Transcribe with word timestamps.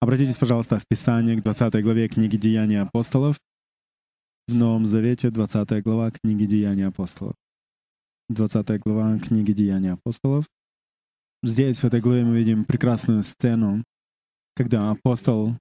Обратитесь, 0.00 0.36
пожалуйста, 0.36 0.78
в 0.78 0.86
Писание 0.86 1.36
к 1.36 1.42
20 1.42 1.82
главе 1.82 2.08
книги 2.08 2.36
Деяний 2.36 2.80
апостолов. 2.80 3.36
В 4.46 4.54
Новом 4.54 4.86
Завете 4.86 5.30
20 5.30 5.82
глава 5.82 6.12
книги 6.12 6.46
Деяний 6.46 6.86
апостолов. 6.86 7.34
20 8.28 8.80
глава 8.80 9.18
книги 9.18 9.50
Деяний 9.52 9.90
апостолов. 9.90 10.44
Здесь, 11.42 11.82
в 11.82 11.84
этой 11.84 12.00
главе, 12.00 12.24
мы 12.24 12.36
видим 12.38 12.64
прекрасную 12.64 13.24
сцену, 13.24 13.82
когда 14.54 14.90
апостол 14.92 15.56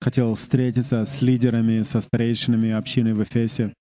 хотел 0.00 0.36
встретиться 0.36 1.04
с 1.04 1.20
лидерами, 1.20 1.82
со 1.82 2.00
старейшинами 2.00 2.70
общины 2.70 3.12
в 3.12 3.24
Эфесе. 3.24 3.74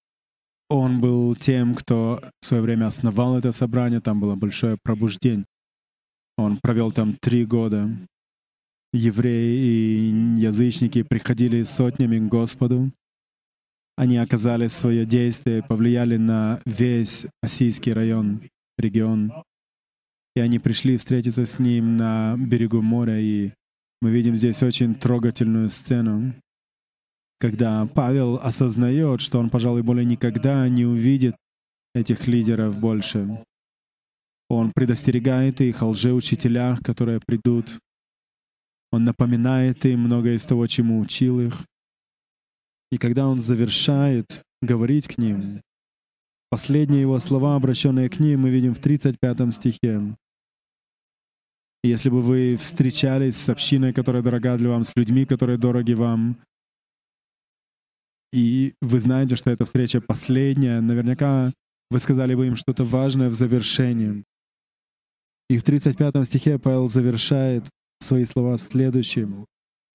Он 0.70 1.00
был 1.02 1.36
тем, 1.36 1.76
кто 1.76 2.20
в 2.42 2.46
свое 2.46 2.64
время 2.64 2.88
основал 2.88 3.38
это 3.38 3.52
собрание, 3.52 4.02
там 4.02 4.20
было 4.20 4.34
большое 4.34 4.78
пробуждение. 4.82 5.46
Он 6.36 6.58
провел 6.58 6.92
там 6.92 7.16
три 7.22 7.46
года. 7.46 7.90
Евреи 8.98 9.58
и 9.58 10.42
язычники 10.42 11.04
приходили 11.04 11.64
сотнями 11.64 12.20
к 12.20 12.30
Господу. 12.30 12.92
Они 13.96 14.18
оказали 14.18 14.68
свое 14.68 15.06
действие, 15.06 15.64
повлияли 15.64 16.18
на 16.18 16.60
весь 16.66 17.26
Осийский 17.42 17.94
район, 17.94 18.42
регион. 18.78 19.32
И 20.36 20.40
они 20.40 20.60
пришли 20.60 20.98
встретиться 20.98 21.46
с 21.46 21.58
ним 21.58 21.98
на 21.98 22.36
берегу 22.38 22.82
моря, 22.82 23.20
и 23.20 23.52
мы 24.02 24.12
видим 24.12 24.36
здесь 24.36 24.62
очень 24.62 24.94
трогательную 24.94 25.70
сцену, 25.70 26.36
когда 27.40 27.86
Павел 27.88 28.36
осознает, 28.38 29.22
что 29.22 29.40
он, 29.40 29.50
пожалуй, 29.50 29.82
более 29.82 30.06
никогда 30.06 30.68
не 30.70 30.86
увидит 30.86 31.36
этих 31.96 32.28
лидеров 32.28 32.80
больше. 32.80 33.44
Он 34.50 34.72
предостерегает 34.74 35.62
их 35.62 35.82
о 35.82 35.90
лжеучителях, 35.90 36.82
которые 36.82 37.20
придут. 37.26 37.80
Он 38.92 39.06
напоминает 39.06 39.86
им 39.86 40.02
многое 40.02 40.36
из 40.36 40.46
того, 40.46 40.68
чему 40.68 41.00
учил 41.00 41.40
их. 41.40 41.66
И 42.92 42.98
когда 42.98 43.28
он 43.28 43.42
завершает 43.42 44.44
говорить 44.62 45.08
к 45.08 45.18
ним, 45.18 45.62
последние 46.50 47.02
его 47.02 47.20
слова, 47.20 47.56
обращенные 47.56 48.10
к 48.10 48.20
ним, 48.20 48.42
мы 48.42 48.50
видим 48.50 48.74
в 48.74 48.80
35 48.80 49.54
стихе. 49.54 50.16
Если 51.84 52.10
бы 52.10 52.22
вы 52.22 52.56
встречались 52.56 53.38
с 53.38 53.50
общиной, 53.50 53.94
которая 53.94 54.24
дорога 54.24 54.58
для 54.58 54.70
вам, 54.70 54.84
с 54.84 54.96
людьми, 54.96 55.26
которые 55.26 55.58
дороги 55.58 55.94
вам, 55.94 56.38
и 58.34 58.74
вы 58.82 59.00
знаете, 59.00 59.36
что 59.36 59.52
эта 59.52 59.66
встреча 59.66 60.02
последняя, 60.02 60.82
наверняка 60.82 61.54
вы 61.90 62.00
сказали 62.00 62.36
бы 62.36 62.48
им 62.48 62.56
что-то 62.56 62.84
важное 62.84 63.30
в 63.30 63.34
завершении. 63.34 64.24
И 65.50 65.58
в 65.58 65.64
35 65.64 66.26
стихе 66.26 66.60
Павел 66.60 66.90
завершает 66.90 67.70
свои 68.00 68.26
слова 68.26 68.58
следующим. 68.58 69.46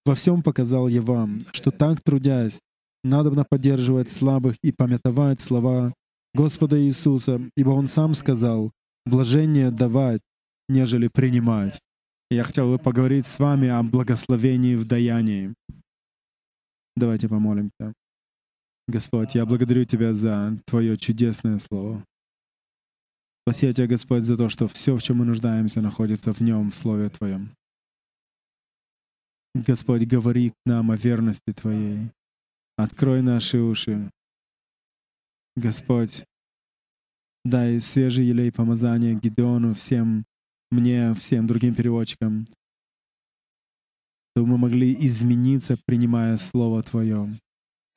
«Во 0.05 0.15
всем 0.15 0.43
показал 0.43 0.89
я 0.89 1.03
вам, 1.03 1.41
что 1.53 1.71
так 1.71 2.03
трудясь, 2.03 2.61
надобно 3.05 3.45
поддерживать 3.45 4.11
слабых 4.11 4.57
и 4.63 4.73
пометовать 4.73 5.41
слова 5.41 5.93
Господа 6.35 6.81
Иисуса, 6.81 7.41
ибо 7.57 7.71
Он 7.71 7.87
сам 7.87 8.15
сказал, 8.15 8.73
блажение 9.07 9.71
давать, 9.71 10.21
нежели 10.69 11.09
принимать». 11.09 11.81
Я 12.33 12.45
хотел 12.45 12.71
бы 12.71 12.79
поговорить 12.79 13.27
с 13.27 13.39
вами 13.39 13.69
о 13.69 13.83
благословении 13.83 14.75
в 14.75 14.87
даянии. 14.87 15.53
Давайте 16.97 17.29
помолимся. 17.29 17.93
Господь, 18.89 19.35
я 19.35 19.45
благодарю 19.45 19.85
Тебя 19.85 20.15
за 20.15 20.59
Твое 20.65 20.97
чудесное 20.97 21.59
Слово. 21.59 22.03
Спасибо 23.45 23.75
Тебя, 23.75 23.87
Господь, 23.87 24.25
за 24.25 24.39
то, 24.39 24.49
что 24.49 24.67
все, 24.67 24.97
в 24.97 25.03
чем 25.03 25.19
мы 25.19 25.27
нуждаемся, 25.27 25.83
находится 25.83 26.33
в 26.33 26.41
Нем, 26.41 26.71
в 26.71 26.75
Слове 26.75 27.11
Твоем. 27.11 27.51
Господь, 29.55 30.07
говори 30.07 30.51
к 30.51 30.55
нам 30.65 30.91
о 30.91 30.97
верности 30.97 31.53
Твоей. 31.53 32.11
Открой 32.77 33.21
наши 33.21 33.59
уши. 33.59 34.11
Господь, 35.57 36.25
дай 37.45 37.79
свежий 37.81 38.25
елей 38.25 38.51
помазания 38.51 39.15
Гидеону, 39.15 39.75
всем 39.75 40.25
мне, 40.71 41.15
всем 41.15 41.47
другим 41.47 41.75
переводчикам, 41.75 42.47
чтобы 44.35 44.53
мы 44.53 44.59
могли 44.59 44.95
измениться, 45.07 45.77
принимая 45.85 46.39
Слово 46.39 46.83
Твое. 46.83 47.29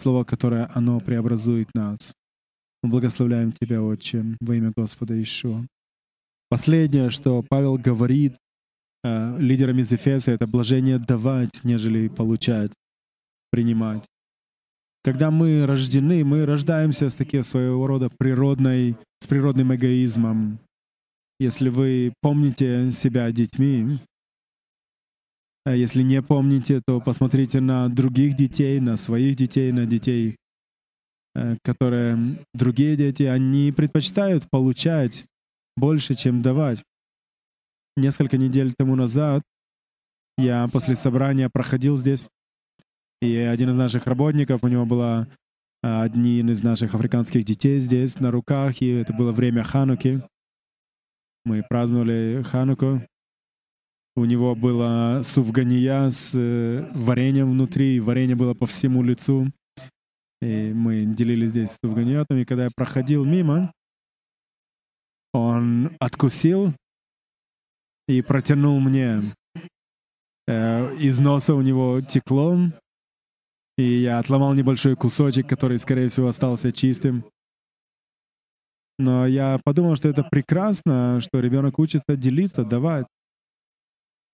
Слово, 0.02 0.26
которое 0.26 0.70
оно 0.74 1.00
преобразует 1.00 1.74
нас. 1.74 2.14
Мы 2.84 2.90
благословляем 2.90 3.54
Тебя, 3.54 3.82
Отче, 3.82 4.26
во 4.42 4.56
имя 4.56 4.74
Господа 4.76 5.22
Ишуа. 5.22 5.66
Последнее, 6.50 7.10
что 7.10 7.42
Павел 7.48 7.78
говорит 7.78 8.36
э, 9.06 9.38
лидерам 9.40 9.78
из 9.80 9.94
Эфеса, 9.94 10.32
это 10.32 10.48
блажение 10.48 11.00
давать, 11.00 11.64
нежели 11.64 12.08
получать, 12.08 12.72
принимать. 13.52 14.04
Когда 15.04 15.30
мы 15.30 15.66
рождены, 15.66 16.26
мы 16.26 16.46
рождаемся 16.46 17.10
с 17.10 17.16
таким 17.16 17.44
своего 17.44 17.86
рода 17.86 18.10
природной, 18.18 18.96
с 19.20 19.28
природным 19.28 19.76
эгоизмом. 19.76 20.60
Если 21.40 21.70
вы 21.70 22.14
помните 22.22 22.92
себя 22.92 23.32
детьми, 23.32 24.00
а 25.66 25.76
если 25.76 26.02
не 26.02 26.22
помните, 26.22 26.82
то 26.86 27.00
посмотрите 27.00 27.62
на 27.62 27.90
других 27.90 28.36
детей, 28.36 28.80
на 28.80 28.98
своих 28.98 29.36
детей, 29.36 29.72
на 29.72 29.86
детей 29.86 30.38
Э, 31.36 31.58
которые 31.64 32.18
другие 32.54 32.96
дети, 32.96 33.24
они 33.24 33.74
предпочитают 33.74 34.50
получать 34.50 35.26
больше, 35.76 36.16
чем 36.16 36.42
давать. 36.42 36.82
Несколько 37.98 38.38
недель 38.38 38.74
тому 38.74 38.96
назад 38.96 39.42
я 40.38 40.68
после 40.72 40.96
собрания 40.96 41.50
проходил 41.50 41.96
здесь, 41.96 42.28
и 43.22 43.36
один 43.38 43.70
из 43.70 43.78
наших 43.78 44.06
работников, 44.06 44.64
у 44.64 44.68
него 44.68 44.86
было 44.86 45.28
э, 45.82 46.02
один 46.02 46.50
из 46.50 46.62
наших 46.62 46.94
африканских 46.94 47.46
детей 47.46 47.80
здесь 47.80 48.20
на 48.20 48.32
руках, 48.32 48.82
и 48.82 48.90
это 48.90 49.14
было 49.14 49.32
время 49.32 49.64
Хануки. 49.64 50.22
Мы 51.46 51.64
праздновали 51.64 52.44
Хануку. 52.44 53.02
У 54.18 54.26
него 54.26 54.56
была 54.56 55.24
суфгания 55.24 56.10
с 56.10 56.32
э, 56.34 56.90
вареньем 56.94 57.52
внутри, 57.52 57.96
и 57.96 58.00
варенье 58.00 58.36
было 58.36 58.54
по 58.54 58.66
всему 58.66 59.04
лицу. 59.04 59.52
И 60.42 60.74
мы 60.74 61.06
делились 61.06 61.52
здесь 61.52 61.72
с 61.72 61.80
Туфганьотом, 61.80 62.38
и 62.38 62.46
когда 62.46 62.66
я 62.66 62.70
проходил 62.76 63.24
мимо, 63.24 63.72
он 65.34 65.92
откусил 66.00 66.74
и 68.08 68.22
протянул 68.22 68.80
мне. 68.80 69.22
Э, 70.48 70.96
из 70.98 71.20
носа 71.20 71.56
у 71.56 71.62
него 71.62 72.02
текло, 72.02 72.58
и 73.78 73.84
я 73.84 74.20
отломал 74.20 74.54
небольшой 74.54 74.96
кусочек, 74.96 75.48
который, 75.50 75.78
скорее 75.78 76.10
всего, 76.10 76.28
остался 76.28 76.72
чистым. 76.72 77.26
Но 78.98 79.28
я 79.28 79.60
подумал, 79.64 79.96
что 79.96 80.08
это 80.08 80.24
прекрасно, 80.24 81.20
что 81.20 81.40
ребенок 81.40 81.80
учится 81.80 82.16
делиться, 82.16 82.64
давать. 82.64 83.08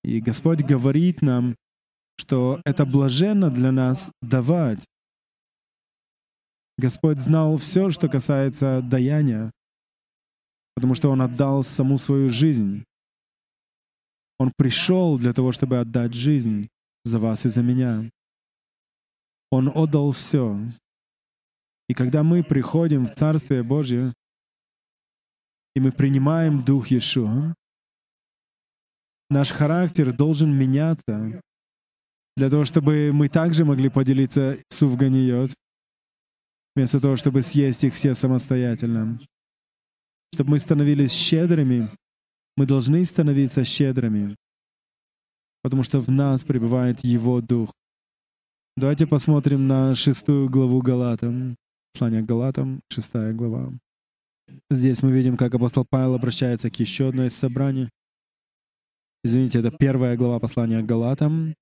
И 0.03 0.19
Господь 0.19 0.61
говорит 0.63 1.21
нам, 1.21 1.55
что 2.17 2.61
это 2.65 2.85
блаженно 2.85 3.49
для 3.49 3.71
нас 3.71 4.11
давать. 4.21 4.85
Господь 6.77 7.19
знал 7.19 7.57
все, 7.57 7.89
что 7.89 8.09
касается 8.09 8.81
даяния, 8.81 9.51
потому 10.75 10.95
что 10.95 11.09
Он 11.09 11.21
отдал 11.21 11.63
саму 11.63 11.97
свою 11.97 12.29
жизнь. 12.29 12.83
Он 14.41 14.51
пришел 14.57 15.19
для 15.19 15.33
того, 15.33 15.51
чтобы 15.51 15.77
отдать 15.79 16.15
жизнь 16.15 16.67
за 17.03 17.19
вас 17.19 17.45
и 17.45 17.49
за 17.49 17.61
меня. 17.61 18.09
Он 19.51 19.67
отдал 19.67 20.11
все. 20.13 20.59
И 21.87 21.93
когда 21.93 22.23
мы 22.23 22.43
приходим 22.43 23.05
в 23.05 23.13
Царствие 23.13 23.61
Божье, 23.61 24.11
и 25.75 25.79
мы 25.79 25.91
принимаем 25.91 26.65
Дух 26.65 26.87
Иешуа, 26.87 27.53
наш 29.29 29.51
характер 29.51 30.11
должен 30.11 30.51
меняться 30.57 31.39
для 32.35 32.49
того, 32.49 32.65
чтобы 32.65 33.11
мы 33.13 33.29
также 33.29 33.63
могли 33.63 33.89
поделиться 33.89 34.57
с 34.69 34.81
Увганиот, 34.81 35.51
вместо 36.75 36.99
того, 36.99 37.15
чтобы 37.15 37.43
съесть 37.43 37.83
их 37.83 37.93
все 37.93 38.15
самостоятельно. 38.15 39.19
Чтобы 40.33 40.49
мы 40.49 40.57
становились 40.57 41.11
щедрыми, 41.11 41.95
мы 42.57 42.65
должны 42.65 43.03
становиться 43.05 43.63
щедрыми, 43.63 44.35
потому 45.61 45.83
что 45.83 45.99
в 45.99 46.09
нас 46.09 46.43
пребывает 46.43 47.03
Его 47.03 47.41
Дух. 47.41 47.71
Давайте 48.77 49.05
посмотрим 49.07 49.67
на 49.67 49.95
шестую 49.95 50.49
главу 50.49 50.81
Галатам. 50.81 51.55
Послание 51.93 52.21
Галатам, 52.21 52.81
шестая 52.89 53.33
глава. 53.33 53.73
Здесь 54.69 55.03
мы 55.03 55.11
видим, 55.11 55.37
как 55.37 55.53
апостол 55.53 55.85
Павел 55.89 56.15
обращается 56.15 56.69
к 56.69 56.79
еще 56.79 57.09
одной 57.09 57.27
из 57.27 57.35
собраний. 57.35 57.89
Извините, 59.23 59.59
это 59.59 59.71
первая 59.71 60.17
глава 60.17 60.39
послания 60.39 60.81
к 60.81 60.85
Галатам, 60.85 61.53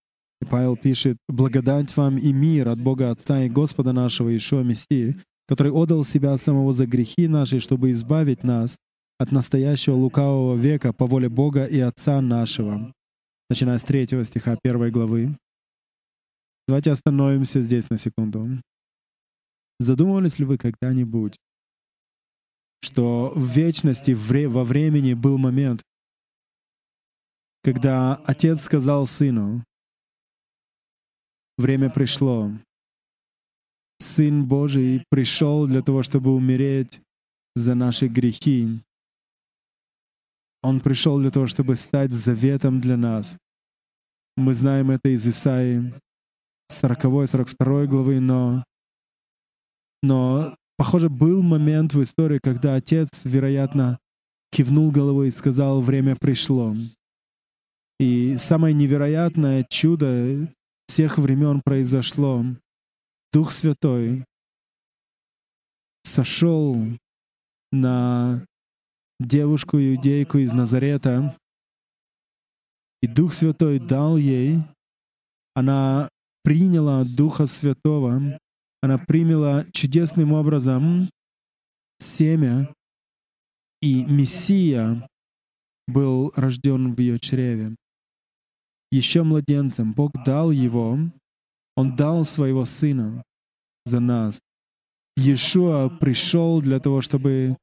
и 0.42 0.46
Павел 0.46 0.78
пишет, 0.78 1.18
«Благодать 1.28 1.96
вам 1.98 2.18
и 2.18 2.32
мир 2.32 2.70
от 2.70 2.80
Бога 2.80 3.12
Отца 3.12 3.44
и 3.44 3.50
Господа 3.50 3.92
нашего 3.92 4.36
Ишуа 4.36 4.64
Мессии, 4.64 5.18
который 5.48 5.72
отдал 5.72 6.04
себя 6.04 6.38
самого 6.38 6.72
за 6.72 6.86
грехи 6.86 7.28
наши, 7.28 7.60
чтобы 7.60 7.92
избавить 7.92 8.44
нас 8.44 8.78
от 9.20 9.32
настоящего 9.32 9.94
лукавого 9.94 10.56
века 10.56 10.94
по 10.94 11.06
воле 11.06 11.30
Бога 11.30 11.66
и 11.66 11.80
Отца 11.80 12.22
нашего». 12.22 12.92
Начиная 13.50 13.78
с 13.78 13.84
третьего 13.84 14.24
стиха 14.26 14.58
первой 14.62 14.90
главы. 14.90 15.38
Давайте 16.68 16.92
остановимся 16.92 17.62
здесь 17.62 17.90
на 17.90 17.98
секунду. 17.98 18.48
Задумывались 19.80 20.40
ли 20.40 20.46
вы 20.46 20.58
когда-нибудь, 20.58 21.36
что 22.82 23.32
в 23.36 23.46
вечности, 23.46 24.12
во 24.12 24.64
времени 24.64 25.14
был 25.14 25.38
момент, 25.38 25.82
когда 27.64 28.16
отец 28.16 28.62
сказал 28.62 29.06
сыну, 29.06 29.64
время 31.58 31.90
пришло, 31.90 32.52
Сын 34.00 34.48
Божий 34.48 35.04
пришел 35.10 35.68
для 35.68 35.82
того, 35.82 36.04
чтобы 36.04 36.34
умереть 36.34 37.02
за 37.56 37.76
наши 37.76 38.08
грехи. 38.08 38.82
Он 40.62 40.82
пришел 40.82 41.20
для 41.20 41.32
того, 41.32 41.48
чтобы 41.48 41.76
стать 41.76 42.12
заветом 42.12 42.82
для 42.82 42.98
нас. 42.98 43.38
Мы 44.36 44.54
знаем 44.54 44.92
это 44.92 45.10
из 45.10 45.28
Исаии 45.28 45.94
40-42 46.72 47.86
главы, 47.88 48.20
но, 48.20 48.64
но, 50.04 50.56
похоже, 50.78 51.10
был 51.10 51.42
момент 51.42 51.94
в 51.94 52.04
истории, 52.04 52.40
когда 52.42 52.76
отец, 52.76 53.10
вероятно, 53.24 54.00
кивнул 54.52 54.92
головой 54.92 55.28
и 55.28 55.32
сказал, 55.32 55.82
время 55.82 56.16
пришло. 56.16 56.76
И 58.00 58.38
самое 58.38 58.74
невероятное 58.74 59.66
чудо 59.70 60.54
всех 60.88 61.18
времен 61.18 61.62
произошло. 61.64 62.46
Дух 63.32 63.52
Святой 63.52 64.26
сошел 66.04 66.78
на 67.72 68.46
девушку-иудейку 69.20 70.38
из 70.38 70.54
Назарета, 70.54 71.38
и 73.02 73.08
Дух 73.08 73.34
Святой 73.34 73.80
дал 73.80 74.18
ей, 74.18 74.60
она 75.54 76.10
приняла 76.44 77.04
Духа 77.04 77.46
Святого, 77.46 78.40
она 78.82 78.98
приняла 78.98 79.66
чудесным 79.72 80.34
образом 80.34 81.08
семя, 82.00 82.74
и 83.82 84.06
Мессия 84.06 85.08
был 85.88 86.32
рожден 86.36 86.94
в 86.94 87.00
ее 87.00 87.20
чреве. 87.20 87.76
Еще 88.92 89.24
младенцем 89.24 89.94
Бог 89.94 90.12
дал 90.26 90.52
его, 90.52 90.98
он 91.76 91.96
дал 91.96 92.24
своего 92.24 92.66
Сына 92.66 93.24
за 93.86 94.00
нас. 94.00 94.40
Иешуа 95.16 95.90
пришел 95.90 96.62
для 96.62 96.80
того, 96.80 97.02
чтобы 97.02 97.58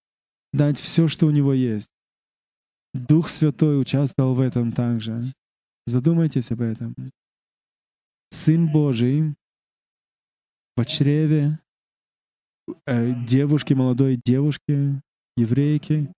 дать 0.53 0.79
все, 0.79 1.09
что 1.09 1.27
у 1.27 1.31
него 1.31 1.53
есть. 1.53 1.91
Дух 2.95 3.29
Святой 3.29 3.81
участвовал 3.81 4.35
в 4.35 4.41
этом 4.41 4.73
также. 4.73 5.23
Задумайтесь 5.87 6.51
об 6.51 6.63
этом. 6.63 6.95
Сын 8.31 8.71
Божий 8.71 9.35
в 10.77 10.85
чреве 10.85 11.59
э, 12.87 13.13
девушки, 13.27 13.75
молодой 13.75 14.21
девушки, 14.25 15.01
еврейки. 15.37 16.13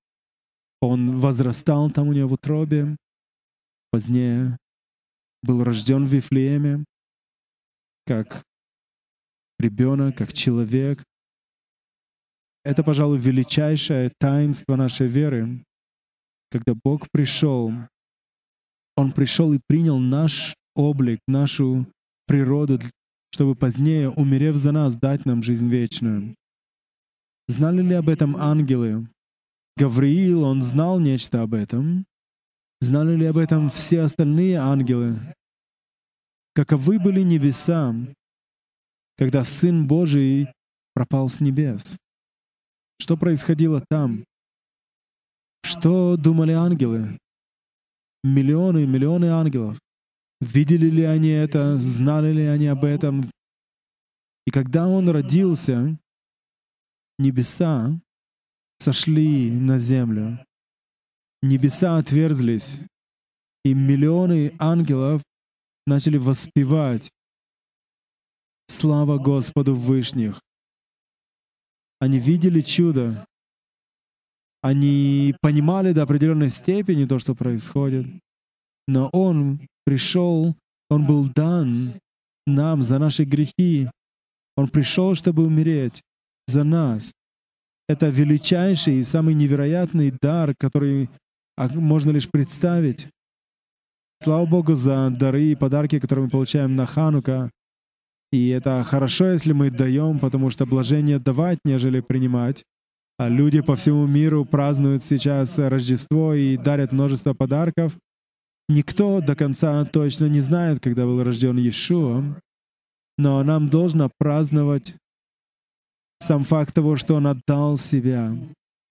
Он 0.81 1.21
возрастал 1.21 1.91
там 1.91 2.09
у 2.09 2.13
нее 2.13 2.27
в 2.27 2.33
утробе. 2.33 2.97
Позднее 3.91 4.59
был 5.43 5.65
рожден 5.65 6.05
в 6.05 6.13
Вифлееме 6.13 6.85
как 8.07 8.43
ребенок, 9.59 10.17
как 10.17 10.33
человек. 10.33 11.05
Это, 12.69 12.85
пожалуй, 12.85 13.19
величайшее 13.19 14.13
таинство 14.19 14.77
нашей 14.77 15.07
веры, 15.07 15.65
когда 16.51 16.75
Бог 16.85 17.11
пришел, 17.11 17.73
Он 18.95 19.13
пришел 19.13 19.55
и 19.55 19.61
принял 19.67 19.99
наш 19.99 20.55
облик, 20.75 21.21
нашу 21.27 21.87
природу, 22.27 22.79
чтобы 23.33 23.55
позднее, 23.55 24.11
умерев 24.11 24.57
за 24.57 24.73
нас, 24.73 24.97
дать 24.97 25.25
нам 25.25 25.43
жизнь 25.43 25.69
вечную. 25.69 26.35
Знали 27.47 27.81
ли 27.81 27.95
об 27.95 28.11
этом 28.11 28.37
ангелы? 28.37 29.09
Гавриил, 29.79 30.43
он 30.43 30.61
знал 30.61 31.01
нечто 31.01 31.41
об 31.41 31.55
этом. 31.55 32.05
Знали 32.83 33.17
ли 33.17 33.25
об 33.25 33.39
этом 33.39 33.71
все 33.71 34.03
остальные 34.03 34.59
ангелы? 34.59 35.17
каковы 36.59 36.99
были 36.99 37.21
небеса, 37.21 37.95
когда 39.17 39.45
Сын 39.45 39.87
Божий 39.87 40.49
пропал 40.93 41.29
с 41.29 41.39
небес. 41.39 41.97
Что 43.01 43.17
происходило 43.17 43.83
там? 43.89 44.25
Что 45.63 46.17
думали 46.17 46.53
ангелы? 46.53 47.19
Миллионы 48.25 48.83
и 48.85 48.87
миллионы 48.87 49.27
ангелов. 49.27 49.79
Видели 50.41 50.91
ли 50.91 51.03
они 51.03 51.29
это? 51.29 51.79
Знали 51.79 52.33
ли 52.33 52.45
они 52.45 52.67
об 52.67 52.85
этом? 52.85 53.31
И 54.47 54.51
когда 54.51 54.89
он 54.89 55.09
родился, 55.09 55.99
небеса 57.19 58.01
сошли 58.79 59.51
на 59.51 59.79
землю. 59.79 60.45
Небеса 61.43 61.99
отверзлись, 61.99 62.79
и 63.65 63.75
миллионы 63.75 64.55
ангелов 64.59 65.23
начали 65.87 66.17
воспевать 66.17 67.11
«Слава 68.69 69.19
Господу 69.19 69.75
Вышних». 69.75 70.41
Они 72.01 72.19
видели 72.19 72.61
чудо. 72.61 73.27
Они 74.63 75.35
понимали 75.41 75.93
до 75.93 76.03
определенной 76.03 76.51
степени 76.51 77.05
то, 77.05 77.19
что 77.19 77.35
происходит. 77.35 78.07
Но 78.87 79.09
Он 79.13 79.61
пришел, 79.85 80.57
Он 80.91 81.07
был 81.07 81.29
дан 81.29 81.93
нам 82.47 82.83
за 82.83 82.99
наши 82.99 83.25
грехи. 83.25 83.89
Он 84.57 84.69
пришел, 84.69 85.15
чтобы 85.15 85.45
умереть 85.45 86.03
за 86.47 86.65
нас. 86.65 87.13
Это 87.89 88.09
величайший 88.09 88.97
и 88.97 89.05
самый 89.05 89.35
невероятный 89.35 90.11
дар, 90.11 90.55
который 90.59 91.09
можно 91.57 92.11
лишь 92.11 92.29
представить. 92.29 93.09
Слава 94.23 94.47
Богу 94.47 94.75
за 94.75 95.11
дары 95.11 95.45
и 95.45 95.55
подарки, 95.55 96.01
которые 96.01 96.25
мы 96.25 96.31
получаем 96.31 96.75
на 96.75 96.87
Ханука. 96.87 97.51
И 98.31 98.49
это 98.49 98.85
хорошо, 98.85 99.33
если 99.33 99.53
мы 99.53 99.71
даем, 99.71 100.19
потому 100.19 100.51
что 100.51 100.67
блажение 100.67 101.19
давать, 101.19 101.59
нежели 101.65 102.01
принимать. 102.01 102.65
А 103.19 103.29
люди 103.29 103.61
по 103.61 103.75
всему 103.75 104.07
миру 104.07 104.45
празднуют 104.45 105.03
сейчас 105.03 105.59
Рождество 105.59 106.35
и 106.35 106.57
дарят 106.57 106.93
множество 106.93 107.35
подарков. 107.35 107.97
Никто 108.69 109.21
до 109.21 109.35
конца 109.35 109.85
точно 109.87 110.27
не 110.27 110.41
знает, 110.41 110.81
когда 110.81 111.05
был 111.05 111.23
рожден 111.25 111.57
Иешуа, 111.57 112.23
но 113.17 113.43
нам 113.43 113.71
должно 113.71 114.11
праздновать 114.19 114.95
сам 116.21 116.45
факт 116.45 116.75
того, 116.75 116.97
что 116.97 117.15
Он 117.15 117.27
отдал 117.27 117.77
себя, 117.79 118.31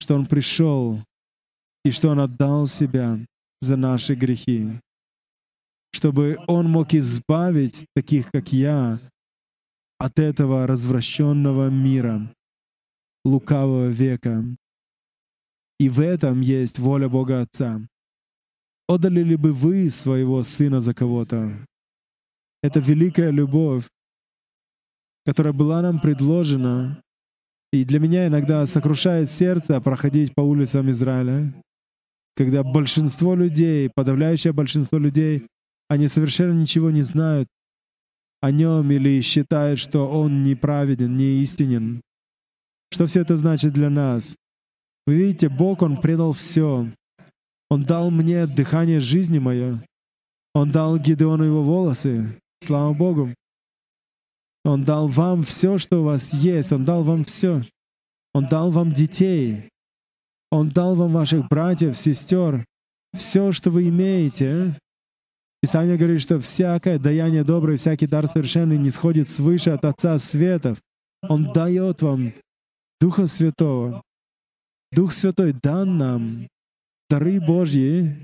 что 0.02 0.16
Он 0.16 0.26
пришел 0.26 1.00
и 1.86 1.92
что 1.92 2.10
Он 2.10 2.20
отдал 2.20 2.66
себя 2.66 3.20
за 3.62 3.78
наши 3.78 4.16
грехи 4.16 4.80
чтобы 5.98 6.38
Он 6.48 6.70
мог 6.70 6.94
избавить 6.94 7.86
таких, 7.96 8.30
как 8.32 8.54
я, 8.54 9.00
от 10.00 10.20
этого 10.20 10.68
развращенного 10.68 11.70
мира, 11.70 12.34
лукавого 13.26 13.88
века. 13.88 14.44
И 15.80 15.90
в 15.90 16.00
этом 16.00 16.42
есть 16.42 16.80
воля 16.80 17.10
Бога 17.10 17.42
Отца. 17.42 17.82
Отдали 18.88 19.22
ли 19.22 19.36
бы 19.36 19.54
вы 19.54 19.90
своего 19.90 20.44
сына 20.44 20.82
за 20.82 20.94
кого-то? 20.94 21.52
Это 22.64 22.80
великая 22.80 23.32
любовь, 23.32 23.88
которая 25.26 25.54
была 25.54 25.82
нам 25.82 26.00
предложена. 26.00 27.02
И 27.74 27.84
для 27.84 28.00
меня 28.00 28.28
иногда 28.28 28.66
сокрушает 28.66 29.30
сердце 29.30 29.80
проходить 29.82 30.34
по 30.34 30.42
улицам 30.42 30.90
Израиля, 30.90 31.54
когда 32.36 32.64
большинство 32.64 33.36
людей, 33.36 33.90
подавляющее 33.94 34.54
большинство 34.54 34.98
людей 34.98 35.48
они 35.90 36.08
совершенно 36.08 36.54
ничего 36.60 36.92
не 36.92 37.02
знают 37.02 37.48
о 38.42 38.52
нем 38.52 38.92
или 38.92 39.22
считают, 39.22 39.80
что 39.80 40.08
он 40.08 40.44
неправеден, 40.44 41.16
не 41.16 41.42
истинен. 41.42 42.02
Что 42.92 43.06
все 43.06 43.22
это 43.22 43.36
значит 43.36 43.74
для 43.74 43.90
нас? 43.90 44.36
Вы 45.06 45.16
видите, 45.16 45.50
Бог, 45.50 45.82
Он 45.82 46.00
предал 46.00 46.34
все. 46.34 46.88
Он 47.70 47.84
дал 47.84 48.12
мне 48.12 48.46
дыхание 48.48 49.00
жизни 49.00 49.40
мое. 49.40 49.82
Он 50.54 50.72
дал 50.72 50.98
Гидеону 50.98 51.44
его 51.44 51.64
волосы. 51.64 52.40
Слава 52.62 52.94
Богу. 52.94 53.34
Он 54.64 54.84
дал 54.84 55.08
вам 55.08 55.44
все, 55.44 55.78
что 55.78 56.02
у 56.02 56.04
вас 56.04 56.34
есть. 56.34 56.72
Он 56.72 56.86
дал 56.86 57.04
вам 57.04 57.26
все. 57.26 57.62
Он 58.34 58.48
дал 58.48 58.72
вам 58.72 58.92
детей. 58.92 59.70
Он 60.52 60.70
дал 60.70 60.96
вам 60.96 61.14
ваших 61.14 61.48
братьев, 61.48 61.98
сестер. 61.98 62.66
Все, 63.14 63.52
что 63.52 63.70
вы 63.72 63.90
имеете. 63.90 64.78
Писание 65.62 65.98
говорит, 65.98 66.22
что 66.22 66.40
всякое 66.40 67.00
даяние 67.00 67.44
доброе, 67.44 67.78
всякий 67.78 68.08
дар 68.08 68.28
совершенный 68.28 68.78
не 68.78 68.92
сходит 68.92 69.30
свыше 69.30 69.72
от 69.72 69.86
Отца 69.86 70.18
Светов. 70.20 70.80
Он 71.22 71.52
дает 71.52 72.02
вам 72.02 72.32
Духа 73.02 73.28
Святого. 73.28 74.04
Дух 74.92 75.14
Святой 75.14 75.54
дан 75.54 75.98
нам 75.98 76.48
дары 77.10 77.40
Божьи, 77.40 78.24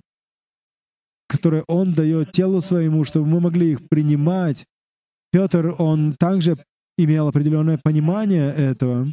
которые 1.27 1.63
Он 1.67 1.93
дает 1.93 2.31
телу 2.31 2.61
своему, 2.61 3.03
чтобы 3.03 3.27
мы 3.27 3.39
могли 3.39 3.71
их 3.71 3.89
принимать 3.89 4.65
Петр, 5.33 5.73
он 5.79 6.13
также 6.13 6.55
имел 6.95 7.27
определенное 7.27 7.79
понимание 7.83 8.53
этого. 8.53 9.07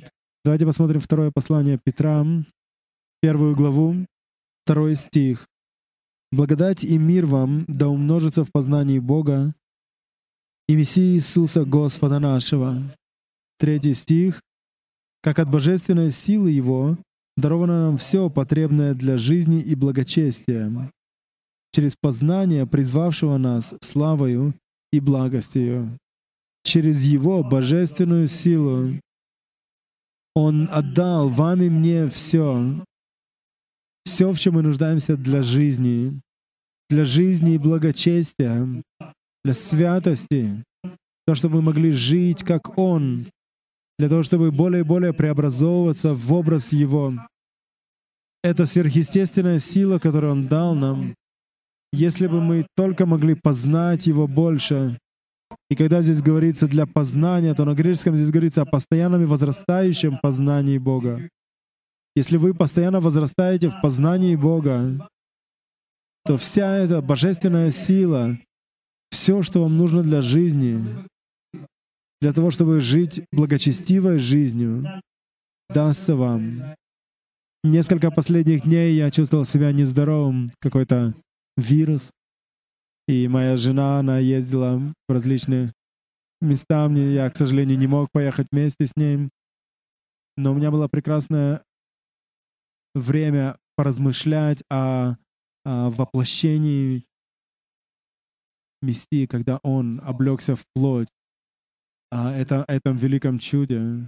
Давайте 0.44 0.66
посмотрим 0.66 1.00
второе 1.00 1.30
послание 1.34 1.80
Петра, 1.82 2.26
первую 3.22 3.56
главу, 3.56 3.96
второй 4.62 4.96
стих. 4.96 5.46
«Благодать 6.32 6.84
и 6.84 6.96
мир 6.98 7.26
вам 7.26 7.64
да 7.66 7.88
умножится 7.88 8.44
в 8.44 8.52
познании 8.52 8.98
Бога 8.98 9.54
и 10.68 10.76
Мессии 10.76 11.16
Иисуса 11.16 11.64
Господа 11.64 12.18
нашего». 12.18 12.82
Третий 13.58 13.94
стих. 13.94 14.40
«Как 15.22 15.38
от 15.38 15.50
божественной 15.50 16.10
силы 16.10 16.50
Его 16.50 16.96
даровано 17.36 17.86
нам 17.86 17.98
все 17.98 18.30
потребное 18.30 18.94
для 18.94 19.16
жизни 19.18 19.60
и 19.60 19.74
благочестия, 19.74 20.70
через 21.72 21.96
познание 21.96 22.66
призвавшего 22.66 23.36
нас 23.38 23.74
славою 23.80 24.54
и 24.92 25.00
благостью, 25.00 25.98
через 26.64 27.04
Его 27.04 27.42
божественную 27.42 28.28
силу. 28.28 28.90
Он 30.34 30.68
отдал 30.70 31.28
вам 31.28 31.62
и 31.62 31.68
мне 31.68 32.08
все, 32.08 32.74
все, 34.04 34.32
в 34.32 34.38
чем 34.38 34.54
мы 34.54 34.62
нуждаемся 34.62 35.16
для 35.16 35.42
жизни, 35.42 36.20
для 36.88 37.04
жизни 37.04 37.54
и 37.54 37.58
благочестия, 37.58 38.66
для 39.44 39.54
святости, 39.54 40.64
то, 41.26 41.34
чтобы 41.34 41.56
мы 41.56 41.62
могли 41.62 41.92
жить, 41.92 42.42
как 42.42 42.78
Он, 42.78 43.26
для 43.98 44.08
того, 44.08 44.22
чтобы 44.22 44.50
более 44.50 44.80
и 44.80 44.84
более 44.84 45.12
преобразовываться 45.12 46.14
в 46.14 46.32
образ 46.32 46.72
Его. 46.72 47.14
Это 48.42 48.66
сверхъестественная 48.66 49.60
сила, 49.60 49.98
которую 49.98 50.32
Он 50.32 50.46
дал 50.46 50.74
нам. 50.74 51.14
Если 51.92 52.26
бы 52.26 52.40
мы 52.40 52.66
только 52.76 53.06
могли 53.06 53.34
познать 53.34 54.06
Его 54.06 54.26
больше, 54.26 54.98
и 55.68 55.76
когда 55.76 56.02
здесь 56.02 56.22
говорится 56.22 56.66
для 56.66 56.86
познания, 56.86 57.54
то 57.54 57.64
на 57.64 57.74
греческом 57.74 58.16
здесь 58.16 58.30
говорится 58.30 58.62
о 58.62 58.66
постоянном 58.66 59.22
и 59.22 59.26
возрастающем 59.26 60.18
познании 60.18 60.78
Бога. 60.78 61.28
Если 62.16 62.36
вы 62.36 62.54
постоянно 62.54 63.00
возрастаете 63.00 63.68
в 63.68 63.80
познании 63.80 64.34
Бога, 64.36 65.08
то 66.24 66.36
вся 66.36 66.76
эта 66.76 67.00
божественная 67.00 67.70
сила, 67.70 68.36
все, 69.10 69.42
что 69.42 69.62
вам 69.62 69.76
нужно 69.76 70.02
для 70.02 70.20
жизни, 70.20 70.84
для 72.20 72.32
того, 72.32 72.50
чтобы 72.50 72.80
жить 72.80 73.22
благочестивой 73.32 74.18
жизнью, 74.18 74.84
дастся 75.68 76.16
вам. 76.16 76.74
Несколько 77.62 78.10
последних 78.10 78.62
дней 78.62 78.94
я 78.94 79.10
чувствовал 79.10 79.44
себя 79.44 79.72
нездоровым, 79.72 80.50
какой-то 80.60 81.14
вирус. 81.56 82.10
И 83.06 83.28
моя 83.28 83.56
жена, 83.56 83.98
она 83.98 84.18
ездила 84.18 84.78
в 85.08 85.12
различные 85.12 85.72
места. 86.40 86.88
Мне, 86.88 87.12
я, 87.12 87.28
к 87.30 87.36
сожалению, 87.36 87.78
не 87.78 87.86
мог 87.86 88.08
поехать 88.12 88.48
вместе 88.50 88.86
с 88.86 88.96
ней. 88.96 89.28
Но 90.36 90.52
у 90.52 90.54
меня 90.54 90.70
было 90.70 90.88
прекрасное 90.88 91.62
время 92.94 93.56
поразмышлять 93.76 94.62
о, 94.70 95.16
о 95.64 95.90
воплощении 95.90 97.04
Мессии, 98.82 99.26
когда 99.26 99.58
Он 99.62 100.00
облегся 100.02 100.56
в 100.56 100.64
плоть, 100.74 101.08
о 102.10 102.32
это, 102.32 102.64
этом 102.68 102.96
великом 102.96 103.38
чуде. 103.38 104.06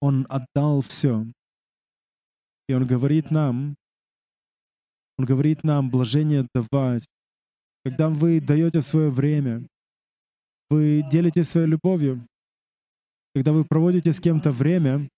Он 0.00 0.26
отдал 0.28 0.80
все. 0.80 1.26
И 2.68 2.74
Он 2.74 2.86
говорит 2.86 3.30
нам, 3.30 3.76
Он 5.18 5.26
говорит 5.26 5.64
нам 5.64 5.90
блажение 5.90 6.46
давать. 6.54 7.06
Когда 7.84 8.08
вы 8.08 8.40
даете 8.40 8.82
свое 8.82 9.10
время, 9.10 9.66
вы 10.68 11.02
делитесь 11.10 11.48
своей 11.48 11.66
любовью. 11.66 12.26
Когда 13.34 13.52
вы 13.52 13.64
проводите 13.64 14.12
с 14.12 14.20
кем-то 14.20 14.52
время, 14.52 15.08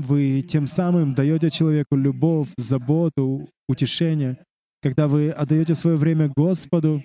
вы 0.00 0.42
тем 0.42 0.66
самым 0.66 1.14
даете 1.14 1.50
человеку 1.50 1.96
любовь, 1.96 2.48
заботу, 2.56 3.48
утешение. 3.68 4.44
Когда 4.82 5.08
вы 5.08 5.30
отдаете 5.30 5.74
свое 5.74 5.96
время 5.96 6.28
Господу, 6.28 7.02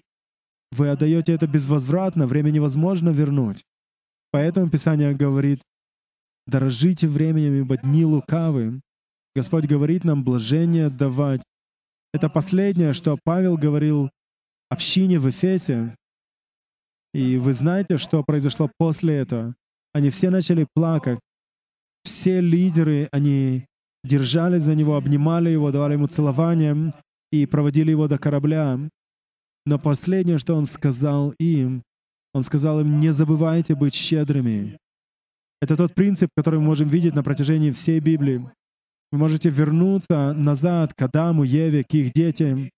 вы 0.71 0.89
отдаете 0.89 1.33
это 1.33 1.47
безвозвратно, 1.47 2.27
время 2.27 2.49
невозможно 2.49 3.09
вернуть. 3.09 3.63
Поэтому 4.31 4.69
Писание 4.69 5.13
говорит, 5.13 5.61
дорожите 6.47 7.07
временем, 7.07 7.53
ибо 7.61 7.77
дни 7.77 8.05
лукавы. 8.05 8.81
Господь 9.35 9.65
говорит 9.65 10.03
нам 10.03 10.23
блажение 10.23 10.89
давать. 10.89 11.41
Это 12.13 12.29
последнее, 12.29 12.93
что 12.93 13.17
Павел 13.23 13.57
говорил 13.57 14.09
общине 14.69 15.19
в 15.19 15.29
Эфесе. 15.29 15.95
И 17.13 17.37
вы 17.37 17.53
знаете, 17.53 17.97
что 17.97 18.23
произошло 18.23 18.69
после 18.77 19.15
этого? 19.15 19.55
Они 19.93 20.09
все 20.09 20.29
начали 20.29 20.67
плакать. 20.73 21.19
Все 22.05 22.39
лидеры, 22.39 23.09
они 23.11 23.65
держались 24.03 24.61
за 24.61 24.75
него, 24.75 24.95
обнимали 24.95 25.49
его, 25.49 25.71
давали 25.71 25.93
ему 25.93 26.07
целование 26.07 26.93
и 27.31 27.47
проводили 27.47 27.89
его 27.89 28.07
до 28.07 28.19
корабля. 28.19 28.79
Но 29.65 29.79
последнее, 29.79 30.37
что 30.37 30.55
он 30.55 30.67
сказал 30.67 31.33
им, 31.39 31.81
он 32.33 32.43
сказал 32.43 32.79
им, 32.79 32.99
не 32.99 33.11
забывайте 33.11 33.73
быть 33.73 33.95
щедрыми. 33.95 34.77
Это 35.61 35.75
тот 35.75 35.95
принцип, 35.95 36.29
который 36.37 36.59
мы 36.59 36.67
можем 36.67 36.89
видеть 36.89 37.15
на 37.15 37.23
протяжении 37.23 37.71
всей 37.71 37.99
Библии. 37.99 38.47
Вы 39.11 39.17
можете 39.17 39.49
вернуться 39.49 40.33
назад 40.33 40.93
к 40.93 41.01
Адаму, 41.01 41.43
Еве, 41.43 41.83
к 41.83 41.91
их 41.95 42.13
детям. 42.13 42.69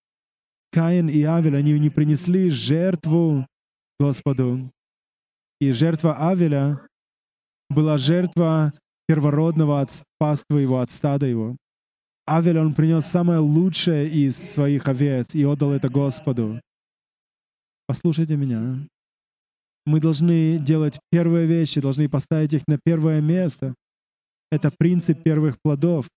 Каин 0.72 1.10
и 1.10 1.22
Авель, 1.24 1.58
они 1.58 1.78
не 1.80 1.90
принесли 1.90 2.50
жертву 2.50 3.46
Господу. 4.00 4.72
И 5.60 5.74
жертва 5.74 6.30
Авеля 6.30 6.80
была 7.70 7.98
жертва 7.98 8.72
первородного 9.08 9.82
от 9.82 9.90
паства 10.20 10.58
его, 10.58 10.80
от 10.80 10.92
стада 10.92 11.26
его. 11.26 11.56
Авель, 12.30 12.60
он 12.60 12.74
принес 12.74 13.06
самое 13.06 13.40
лучшее 13.40 14.10
из 14.10 14.38
своих 14.38 14.88
овец 14.88 15.34
и 15.34 15.46
отдал 15.46 15.72
это 15.72 15.90
Господу. 15.90 16.60
Послушайте 17.88 18.36
меня. 18.36 18.86
Мы 19.86 20.02
должны 20.02 20.58
делать 20.58 21.00
первые 21.10 21.48
вещи, 21.48 21.80
должны 21.80 22.10
поставить 22.10 22.54
их 22.54 22.64
на 22.68 22.78
первое 22.84 23.22
место. 23.22 23.74
Это 24.52 24.70
принцип 24.78 25.24
первых 25.24 25.56
плодов. 25.62 26.10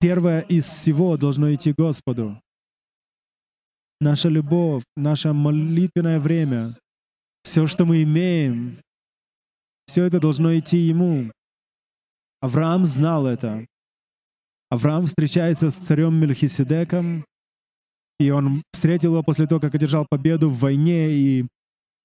Первое 0.00 0.40
из 0.40 0.66
всего 0.66 1.16
должно 1.16 1.54
идти 1.54 1.72
Господу. 1.72 2.40
Наша 4.00 4.28
любовь, 4.28 4.82
наше 4.96 5.32
молитвенное 5.32 6.18
время, 6.18 6.76
все, 7.44 7.68
что 7.68 7.84
мы 7.84 8.02
имеем, 8.02 8.78
все 9.86 10.04
это 10.04 10.18
должно 10.18 10.58
идти 10.58 10.78
Ему. 10.78 11.30
Авраам 12.46 12.86
знал 12.86 13.26
это. 13.26 13.66
Авраам 14.70 15.06
встречается 15.06 15.70
с 15.70 15.74
царем 15.74 16.14
Мельхиседеком, 16.14 17.24
и 18.20 18.30
он 18.30 18.62
встретил 18.72 19.14
его 19.14 19.24
после 19.24 19.48
того, 19.48 19.60
как 19.60 19.74
одержал 19.74 20.06
победу 20.08 20.48
в 20.48 20.60
войне 20.60 21.10
и 21.10 21.46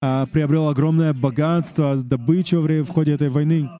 а, 0.00 0.26
приобрел 0.26 0.66
огромное 0.68 1.14
богатство, 1.14 1.94
добычу 1.94 2.60
в 2.60 2.88
ходе 2.88 3.12
этой 3.12 3.28
войны. 3.28 3.70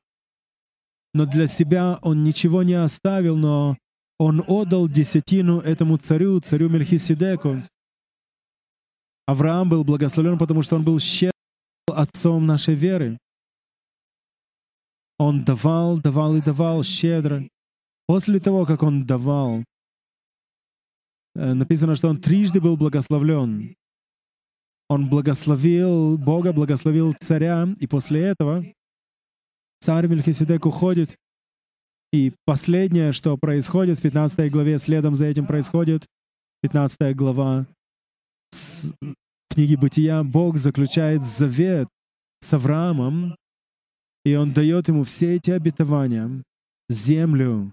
Но 1.15 1.27
для 1.27 1.49
себя 1.49 1.99
он 2.01 2.23
ничего 2.23 2.63
не 2.63 2.75
оставил, 2.75 3.37
но 3.37 3.77
он 4.21 4.45
отдал 4.47 4.87
десятину 4.87 5.59
этому 5.59 5.97
царю, 5.97 6.39
царю 6.39 6.69
Мельхиседеку. 6.69 7.57
Авраам 9.27 9.69
был 9.69 9.83
благословлен, 9.83 10.39
потому 10.39 10.63
что 10.63 10.77
он 10.77 10.85
был 10.85 11.01
щедрым 11.01 11.33
отцом 11.89 12.47
нашей 12.47 12.77
веры. 12.77 13.19
Он 15.23 15.45
давал, 15.45 16.01
давал 16.01 16.35
и 16.35 16.41
давал 16.41 16.83
щедро. 16.83 17.49
После 18.09 18.41
того, 18.41 18.67
как 18.67 18.83
он 18.83 19.07
давал, 19.07 19.63
э, 21.37 21.53
написано, 21.55 21.95
что 21.95 22.09
он 22.09 22.21
трижды 22.21 22.61
был 22.61 22.77
благословлен. 22.77 23.77
Он 24.89 25.09
благословил 25.09 26.19
Бога, 26.19 26.53
благословил 26.53 27.15
царя, 27.21 27.69
и 27.79 27.87
после 27.87 28.21
этого 28.23 28.65
царь 29.79 30.09
Мельхиседек 30.09 30.67
уходит. 30.67 31.17
И 32.13 32.33
последнее, 32.45 33.13
что 33.13 33.39
происходит 33.39 34.01
в 34.01 34.03
15 34.03 34.51
главе, 34.51 34.77
следом 34.79 35.15
за 35.15 35.27
этим 35.27 35.47
происходит, 35.47 36.05
15 36.63 37.15
глава 37.15 37.69
книги 39.51 39.77
Бытия, 39.77 40.25
Бог 40.25 40.57
заключает 40.59 41.23
завет 41.23 41.87
с 42.41 42.53
Авраамом, 42.53 43.37
и 44.25 44.35
Он 44.35 44.53
дает 44.53 44.89
ему 44.89 45.05
все 45.05 45.37
эти 45.37 45.51
обетования, 45.51 46.43
землю, 46.89 47.73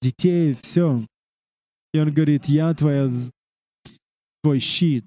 детей, 0.00 0.54
все. 0.54 1.04
И 1.92 1.98
Он 1.98 2.12
говорит, 2.12 2.46
я 2.46 2.74
твоя, 2.74 3.10
твой 4.42 4.60
щит, 4.60 5.06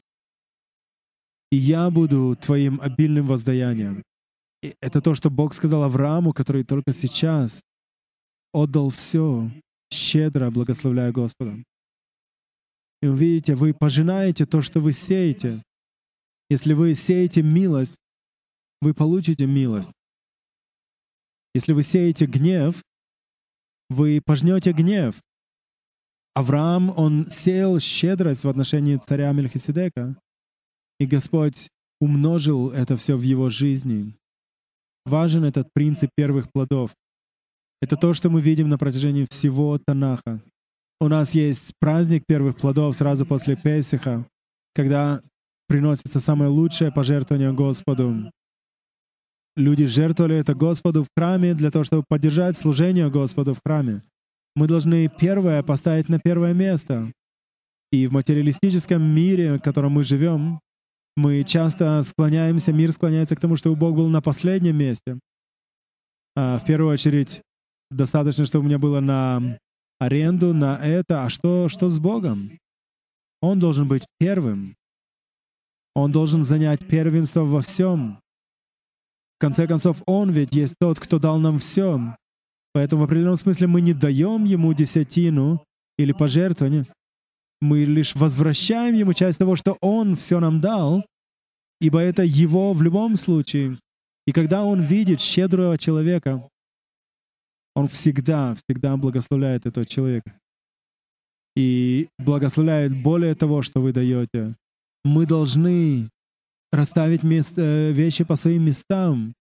и 1.51 1.57
я 1.57 1.89
буду 1.89 2.35
твоим 2.41 2.79
обильным 2.81 3.27
воздаянием. 3.27 4.03
И 4.63 4.75
это 4.81 5.01
то, 5.01 5.15
что 5.15 5.29
Бог 5.29 5.53
сказал 5.53 5.83
Аврааму, 5.83 6.33
который 6.33 6.63
только 6.63 6.93
сейчас 6.93 7.61
отдал 8.53 8.89
все, 8.89 9.51
щедро 9.91 10.49
благословляя 10.49 11.11
Господа. 11.11 11.57
И 13.01 13.07
вы 13.07 13.17
видите, 13.17 13.55
вы 13.55 13.73
пожинаете 13.73 14.45
то, 14.45 14.61
что 14.61 14.79
вы 14.79 14.93
сеете. 14.93 15.61
Если 16.49 16.73
вы 16.73 16.93
сеете 16.93 17.41
милость, 17.41 17.97
вы 18.81 18.93
получите 18.93 19.45
милость. 19.45 19.91
Если 21.53 21.73
вы 21.73 21.83
сеете 21.83 22.25
гнев, 22.25 22.81
вы 23.89 24.21
пожнете 24.25 24.71
гнев. 24.71 25.21
Авраам, 26.33 26.93
он 26.97 27.29
сеял 27.29 27.79
щедрость 27.79 28.45
в 28.45 28.49
отношении 28.49 28.95
царя 28.95 29.31
Мельхиседека, 29.33 30.15
и 30.99 31.05
Господь 31.05 31.69
умножил 31.99 32.71
это 32.71 32.95
все 32.95 33.17
в 33.17 33.21
его 33.21 33.49
жизни. 33.49 34.15
Важен 35.05 35.43
этот 35.43 35.67
принцип 35.73 36.09
первых 36.15 36.51
плодов. 36.51 36.91
Это 37.81 37.97
то, 37.97 38.13
что 38.13 38.29
мы 38.29 38.41
видим 38.41 38.69
на 38.69 38.77
протяжении 38.77 39.27
всего 39.29 39.77
Танаха. 39.77 40.41
У 40.99 41.07
нас 41.07 41.33
есть 41.33 41.73
праздник 41.79 42.23
первых 42.27 42.57
плодов 42.57 42.95
сразу 42.95 43.25
после 43.25 43.55
Песиха, 43.55 44.25
когда 44.73 45.21
приносится 45.67 46.19
самое 46.19 46.49
лучшее 46.49 46.91
пожертвование 46.91 47.51
Господу. 47.51 48.31
Люди 49.57 49.85
жертвовали 49.85 50.37
это 50.37 50.55
Господу 50.55 51.03
в 51.03 51.07
храме 51.15 51.53
для 51.53 51.71
того, 51.71 51.83
чтобы 51.83 52.03
поддержать 52.07 52.57
служение 52.57 53.09
Господу 53.09 53.53
в 53.53 53.59
храме. 53.65 54.01
Мы 54.55 54.67
должны 54.67 55.09
первое 55.09 55.61
поставить 55.63 56.09
на 56.09 56.19
первое 56.19 56.53
место. 56.53 57.11
И 57.91 58.07
в 58.07 58.13
материалистическом 58.13 59.01
мире, 59.03 59.57
в 59.57 59.59
котором 59.59 59.93
мы 59.93 60.03
живем, 60.05 60.61
мы 61.17 61.43
часто 61.43 62.01
склоняемся, 62.03 62.71
мир 62.71 62.93
склоняется 62.93 63.35
к 63.35 63.41
тому, 63.41 63.57
чтобы 63.57 63.75
Бог 63.75 63.95
был 63.95 64.07
на 64.07 64.21
последнем 64.21 64.77
месте. 64.77 65.19
А 66.37 66.57
в 66.57 66.65
первую 66.65 66.93
очередь, 66.93 67.41
достаточно, 67.89 68.45
чтобы 68.45 68.63
у 68.63 68.67
меня 68.67 68.79
было 68.79 69.01
на 69.01 69.57
аренду, 69.99 70.53
на 70.53 70.77
это. 70.77 71.25
А 71.25 71.29
что, 71.29 71.67
что 71.67 71.89
с 71.89 71.99
Богом? 71.99 72.57
Он 73.41 73.59
должен 73.59 73.87
быть 73.87 74.05
первым. 74.19 74.75
Он 75.93 76.13
должен 76.13 76.43
занять 76.43 76.87
первенство 76.87 77.41
во 77.41 77.61
всем. 77.61 78.20
Конце 79.41 79.65
концов, 79.65 80.03
Он 80.05 80.29
ведь 80.29 80.53
есть 80.53 80.75
тот, 80.79 80.99
кто 80.99 81.17
дал 81.17 81.39
нам 81.39 81.57
все. 81.57 81.99
Поэтому 82.73 83.01
в 83.01 83.05
определенном 83.05 83.37
смысле 83.37 83.65
мы 83.65 83.81
не 83.81 83.93
даем 83.93 84.43
Ему 84.43 84.71
десятину 84.73 85.65
или 85.97 86.11
пожертвование. 86.11 86.83
Мы 87.59 87.83
лишь 87.85 88.15
возвращаем 88.15 88.93
Ему 88.93 89.13
часть 89.13 89.39
того, 89.39 89.55
что 89.55 89.77
Он 89.81 90.15
все 90.15 90.39
нам 90.39 90.61
дал, 90.61 91.03
ибо 91.79 91.99
это 91.99 92.21
Его 92.21 92.73
в 92.73 92.83
любом 92.83 93.17
случае. 93.17 93.77
И 94.27 94.31
когда 94.31 94.63
Он 94.63 94.79
видит 94.79 95.19
щедрого 95.19 95.75
человека, 95.79 96.47
Он 97.73 97.87
всегда, 97.87 98.53
всегда 98.53 98.95
благословляет 98.95 99.65
этого 99.65 99.87
человека. 99.87 100.39
И 101.55 102.09
благословляет 102.19 102.93
более 103.01 103.33
того, 103.33 103.63
что 103.63 103.81
вы 103.81 103.91
даете. 103.91 104.55
Мы 105.03 105.25
должны 105.25 106.09
расставить 106.71 107.23
место, 107.23 107.61
э, 107.61 107.91
вещи 107.91 108.23
по 108.23 108.35
своим 108.35 108.65
местам. 108.65 109.33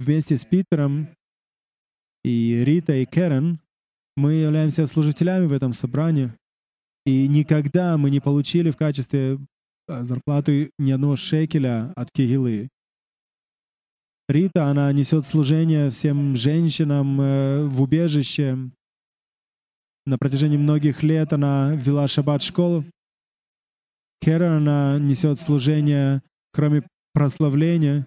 Вместе 0.00 0.38
с 0.38 0.44
Питером 0.44 1.08
и 2.24 2.62
Ритой 2.64 3.02
и 3.02 3.06
Кэрен 3.06 3.58
мы 4.16 4.34
являемся 4.34 4.86
служителями 4.86 5.46
в 5.46 5.52
этом 5.52 5.72
собрании. 5.72 6.32
И 7.06 7.26
никогда 7.26 7.96
мы 7.96 8.10
не 8.10 8.20
получили 8.20 8.70
в 8.70 8.76
качестве 8.76 9.38
э, 9.88 10.02
зарплаты 10.04 10.70
ни 10.78 10.90
одного 10.90 11.16
шекеля 11.16 11.92
от 11.96 12.10
Кигилы. 12.12 12.68
Рита, 14.28 14.66
она 14.66 14.92
несет 14.92 15.24
служение 15.24 15.90
всем 15.90 16.36
женщинам 16.36 17.20
э, 17.20 17.64
в 17.64 17.80
убежище. 17.80 18.58
На 20.04 20.18
протяжении 20.18 20.58
многих 20.58 21.02
лет 21.02 21.32
она 21.32 21.72
вела 21.74 22.06
шаббат-школу. 22.08 22.84
Кера, 24.20 24.56
она 24.56 24.98
несет 24.98 25.40
служение 25.40 26.22
кроме 26.52 26.82
прославления, 27.12 28.06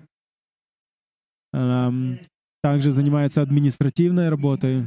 она 1.51 2.17
также 2.63 2.91
занимается 2.91 3.41
административной 3.41 4.29
работой, 4.29 4.85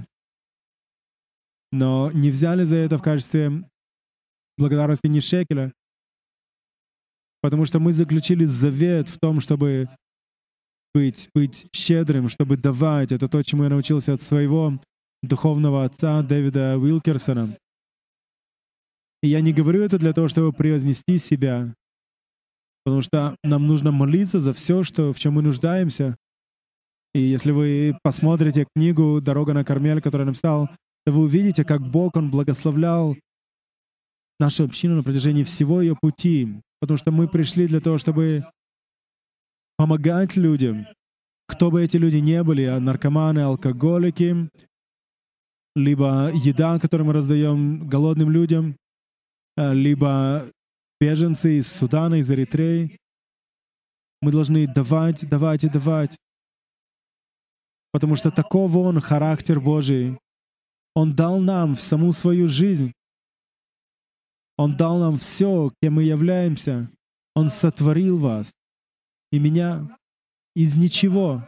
но 1.73 2.11
не 2.12 2.31
взяли 2.31 2.64
за 2.64 2.77
это 2.77 2.99
в 2.99 3.03
качестве 3.03 3.69
благодарности 4.57 5.07
ни 5.09 5.21
шекеля, 5.21 5.73
потому 7.43 7.67
что 7.67 7.81
мы 7.81 7.93
заключили 7.93 8.45
завет 8.45 9.09
в 9.09 9.19
том, 9.19 9.40
чтобы 9.40 9.88
быть, 10.95 11.29
быть 11.35 11.67
щедрым, 11.75 12.29
чтобы 12.29 12.57
давать. 12.57 13.12
Это 13.12 13.29
то, 13.29 13.43
чему 13.43 13.64
я 13.64 13.69
научился 13.69 14.14
от 14.14 14.23
своего 14.23 14.81
духовного 15.23 15.85
отца 15.85 16.23
Дэвида 16.23 16.79
Уилкерсона. 16.79 17.49
И 19.23 19.29
я 19.29 19.40
не 19.40 19.53
говорю 19.53 19.83
это 19.83 19.99
для 19.99 20.12
того, 20.12 20.29
чтобы 20.29 20.53
превознести 20.53 21.19
себя, 21.19 21.75
Потому 22.85 23.03
что 23.03 23.37
нам 23.42 23.66
нужно 23.66 23.92
молиться 23.92 24.40
за 24.40 24.53
все, 24.53 24.83
что, 24.83 25.12
в 25.12 25.18
чем 25.18 25.35
мы 25.35 25.42
нуждаемся. 25.42 26.16
И 27.14 27.20
если 27.20 27.51
вы 27.51 27.97
посмотрите 28.03 28.66
книгу 28.75 29.20
«Дорога 29.20 29.55
на 29.55 29.64
Кармель», 29.64 30.03
которую 30.03 30.27
я 30.27 30.31
написал, 30.31 30.68
то 31.07 31.12
вы 31.12 31.23
увидите, 31.23 31.64
как 31.64 31.81
Бог, 31.81 32.16
Он 32.16 32.31
благословлял 32.31 33.16
нашу 34.38 34.64
общину 34.64 34.97
на 34.97 35.03
протяжении 35.03 35.44
всего 35.44 35.81
ее 35.81 35.97
пути. 36.01 36.61
Потому 36.81 36.99
что 36.99 37.12
мы 37.12 37.29
пришли 37.29 37.66
для 37.66 37.81
того, 37.81 37.99
чтобы 37.99 38.44
помогать 39.77 40.37
людям, 40.37 40.87
кто 41.47 41.70
бы 41.70 41.83
эти 41.83 41.97
люди 41.97 42.16
не 42.18 42.42
были, 42.42 42.62
а 42.62 42.81
наркоманы, 42.81 43.40
алкоголики, 43.40 44.49
либо 45.77 46.31
еда, 46.33 46.79
которую 46.79 47.07
мы 47.07 47.12
раздаем 47.12 47.88
голодным 47.88 48.31
людям, 48.31 48.77
а, 49.57 49.73
либо 49.73 50.51
беженцы 51.05 51.59
из 51.59 51.71
Судана, 51.71 52.14
из 52.14 52.31
Эритреи. 52.31 52.97
Мы 54.23 54.33
должны 54.33 54.67
давать, 54.67 55.29
давать 55.29 55.62
и 55.64 55.69
давать. 55.69 56.17
Потому 57.93 58.17
что 58.17 58.31
таков 58.31 58.75
Он, 58.75 59.01
характер 59.01 59.61
Божий. 59.61 60.19
Он 60.95 61.14
дал 61.14 61.40
нам 61.40 61.75
в 61.75 61.83
саму 61.83 62.12
свою 62.12 62.49
жизнь. 62.49 62.93
Он 64.57 64.77
дал 64.77 64.99
нам 64.99 65.19
все, 65.19 65.73
кем 65.83 65.95
мы 65.95 66.05
являемся. 66.05 66.90
Он 67.35 67.51
сотворил 67.51 68.19
вас 68.19 68.53
и 69.31 69.38
меня 69.38 69.87
из 70.57 70.77
ничего. 70.77 71.43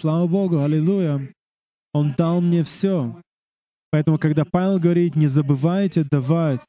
Слава 0.00 0.26
Богу, 0.26 0.62
аллилуйя. 0.62 1.20
Он 1.92 2.14
дал 2.18 2.40
мне 2.40 2.64
все. 2.64 3.20
Поэтому, 3.92 4.18
когда 4.18 4.44
Павел 4.44 4.80
говорит, 4.80 5.14
не 5.14 5.28
забывайте 5.28 6.02
давать, 6.02 6.60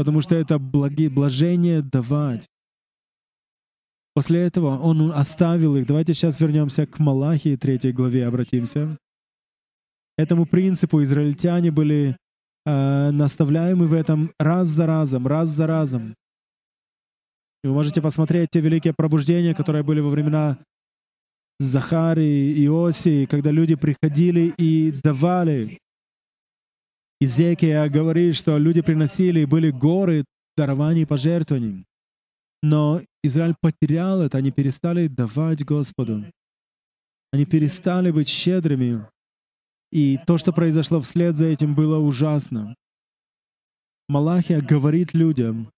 потому 0.00 0.22
что 0.22 0.34
это 0.34 0.58
благи, 0.58 1.08
блажение 1.08 1.82
давать. 1.82 2.48
После 4.14 4.40
этого 4.40 4.78
он 4.78 5.12
оставил 5.12 5.76
их. 5.76 5.86
Давайте 5.86 6.14
сейчас 6.14 6.40
вернемся 6.40 6.86
к 6.86 6.98
Малахии, 6.98 7.54
третьей 7.56 7.92
главе, 7.92 8.26
обратимся. 8.26 8.96
Этому 10.16 10.46
принципу 10.46 11.02
израильтяне 11.02 11.70
были 11.70 12.16
э, 12.64 13.10
наставляемы 13.10 13.86
в 13.88 13.92
этом 13.92 14.30
раз 14.38 14.68
за 14.68 14.86
разом, 14.86 15.26
раз 15.26 15.50
за 15.50 15.66
разом. 15.66 16.14
И 17.62 17.68
вы 17.68 17.74
можете 17.74 18.00
посмотреть 18.00 18.48
те 18.52 18.60
великие 18.60 18.94
пробуждения, 18.94 19.54
которые 19.54 19.82
были 19.82 20.00
во 20.00 20.08
времена 20.08 20.56
Захарии, 21.58 22.64
Иосии, 22.64 23.26
когда 23.26 23.50
люди 23.50 23.74
приходили 23.74 24.50
и 24.56 24.94
давали 25.04 25.78
Изекия 27.20 27.88
говорит, 27.88 28.34
что 28.36 28.56
люди 28.58 28.80
приносили, 28.80 29.44
были 29.44 29.70
горы 29.70 30.24
дарований 30.56 31.02
и 31.02 31.06
пожертвований. 31.06 31.84
Но 32.62 33.02
Израиль 33.22 33.54
потерял 33.60 34.22
это, 34.22 34.38
они 34.38 34.50
перестали 34.50 35.06
давать 35.06 35.64
Господу. 35.64 36.24
Они 37.32 37.44
перестали 37.44 38.10
быть 38.10 38.28
щедрыми. 38.28 39.06
И 39.92 40.18
то, 40.26 40.38
что 40.38 40.52
произошло 40.52 41.00
вслед 41.00 41.36
за 41.36 41.46
этим, 41.46 41.74
было 41.74 41.98
ужасно. 41.98 42.74
Малахия 44.08 44.60
говорит 44.60 45.14
людям, 45.14 45.70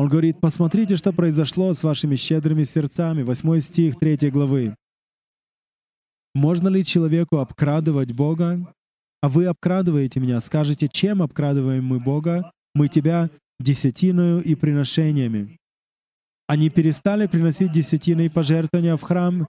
он 0.00 0.08
говорит, 0.08 0.40
посмотрите, 0.40 0.96
что 0.96 1.12
произошло 1.12 1.74
с 1.74 1.82
вашими 1.82 2.16
щедрыми 2.16 2.64
сердцами. 2.64 3.20
Восьмой 3.20 3.60
стих 3.60 3.98
третьей 3.98 4.30
главы. 4.30 4.74
Можно 6.34 6.68
ли 6.68 6.82
человеку 6.86 7.36
обкрадывать 7.36 8.12
Бога? 8.12 8.74
А 9.22 9.28
вы 9.28 9.46
обкрадываете 9.46 10.20
меня. 10.20 10.40
Скажете, 10.40 10.88
чем 10.88 11.22
обкрадываем 11.22 11.84
мы 11.84 12.00
Бога? 12.00 12.52
Мы 12.74 12.88
тебя 12.88 13.30
десятиною 13.58 14.42
и 14.42 14.54
приношениями. 14.54 15.58
Они 16.46 16.70
перестали 16.70 17.26
приносить 17.26 17.72
десятины 17.72 18.26
и 18.26 18.28
пожертвования 18.28 18.96
в 18.96 19.02
храм, 19.02 19.46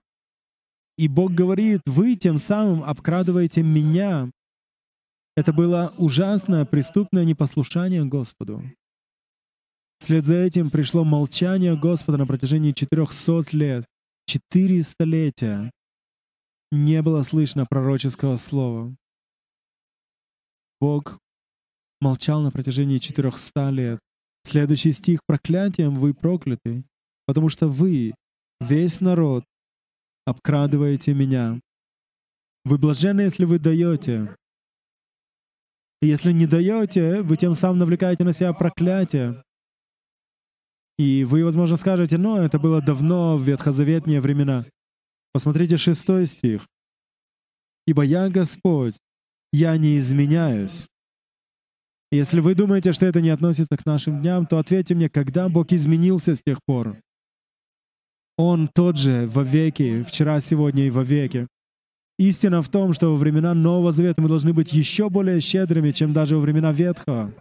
и 0.97 1.07
Бог 1.07 1.31
говорит, 1.31 1.81
вы 1.88 2.15
тем 2.15 2.38
самым 2.38 2.84
обкрадываете 2.84 3.63
меня. 3.63 4.29
Это 5.36 5.53
было 5.53 5.91
ужасное 5.97 6.65
преступное 6.65 7.23
непослушание 7.23 8.05
Господу. 8.05 8.62
Вслед 9.99 10.25
за 10.25 10.36
этим 10.36 10.69
пришло 10.69 11.03
молчание 11.03 11.75
Господа 11.75 12.17
на 12.17 12.27
протяжении 12.27 12.71
400 12.71 13.45
лет. 13.53 13.86
Четыре 14.27 14.84
столетия 14.84 15.71
не 16.71 17.01
было 17.01 17.23
слышно 17.23 17.65
пророческого 17.65 18.38
слова. 18.38 18.95
Бог 20.81 21.19
молчал 22.01 22.41
на 22.41 22.51
протяжении 22.51 22.97
400 22.97 23.69
лет. 23.69 23.99
Следующий 24.43 24.91
стих 24.91 25.19
«Проклятием 25.27 25.93
вы 25.93 26.15
прокляты, 26.15 26.83
потому 27.27 27.49
что 27.49 27.67
вы 27.67 28.15
весь 28.59 28.99
народ, 28.99 29.45
обкрадываете 30.25 31.13
меня. 31.13 31.61
Вы 32.65 32.79
блаженны, 32.79 33.21
если 33.21 33.45
вы 33.45 33.59
даете. 33.59 34.35
Если 36.01 36.31
не 36.31 36.47
даете, 36.47 37.21
вы 37.21 37.37
тем 37.37 37.53
самым 37.53 37.77
навлекаете 37.77 38.23
на 38.23 38.33
себя 38.33 38.51
проклятие. 38.53 39.43
И 40.97 41.23
вы, 41.23 41.45
возможно, 41.45 41.77
скажете, 41.77 42.17
но 42.17 42.39
это 42.39 42.57
было 42.57 42.81
давно, 42.81 43.37
в 43.37 43.43
ветхозаветные 43.43 44.19
времена. 44.19 44.65
Посмотрите 45.31 45.77
шестой 45.77 46.25
стих. 46.25 46.67
«Ибо 47.85 48.03
я 48.03 48.29
Господь, 48.29 48.95
я 49.51 49.77
не 49.77 49.97
изменяюсь». 49.97 50.87
Если 52.11 52.41
вы 52.41 52.55
думаете, 52.55 52.91
что 52.91 53.05
это 53.05 53.21
не 53.21 53.29
относится 53.29 53.77
к 53.77 53.85
нашим 53.85 54.19
дням, 54.19 54.45
то 54.45 54.59
ответьте 54.59 54.95
мне, 54.95 55.09
когда 55.09 55.47
Бог 55.47 55.71
изменился 55.71 56.35
с 56.35 56.43
тех 56.43 56.59
пор? 56.65 56.97
Он 58.37 58.67
тот 58.67 58.97
же 58.97 59.27
во 59.27 59.43
веки, 59.43 60.03
вчера, 60.03 60.41
сегодня 60.41 60.87
и 60.87 60.89
во 60.89 61.03
веки. 61.03 61.47
Истина 62.19 62.61
в 62.61 62.69
том, 62.69 62.93
что 62.93 63.11
во 63.11 63.15
времена 63.15 63.53
Нового 63.53 63.93
Завета 63.93 64.21
мы 64.21 64.27
должны 64.27 64.53
быть 64.53 64.73
еще 64.73 65.09
более 65.09 65.39
щедрыми, 65.39 65.91
чем 65.91 66.11
даже 66.11 66.35
во 66.35 66.41
времена 66.41 66.73
Ветхого. 66.73 67.33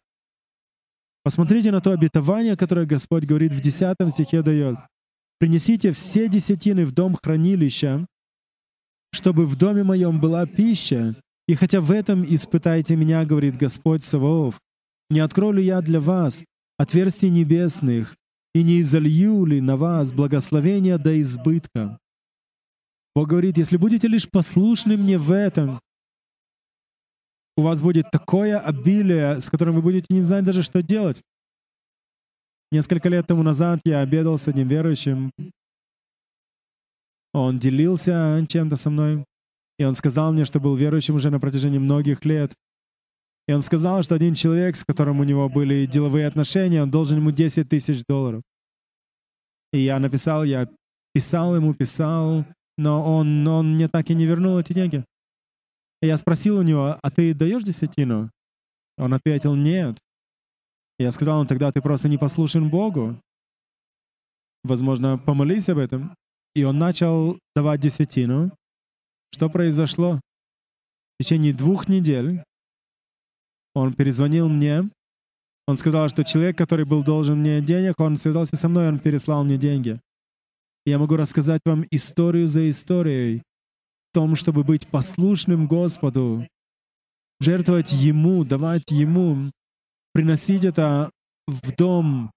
Посмотрите 1.25 1.73
на 1.73 1.81
то 1.81 1.91
обетование, 1.91 2.57
которое 2.57 2.87
Господь 2.87 3.25
говорит 3.25 3.53
в 3.53 3.61
10 3.61 3.97
стихе 4.11 4.43
дает. 4.43 4.77
«Принесите 5.39 5.93
все 5.93 6.29
десятины 6.29 6.87
в 6.87 6.93
дом 6.93 7.17
хранилища, 7.21 8.07
чтобы 9.13 9.47
в 9.47 9.57
доме 9.57 9.83
моем 9.83 10.21
была 10.21 10.47
пища, 10.47 11.15
и 11.51 11.57
хотя 11.57 11.81
в 11.81 11.91
этом 11.91 12.25
испытайте 12.25 12.95
меня, 12.95 13.25
говорит 13.25 13.57
Господь 13.57 14.05
Саваоф, 14.05 14.61
не 15.11 15.19
открою 15.19 15.55
ли 15.55 15.65
я 15.65 15.81
для 15.81 16.01
вас 16.01 16.45
отверстий 16.79 17.29
небесных, 17.29 18.17
и 18.55 18.63
не 18.63 18.83
изолью 18.83 19.45
ли 19.47 19.61
на 19.61 19.77
вас 19.77 20.13
благословения 20.13 20.97
до 20.97 21.21
избытка? 21.21 21.99
Бог 23.17 23.31
говорит, 23.31 23.59
если 23.59 23.77
будете 23.79 24.07
лишь 24.07 24.31
послушны 24.31 24.97
мне 24.97 25.19
в 25.19 25.33
этом, 25.33 25.81
у 27.57 27.63
вас 27.63 27.83
будет 27.83 28.13
такое 28.13 28.61
обилие, 28.61 29.41
с 29.41 29.51
которым 29.51 29.75
вы 29.75 29.83
будете 29.83 30.07
не 30.09 30.23
знать 30.23 30.45
даже, 30.45 30.63
что 30.63 30.85
делать. 30.85 31.21
Несколько 32.71 33.09
лет 33.09 33.27
тому 33.27 33.43
назад 33.43 33.81
я 33.85 34.03
обедал 34.03 34.39
с 34.39 34.47
одним 34.47 34.69
верующим. 34.69 35.33
Он 37.33 37.59
делился 37.59 38.47
чем-то 38.49 38.77
со 38.77 38.89
мной. 38.89 39.25
И 39.81 39.85
он 39.85 39.95
сказал 39.95 40.31
мне, 40.31 40.45
что 40.45 40.61
был 40.61 40.77
верующим 40.77 41.15
уже 41.15 41.31
на 41.31 41.41
протяжении 41.41 41.79
многих 41.79 42.27
лет. 42.27 42.53
И 43.49 43.53
он 43.55 43.63
сказал, 43.63 44.03
что 44.03 44.15
один 44.15 44.35
человек, 44.35 44.77
с 44.77 44.85
которым 44.85 45.21
у 45.21 45.25
него 45.25 45.49
были 45.49 45.87
деловые 45.87 46.27
отношения, 46.27 46.83
он 46.83 46.91
должен 46.91 47.17
ему 47.17 47.31
10 47.31 47.67
тысяч 47.67 48.05
долларов. 48.07 48.43
И 49.73 49.79
я 49.79 49.99
написал, 49.99 50.45
я 50.45 50.69
писал 51.15 51.57
ему, 51.57 51.73
писал, 51.73 52.45
но 52.77 53.03
он, 53.03 53.49
он 53.49 53.77
мне 53.77 53.89
так 53.89 54.11
и 54.11 54.15
не 54.15 54.27
вернул 54.27 54.59
эти 54.59 54.75
деньги. 54.75 55.03
И 56.03 56.07
я 56.07 56.19
спросил 56.19 56.59
у 56.59 56.63
него, 56.63 56.99
а 57.03 57.11
ты 57.11 57.33
даешь 57.33 57.63
десятину? 57.63 58.31
Он 58.99 59.15
ответил, 59.15 59.55
нет. 59.55 59.97
И 60.99 61.05
я 61.05 61.11
сказал, 61.11 61.41
ну 61.41 61.47
тогда 61.47 61.73
ты 61.73 61.81
просто 61.81 62.11
не 62.11 62.19
послушен 62.19 62.69
Богу. 62.69 63.19
Возможно, 64.63 65.17
помолись 65.17 65.71
об 65.71 65.79
этом. 65.79 66.15
И 66.55 66.65
он 66.65 66.77
начал 66.77 67.39
давать 67.57 67.81
десятину. 67.81 68.53
Что 69.33 69.49
произошло? 69.49 70.21
В 71.19 71.23
течение 71.23 71.53
двух 71.53 71.89
недель 71.89 72.43
он 73.75 73.95
перезвонил 73.95 74.49
мне. 74.49 74.83
Он 75.67 75.79
сказал, 75.79 76.09
что 76.09 76.25
человек, 76.25 76.59
который 76.59 76.85
был 76.85 77.05
должен 77.05 77.39
мне 77.39 77.61
денег, 77.61 78.01
он 78.01 78.17
связался 78.17 78.57
со 78.57 78.69
мной, 78.69 78.89
он 78.89 78.99
переслал 78.99 79.45
мне 79.45 79.57
деньги. 79.57 80.01
я 80.87 80.99
могу 80.99 81.17
рассказать 81.17 81.61
вам 81.65 81.85
историю 81.91 82.47
за 82.47 82.69
историей 82.69 83.43
в 84.11 84.15
том, 84.15 84.35
чтобы 84.35 84.65
быть 84.65 84.89
послушным 84.89 85.69
Господу, 85.69 86.45
жертвовать 87.39 87.93
Ему, 87.93 88.45
давать 88.45 88.91
Ему, 88.91 89.51
приносить 90.13 90.65
это 90.65 91.11
в 91.47 91.77
дом, 91.77 92.33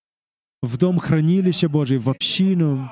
в 0.61 0.77
дом 0.77 0.99
хранилища 0.99 1.69
Божий, 1.69 1.97
в 1.97 2.09
общину, 2.09 2.89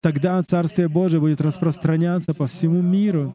Тогда 0.00 0.42
Царствие 0.42 0.88
Божие 0.88 1.20
будет 1.20 1.40
распространяться 1.40 2.34
по 2.34 2.46
всему 2.46 2.80
миру. 2.82 3.34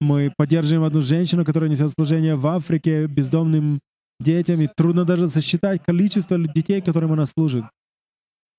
Мы 0.00 0.32
поддерживаем 0.36 0.84
одну 0.84 1.02
женщину, 1.02 1.44
которая 1.44 1.68
несет 1.68 1.90
служение 1.92 2.36
в 2.36 2.46
Африке 2.46 3.06
бездомным 3.06 3.80
детям, 4.20 4.60
и 4.60 4.68
трудно 4.68 5.04
даже 5.04 5.28
сосчитать 5.28 5.82
количество 5.82 6.38
детей, 6.38 6.80
которым 6.80 7.12
она 7.12 7.26
служит. 7.26 7.64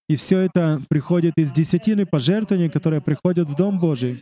И 0.08 0.15
все 0.15 0.39
это 0.39 0.82
приходит 0.89 1.34
из 1.38 1.51
десятины 1.51 2.05
пожертвований, 2.05 2.69
которые 2.69 3.01
приходят 3.01 3.47
в 3.47 3.55
Дом 3.55 3.79
Божий. 3.79 4.21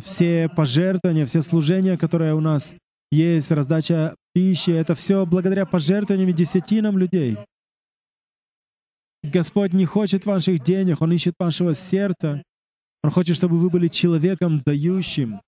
Все 0.00 0.48
пожертвования, 0.48 1.26
все 1.26 1.42
служения, 1.42 1.96
которые 1.96 2.34
у 2.34 2.40
нас 2.40 2.74
есть, 3.10 3.50
раздача 3.50 4.16
пищи, 4.32 4.70
это 4.70 4.94
все 4.94 5.24
благодаря 5.24 5.66
пожертвованиям 5.66 6.30
и 6.30 6.32
десятинам 6.32 6.98
людей. 6.98 7.38
Господь 9.32 9.72
не 9.72 9.86
хочет 9.86 10.26
ваших 10.26 10.62
денег, 10.62 11.00
Он 11.00 11.12
ищет 11.12 11.34
вашего 11.38 11.74
сердца. 11.74 12.42
Он 13.02 13.10
хочет, 13.10 13.36
чтобы 13.36 13.58
вы 13.58 13.70
были 13.70 13.88
человеком 13.88 14.62
дающим. 14.64 15.40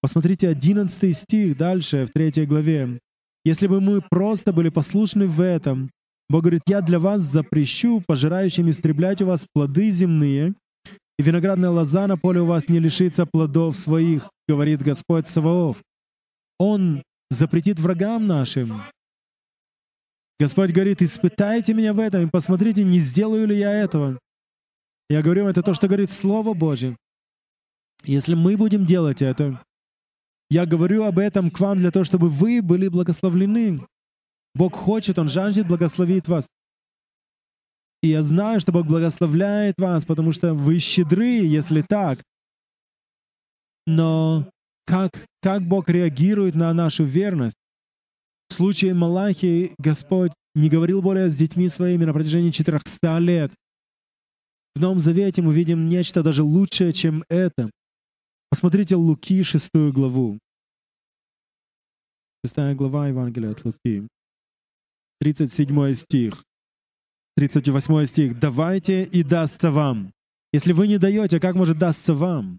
Посмотрите 0.00 0.48
11 0.48 1.16
стих 1.16 1.56
дальше, 1.56 2.06
в 2.06 2.12
3 2.12 2.46
главе. 2.46 2.98
«Если 3.44 3.66
бы 3.66 3.80
мы 3.80 4.00
просто 4.00 4.52
были 4.52 4.68
послушны 4.68 5.26
в 5.26 5.40
этом, 5.40 5.90
Бог 6.28 6.42
говорит, 6.42 6.62
«Я 6.66 6.80
для 6.80 6.98
вас 6.98 7.22
запрещу 7.22 8.02
пожирающим 8.06 8.70
истреблять 8.70 9.22
у 9.22 9.26
вас 9.26 9.46
плоды 9.52 9.90
земные, 9.90 10.54
и 11.18 11.22
виноградная 11.22 11.70
лоза 11.70 12.06
на 12.06 12.16
поле 12.16 12.40
у 12.40 12.44
вас 12.44 12.68
не 12.68 12.78
лишится 12.78 13.26
плодов 13.26 13.76
своих, 13.76 14.30
говорит 14.48 14.82
Господь 14.82 15.26
Саваоф. 15.26 15.82
Он 16.58 17.02
запретит 17.30 17.80
врагам 17.80 18.26
нашим 18.26 18.72
Господь 20.40 20.70
говорит, 20.70 21.02
испытайте 21.02 21.74
меня 21.74 21.92
в 21.92 21.98
этом 21.98 22.26
и 22.26 22.30
посмотрите, 22.30 22.84
не 22.84 23.00
сделаю 23.00 23.46
ли 23.46 23.58
я 23.58 23.72
этого. 23.72 24.18
Я 25.10 25.22
говорю, 25.22 25.48
это 25.48 25.62
то, 25.62 25.74
что 25.74 25.88
говорит 25.88 26.12
Слово 26.12 26.54
Божье. 26.54 26.96
Если 28.04 28.34
мы 28.34 28.56
будем 28.56 28.86
делать 28.86 29.22
это, 29.22 29.60
я 30.50 30.64
говорю 30.64 31.04
об 31.04 31.18
этом 31.18 31.50
к 31.50 31.58
вам 31.58 31.78
для 31.78 31.90
того, 31.90 32.04
чтобы 32.04 32.28
вы 32.28 32.62
были 32.62 32.88
благословлены. 32.88 33.80
Бог 34.54 34.76
хочет, 34.76 35.18
Он 35.18 35.28
жаждет 35.28 35.66
благословить 35.66 36.28
вас. 36.28 36.48
И 38.02 38.08
я 38.08 38.22
знаю, 38.22 38.60
что 38.60 38.70
Бог 38.70 38.86
благословляет 38.86 39.74
вас, 39.78 40.04
потому 40.04 40.32
что 40.32 40.54
вы 40.54 40.78
щедры, 40.78 41.26
если 41.26 41.82
так. 41.82 42.22
Но 43.86 44.48
как, 44.86 45.26
как 45.42 45.62
Бог 45.62 45.88
реагирует 45.88 46.54
на 46.54 46.72
нашу 46.72 47.04
верность? 47.04 47.56
Случае 48.58 48.92
Малахи 48.92 49.72
Господь 49.78 50.32
не 50.56 50.68
говорил 50.68 51.00
более 51.00 51.28
с 51.28 51.36
детьми 51.36 51.68
своими 51.68 52.04
на 52.04 52.12
протяжении 52.12 52.50
400 52.50 53.18
лет. 53.18 53.52
В 54.74 54.80
Новом 54.80 54.98
Завете 54.98 55.42
мы 55.42 55.54
видим 55.54 55.88
нечто 55.88 56.24
даже 56.24 56.42
лучшее, 56.42 56.92
чем 56.92 57.22
это. 57.28 57.70
Посмотрите 58.50 58.96
Луки, 58.96 59.44
шестую 59.44 59.92
главу. 59.92 60.40
Шестая 62.44 62.74
глава 62.74 63.06
Евангелия 63.06 63.52
от 63.52 63.64
Луки. 63.64 64.08
37 65.20 65.94
стих. 65.94 66.42
38 67.36 68.06
стих. 68.06 68.40
«Давайте, 68.40 69.04
и 69.04 69.22
дастся 69.22 69.70
вам». 69.70 70.12
Если 70.52 70.72
вы 70.72 70.88
не 70.88 70.98
даете, 70.98 71.38
как 71.38 71.54
может 71.54 71.78
дастся 71.78 72.12
вам? 72.12 72.58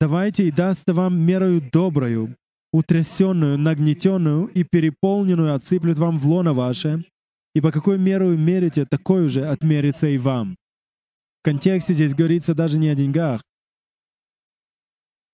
«Давайте, 0.00 0.48
и 0.48 0.50
дастся 0.50 0.92
вам 0.92 1.20
мерою 1.20 1.62
доброю, 1.70 2.34
утрясенную, 2.72 3.58
нагнетенную 3.58 4.46
и 4.46 4.64
переполненную 4.64 5.54
отсыплют 5.54 5.98
вам 5.98 6.18
в 6.18 6.26
лоно 6.26 6.52
ваше, 6.52 7.02
и 7.54 7.60
по 7.60 7.72
какой 7.72 7.98
меру 7.98 8.36
мерите, 8.36 8.84
такой 8.84 9.28
же 9.28 9.46
отмерится 9.46 10.08
и 10.08 10.18
вам. 10.18 10.56
В 11.40 11.44
контексте 11.44 11.94
здесь 11.94 12.14
говорится 12.14 12.54
даже 12.54 12.78
не 12.78 12.88
о 12.88 12.94
деньгах, 12.94 13.42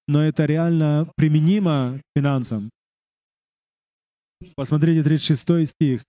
но 0.09 0.23
это 0.23 0.45
реально 0.45 1.11
применимо 1.17 1.99
к 1.99 2.19
финансам. 2.19 2.71
Посмотрите 4.57 5.03
36 5.03 5.71
стих. 5.71 6.05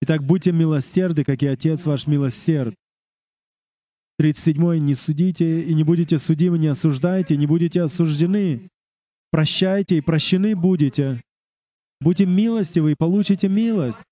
«Итак, 0.00 0.22
будьте 0.22 0.52
милосерды, 0.52 1.24
как 1.24 1.42
и 1.42 1.46
Отец 1.46 1.86
ваш 1.86 2.06
милосерд». 2.06 2.74
37. 4.18 4.78
«Не 4.78 4.94
судите 4.94 5.62
и 5.62 5.74
не 5.74 5.84
будете 5.84 6.18
судимы, 6.18 6.58
не 6.58 6.68
осуждайте, 6.68 7.36
не 7.36 7.46
будете 7.46 7.82
осуждены, 7.82 8.62
Прощайте 9.30 9.98
и 9.98 10.00
прощены 10.00 10.56
будете. 10.56 11.20
Будьте 12.00 12.26
милостивы 12.26 12.92
и 12.92 12.96
получите 12.96 13.48
милость. 13.48 14.02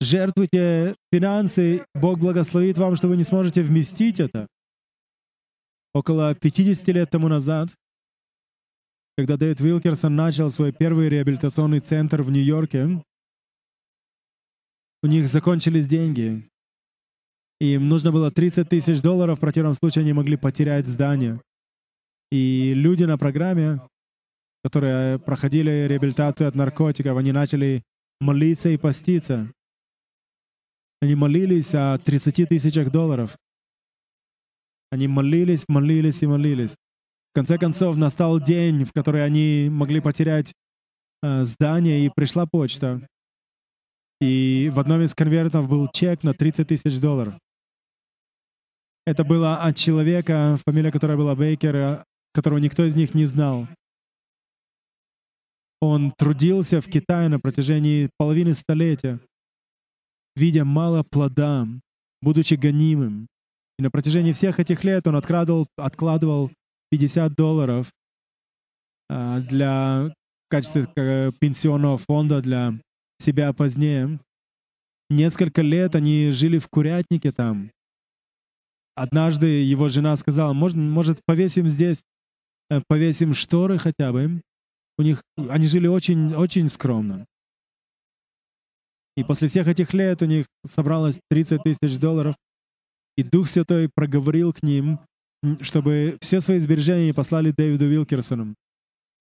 Жертвуйте 0.00 0.94
финансы, 1.12 1.84
Бог 1.94 2.18
благословит 2.18 2.78
вам, 2.78 2.96
что 2.96 3.08
вы 3.08 3.16
не 3.16 3.24
сможете 3.24 3.62
вместить 3.62 4.18
это. 4.18 4.46
Около 5.92 6.34
50 6.34 6.88
лет 6.88 7.10
тому 7.10 7.28
назад, 7.28 7.68
когда 9.16 9.36
Дэвид 9.36 9.60
Вилкерсон 9.60 10.14
начал 10.16 10.48
свой 10.50 10.72
первый 10.72 11.10
реабилитационный 11.10 11.80
центр 11.80 12.22
в 12.22 12.30
Нью-Йорке, 12.30 13.02
у 15.02 15.06
них 15.06 15.28
закончились 15.28 15.86
деньги. 15.86 16.48
Им 17.60 17.88
нужно 17.88 18.12
было 18.12 18.30
30 18.30 18.68
тысяч 18.68 19.02
долларов, 19.02 19.36
в 19.36 19.40
противном 19.40 19.74
случае 19.74 20.02
они 20.02 20.14
могли 20.14 20.36
потерять 20.38 20.86
здание. 20.86 21.40
И 22.30 22.72
люди 22.74 23.04
на 23.04 23.18
программе, 23.18 23.80
которые 24.62 25.18
проходили 25.18 25.86
реабилитацию 25.88 26.48
от 26.48 26.54
наркотиков, 26.54 27.16
они 27.16 27.32
начали 27.32 27.82
молиться 28.20 28.68
и 28.68 28.76
поститься. 28.76 29.50
Они 31.00 31.14
молились 31.14 31.74
о 31.74 31.98
30 31.98 32.48
тысячах 32.48 32.90
долларов. 32.90 33.36
Они 34.90 35.08
молились, 35.08 35.64
молились 35.68 36.22
и 36.22 36.26
молились. 36.26 36.76
В 37.30 37.34
конце 37.34 37.58
концов, 37.58 37.96
настал 37.96 38.40
день, 38.40 38.84
в 38.84 38.92
который 38.92 39.24
они 39.24 39.68
могли 39.70 40.00
потерять 40.00 40.52
э, 41.22 41.44
здание, 41.44 42.04
и 42.04 42.10
пришла 42.14 42.44
почта. 42.44 43.06
И 44.20 44.70
в 44.74 44.80
одном 44.80 45.00
из 45.02 45.14
конвертов 45.14 45.68
был 45.68 45.88
чек 45.88 46.24
на 46.24 46.34
30 46.34 46.66
тысяч 46.68 47.00
долларов. 47.00 47.34
Это 49.06 49.24
было 49.24 49.62
от 49.62 49.76
человека, 49.76 50.58
фамилия 50.66 50.92
которой 50.92 51.16
была 51.16 51.34
Бейкер, 51.34 51.76
э, 51.76 52.04
которого 52.34 52.58
никто 52.58 52.84
из 52.84 52.96
них 52.96 53.14
не 53.14 53.26
знал. 53.26 53.66
Он 55.80 56.12
трудился 56.16 56.80
в 56.80 56.86
Китае 56.88 57.28
на 57.28 57.38
протяжении 57.38 58.10
половины 58.18 58.54
столетия, 58.54 59.18
видя 60.36 60.64
мало 60.64 61.02
плода, 61.02 61.66
будучи 62.20 62.54
гонимым. 62.54 63.28
И 63.78 63.82
на 63.82 63.90
протяжении 63.90 64.32
всех 64.32 64.60
этих 64.60 64.84
лет 64.84 65.06
он 65.06 65.16
откладывал, 65.16 65.66
откладывал 65.76 66.50
50 66.90 67.34
долларов 67.34 67.90
а, 69.08 69.40
для 69.40 70.10
в 70.10 70.50
качестве 70.50 70.86
пенсионного 71.40 71.96
фонда 71.96 72.42
для 72.42 72.74
себя 73.18 73.52
позднее. 73.52 74.20
Несколько 75.08 75.62
лет 75.62 75.94
они 75.94 76.30
жили 76.32 76.58
в 76.58 76.68
курятнике 76.68 77.32
там. 77.32 77.70
Однажды 78.94 79.46
его 79.46 79.88
жена 79.88 80.14
сказала, 80.16 80.52
может, 80.52 80.76
может 80.76 81.20
повесим 81.24 81.68
здесь, 81.68 82.04
э, 82.68 82.82
повесим 82.86 83.32
шторы 83.32 83.78
хотя 83.78 84.12
бы. 84.12 84.42
У 85.00 85.02
них, 85.02 85.22
они 85.48 85.66
жили 85.66 85.86
очень, 85.86 86.34
очень 86.34 86.68
скромно. 86.68 87.24
И 89.16 89.24
после 89.24 89.48
всех 89.48 89.66
этих 89.66 89.94
лет 89.94 90.20
у 90.20 90.26
них 90.26 90.44
собралось 90.66 91.20
30 91.30 91.62
тысяч 91.62 91.98
долларов. 91.98 92.34
И 93.16 93.22
Дух 93.22 93.48
Святой 93.48 93.88
проговорил 93.88 94.52
к 94.52 94.62
ним, 94.62 94.98
чтобы 95.62 96.18
все 96.20 96.42
свои 96.42 96.58
сбережения 96.58 97.14
послали 97.14 97.50
Дэвиду 97.56 97.88
Вилкерсону. 97.88 98.54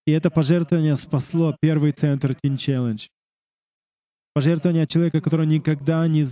И 0.05 0.11
это 0.11 0.29
пожертвование 0.29 0.97
спасло 0.97 1.55
первый 1.61 1.93
центр 1.93 2.31
Teen 2.31 2.57
Challenge. 2.57 3.07
Пожертвование 4.33 4.83
от 4.83 4.89
человека, 4.89 5.21
которого 5.21 5.45
никогда 5.45 6.05
не, 6.09 6.25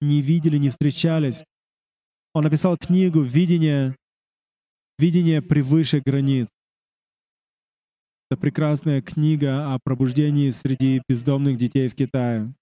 не 0.00 0.20
видели, 0.20 0.58
не 0.58 0.70
встречались. 0.70 1.44
Он 2.34 2.42
написал 2.42 2.76
книгу 2.76 3.20
«Видение, 3.20 3.94
видение 4.98 5.42
превыше 5.42 6.02
границ». 6.04 6.48
Это 8.30 8.38
прекрасная 8.38 9.00
книга 9.00 9.72
о 9.72 9.78
пробуждении 9.78 10.50
среди 10.50 11.00
бездомных 11.08 11.56
детей 11.56 11.88
в 11.88 11.94
Китае. 11.94 12.52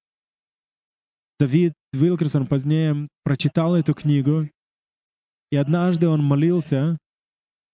Давид 1.41 1.73
Вилкерсон 1.93 2.47
позднее 2.47 3.09
прочитал 3.25 3.75
эту 3.75 3.93
книгу, 3.93 4.49
и 5.51 5.57
однажды 5.57 6.09
он 6.09 6.23
молился, 6.23 6.97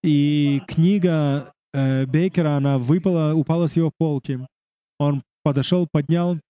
и 0.03 0.63
книга 0.67 1.53
э, 1.75 2.07
Бейкера, 2.07 2.57
она 2.57 2.79
выпала, 2.79 3.35
упала 3.35 3.67
с 3.67 3.77
его 3.77 3.91
полки. 3.99 4.41
Он 4.99 5.23
подошел, 5.43 5.87
поднял, 5.93 6.41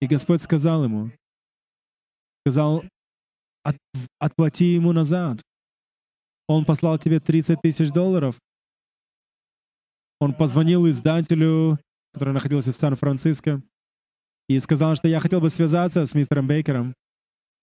и 0.00 0.06
Господь 0.08 0.42
сказал 0.42 0.82
ему, 0.82 1.12
сказал, 2.44 2.82
От, 3.62 3.76
отплати 4.18 4.74
ему 4.74 4.92
назад. 4.92 5.40
Он 6.48 6.64
послал 6.64 6.98
тебе 6.98 7.20
30 7.20 7.60
тысяч 7.62 7.92
долларов, 7.92 8.36
он 10.20 10.34
позвонил 10.34 10.88
издателю, 10.88 11.78
который 12.12 12.34
находился 12.34 12.72
в 12.72 12.76
Сан-Франциско, 12.76 13.62
и 14.48 14.58
сказал, 14.60 14.96
что 14.96 15.08
я 15.08 15.20
хотел 15.20 15.40
бы 15.40 15.50
связаться 15.50 16.04
с 16.04 16.14
мистером 16.14 16.48
Бейкером. 16.48 16.94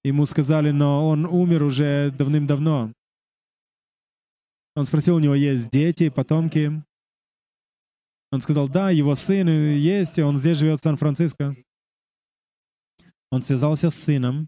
Ему 0.04 0.26
сказали, 0.26 0.72
но 0.72 1.08
он 1.08 1.26
умер 1.26 1.64
уже 1.64 2.12
давным-давно. 2.12 2.94
Он 4.76 4.86
спросил, 4.86 5.16
у 5.16 5.20
него 5.20 5.36
есть 5.36 5.72
дети, 5.72 6.10
потомки. 6.10 6.84
Он 8.32 8.42
сказал, 8.42 8.70
да, 8.70 8.92
его 8.92 9.16
сын 9.16 9.48
есть, 9.48 10.18
и 10.18 10.22
он 10.22 10.38
здесь 10.38 10.60
живет 10.60 10.80
в 10.80 10.84
Сан-Франциско. 10.84 11.56
Он 13.32 13.42
связался 13.42 13.90
с 13.90 13.96
сыном. 13.96 14.48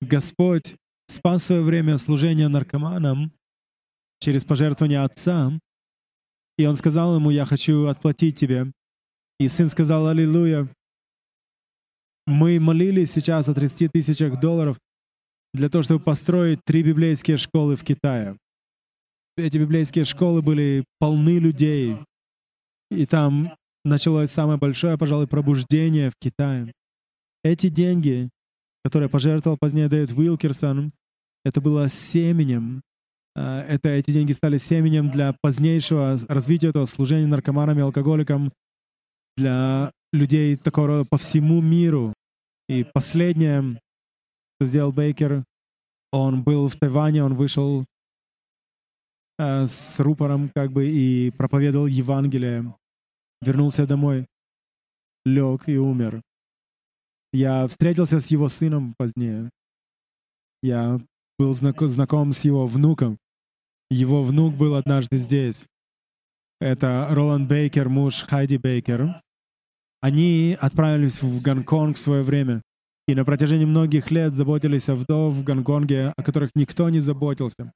Господь 0.00 0.76
спас 1.06 1.44
свое 1.44 1.62
время 1.62 1.98
служения 1.98 2.48
наркоманам 2.48 3.32
через 4.18 4.44
пожертвование 4.44 5.02
отца, 5.02 5.52
и 6.58 6.66
он 6.66 6.76
сказал 6.76 7.16
ему, 7.16 7.30
я 7.30 7.44
хочу 7.44 7.86
отплатить 7.86 8.36
тебе. 8.36 8.72
И 9.38 9.48
сын 9.48 9.68
сказал, 9.68 10.06
аллилуйя. 10.06 10.68
Мы 12.26 12.60
молились 12.60 13.10
сейчас 13.10 13.48
о 13.48 13.54
30 13.54 13.90
тысячах 13.92 14.40
долларов 14.40 14.78
для 15.52 15.68
того, 15.68 15.82
чтобы 15.82 16.04
построить 16.04 16.60
три 16.64 16.82
библейские 16.82 17.36
школы 17.36 17.76
в 17.76 17.84
Китае. 17.84 18.36
Эти 19.36 19.58
библейские 19.58 20.04
школы 20.04 20.42
были 20.42 20.84
полны 20.98 21.38
людей. 21.38 21.96
И 22.90 23.06
там 23.06 23.56
началось 23.84 24.30
самое 24.30 24.58
большое, 24.58 24.98
пожалуй, 24.98 25.26
пробуждение 25.26 26.10
в 26.10 26.14
Китае. 26.20 26.72
Эти 27.42 27.68
деньги, 27.68 28.28
которые 28.84 29.08
пожертвовал 29.08 29.56
позднее 29.58 29.88
Дэвид 29.88 30.12
Уилкерсон, 30.12 30.92
это 31.44 31.60
было 31.60 31.88
семенем 31.88 32.82
это, 33.34 33.88
эти 33.88 34.10
деньги 34.10 34.32
стали 34.32 34.58
семенем 34.58 35.10
для 35.10 35.34
позднейшего 35.40 36.18
развития 36.28 36.68
этого 36.68 36.84
служения 36.84 37.26
наркоманам 37.26 37.78
и 37.78 37.82
алкоголикам 37.82 38.52
для 39.36 39.92
людей 40.12 40.56
такого 40.56 41.04
по 41.04 41.16
всему 41.16 41.60
миру. 41.60 42.12
И 42.68 42.84
последнее, 42.84 43.78
что 44.56 44.66
сделал 44.66 44.92
Бейкер, 44.92 45.44
он 46.12 46.42
был 46.42 46.68
в 46.68 46.76
Тайване, 46.76 47.24
он 47.24 47.34
вышел 47.34 47.84
э, 49.38 49.66
с 49.66 49.98
рупором 49.98 50.50
как 50.54 50.70
бы 50.70 50.86
и 50.86 51.30
проповедовал 51.30 51.86
Евангелие, 51.86 52.74
вернулся 53.40 53.86
домой, 53.86 54.26
лег 55.24 55.68
и 55.68 55.78
умер. 55.78 56.22
Я 57.32 57.66
встретился 57.66 58.20
с 58.20 58.26
его 58.26 58.48
сыном 58.50 58.94
позднее. 58.98 59.50
Я 60.62 61.00
был 61.38 61.54
знаком, 61.54 61.88
знаком 61.88 62.32
с 62.32 62.44
его 62.44 62.66
внуком. 62.66 63.18
Его 63.92 64.22
внук 64.22 64.54
был 64.54 64.74
однажды 64.74 65.18
здесь. 65.18 65.66
Это 66.62 67.08
Роланд 67.10 67.46
Бейкер, 67.46 67.90
муж 67.90 68.22
Хайди 68.22 68.56
Бейкер. 68.56 69.20
Они 70.00 70.56
отправились 70.58 71.20
в 71.20 71.42
Гонконг 71.42 71.98
в 71.98 72.00
свое 72.00 72.22
время. 72.22 72.62
И 73.06 73.14
на 73.14 73.26
протяжении 73.26 73.66
многих 73.66 74.10
лет 74.10 74.32
заботились 74.32 74.88
о 74.88 74.94
вдов 74.94 75.34
в 75.34 75.44
Гонконге, 75.44 76.14
о 76.16 76.22
которых 76.22 76.52
никто 76.54 76.88
не 76.88 77.00
заботился. 77.00 77.70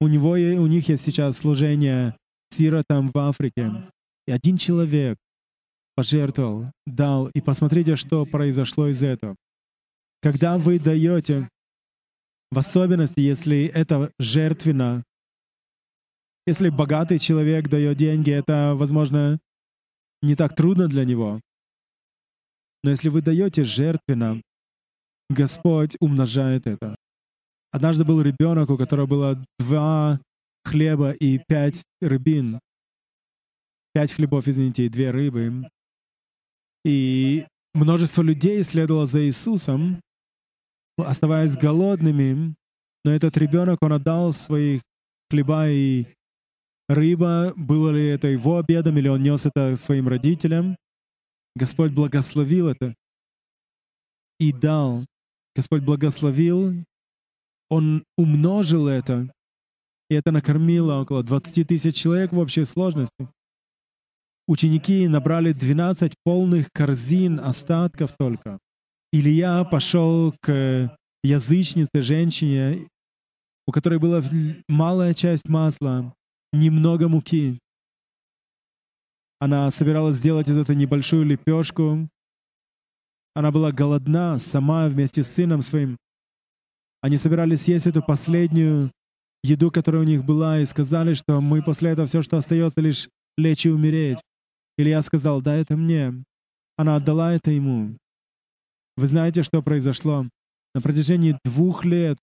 У, 0.00 0.06
него, 0.06 0.30
у 0.30 0.66
них 0.68 0.88
есть 0.88 1.04
сейчас 1.04 1.38
служение 1.38 2.16
сиротам 2.50 3.10
в 3.12 3.18
Африке. 3.18 3.72
И 4.28 4.30
один 4.30 4.56
человек 4.56 5.18
пожертвовал, 5.96 6.70
дал. 6.86 7.30
И 7.34 7.40
посмотрите, 7.40 7.96
что 7.96 8.26
произошло 8.26 8.86
из 8.86 9.02
этого. 9.02 9.34
Когда 10.22 10.56
вы 10.56 10.78
даете, 10.78 11.48
в 12.52 12.58
особенности, 12.58 13.18
если 13.18 13.64
это 13.64 14.12
жертвенно, 14.20 15.02
если 16.46 16.68
богатый 16.68 17.18
человек 17.18 17.68
дает 17.68 17.96
деньги, 17.96 18.30
это, 18.30 18.74
возможно, 18.76 19.38
не 20.22 20.36
так 20.36 20.54
трудно 20.54 20.88
для 20.88 21.04
него. 21.04 21.40
Но 22.82 22.90
если 22.90 23.08
вы 23.08 23.20
даете 23.20 23.64
жертвенно, 23.64 24.40
Господь 25.28 25.96
умножает 26.00 26.66
это. 26.66 26.94
Однажды 27.72 28.04
был 28.04 28.22
ребенок, 28.22 28.70
у 28.70 28.78
которого 28.78 29.06
было 29.06 29.44
два 29.58 30.20
хлеба 30.64 31.10
и 31.10 31.38
пять 31.48 31.84
рыбин. 32.00 32.60
Пять 33.92 34.12
хлебов, 34.12 34.46
извините, 34.46 34.86
и 34.86 34.88
две 34.88 35.10
рыбы. 35.10 35.68
И 36.84 37.44
множество 37.74 38.22
людей 38.22 38.62
следовало 38.62 39.06
за 39.06 39.26
Иисусом, 39.26 40.00
оставаясь 40.96 41.56
голодными, 41.56 42.54
но 43.04 43.10
этот 43.10 43.36
ребенок, 43.36 43.78
он 43.82 43.92
отдал 43.92 44.32
свои 44.32 44.80
хлеба 45.30 45.68
и 45.68 46.06
рыба, 46.88 47.52
было 47.56 47.90
ли 47.90 48.06
это 48.06 48.28
его 48.28 48.58
обедом, 48.58 48.98
или 48.98 49.08
он 49.08 49.22
нес 49.22 49.46
это 49.46 49.76
своим 49.76 50.08
родителям. 50.08 50.76
Господь 51.54 51.92
благословил 51.92 52.68
это 52.68 52.94
и 54.38 54.52
дал. 54.52 55.04
Господь 55.54 55.82
благословил, 55.82 56.84
Он 57.70 58.04
умножил 58.16 58.88
это, 58.88 59.30
и 60.10 60.14
это 60.14 60.30
накормило 60.30 61.00
около 61.00 61.22
20 61.22 61.66
тысяч 61.66 61.96
человек 61.96 62.32
в 62.32 62.38
общей 62.38 62.64
сложности. 62.64 63.28
Ученики 64.46 65.08
набрали 65.08 65.52
12 65.52 66.14
полных 66.22 66.68
корзин 66.72 67.40
остатков 67.40 68.12
только. 68.16 68.58
Илья 69.12 69.64
пошел 69.64 70.32
к 70.40 70.96
язычнице, 71.24 72.02
женщине, 72.02 72.86
у 73.66 73.72
которой 73.72 73.98
была 73.98 74.22
малая 74.68 75.14
часть 75.14 75.48
масла, 75.48 76.14
немного 76.56 77.08
муки. 77.08 77.58
Она 79.38 79.70
собиралась 79.70 80.16
сделать 80.16 80.48
из 80.48 80.56
этого 80.56 80.76
небольшую 80.76 81.24
лепешку. 81.24 82.08
Она 83.34 83.50
была 83.50 83.70
голодна 83.70 84.38
сама 84.38 84.88
вместе 84.88 85.22
с 85.22 85.30
сыном 85.30 85.60
своим. 85.60 85.98
Они 87.02 87.18
собирались 87.18 87.62
съесть 87.62 87.86
эту 87.86 88.02
последнюю 88.02 88.90
еду, 89.44 89.70
которая 89.70 90.02
у 90.02 90.06
них 90.06 90.24
была, 90.24 90.60
и 90.60 90.66
сказали, 90.66 91.14
что 91.14 91.40
мы 91.40 91.62
после 91.62 91.90
этого 91.90 92.06
все, 92.06 92.22
что 92.22 92.38
остается, 92.38 92.80
лишь 92.80 93.08
лечь 93.36 93.66
и 93.66 93.70
умереть. 93.70 94.18
Или 94.78 94.88
я 94.88 95.02
сказал, 95.02 95.42
да, 95.42 95.54
это 95.54 95.76
мне. 95.76 96.24
Она 96.76 96.96
отдала 96.96 97.32
это 97.32 97.50
ему. 97.50 97.96
Вы 98.96 99.06
знаете, 99.06 99.42
что 99.42 99.62
произошло? 99.62 100.26
На 100.74 100.80
протяжении 100.80 101.38
двух 101.44 101.84
лет 101.84 102.18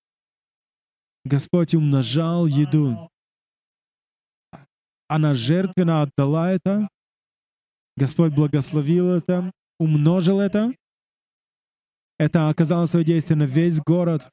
Господь 1.26 1.74
умножал 1.74 2.48
еду. 2.48 3.10
Она 5.08 5.36
жертвенно 5.36 6.02
отдала 6.02 6.52
это. 6.52 6.88
Господь 7.96 8.34
благословил 8.34 9.10
это, 9.10 9.52
умножил 9.80 10.40
это. 10.40 10.74
Это 12.18 12.50
оказало 12.50 12.86
свое 12.86 13.06
действие 13.06 13.38
на 13.38 13.44
весь 13.44 13.80
город. 13.80 14.30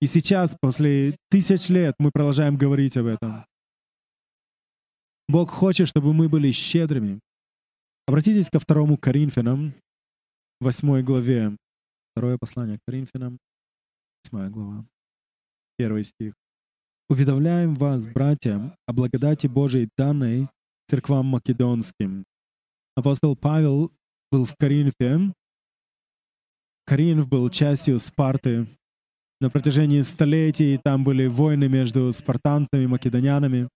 И 0.00 0.06
сейчас, 0.06 0.56
после 0.60 1.16
тысяч 1.30 1.68
лет, 1.68 1.94
мы 1.98 2.10
продолжаем 2.10 2.56
говорить 2.56 2.96
об 2.96 3.06
этом. 3.06 3.44
Бог 5.28 5.50
хочет, 5.50 5.88
чтобы 5.88 6.12
мы 6.12 6.28
были 6.28 6.52
щедрыми. 6.52 7.20
Обратитесь 8.06 8.50
ко 8.50 8.58
второму 8.58 8.98
Коринфянам, 8.98 9.74
восьмой 10.60 11.02
главе. 11.02 11.56
Второе 12.12 12.36
послание 12.38 12.78
к 12.78 12.82
Коринфянам, 12.86 13.38
восьмая 14.22 14.50
глава, 14.50 14.86
первый 15.78 16.04
стих. 16.04 16.34
«Уведомляем 17.08 17.74
вас, 17.74 18.06
братья, 18.06 18.76
о 18.86 18.92
благодати 18.92 19.46
Божией 19.46 19.88
данной 19.96 20.48
церквам 20.88 21.26
македонским». 21.26 22.24
Апостол 22.96 23.36
Павел 23.36 23.92
был 24.30 24.44
в 24.44 24.54
Коринфе. 24.56 25.32
Коринф 26.86 27.28
был 27.28 27.50
частью 27.50 27.98
Спарты. 27.98 28.66
На 29.40 29.50
протяжении 29.50 30.00
столетий 30.02 30.78
там 30.82 31.04
были 31.04 31.26
войны 31.26 31.68
между 31.68 32.12
спартанцами 32.12 32.84
и 32.84 32.86
македонянами. 32.86 33.68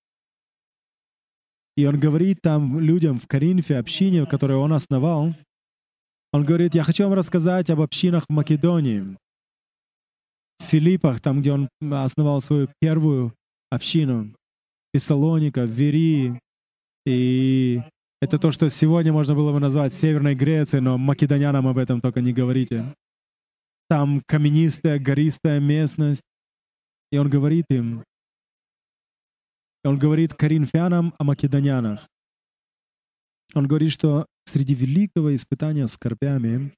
И 1.77 1.87
он 1.87 2.01
говорит 2.01 2.41
там 2.43 2.81
людям 2.81 3.21
в 3.21 3.27
Коринфе, 3.27 3.77
общине, 3.77 4.27
которую 4.27 4.61
он 4.61 4.73
основал, 4.73 5.33
он 6.33 6.45
говорит, 6.45 6.75
я 6.75 6.85
хочу 6.85 7.05
вам 7.05 7.15
рассказать 7.15 7.71
об 7.71 7.81
общинах 7.81 8.25
в 8.29 8.33
Македонии. 8.33 9.17
В 10.59 10.65
Филиппах, 10.65 11.21
там, 11.21 11.41
где 11.41 11.53
он 11.53 11.69
основал 11.81 12.41
свою 12.41 12.69
первую 12.81 13.35
общину, 13.71 14.35
Фессалоника, 14.95 15.65
Верии. 15.65 16.39
И 17.07 17.81
это 18.21 18.39
то, 18.39 18.53
что 18.53 18.69
сегодня 18.69 19.13
можно 19.13 19.35
было 19.35 19.53
бы 19.53 19.61
назвать 19.61 19.95
Северной 19.95 20.35
Грецией, 20.35 20.83
но 20.83 20.99
македонянам 20.99 21.69
об 21.69 21.79
этом 21.79 22.01
только 22.01 22.21
не 22.21 22.33
говорите. 22.33 22.95
Там 23.89 24.21
каменистая, 24.27 24.99
гористая 24.99 25.61
местность. 25.61 26.23
И 27.11 27.17
он 27.17 27.31
говорит 27.31 27.65
им, 27.71 28.05
он 29.85 29.99
говорит 29.99 30.35
коринфянам 30.35 31.15
о 31.19 31.25
македонянах. 31.25 32.07
Он 33.55 33.67
говорит, 33.67 33.93
что 33.93 34.27
среди 34.45 34.75
великого 34.75 35.35
испытания 35.35 35.87
скорбями 35.89 36.73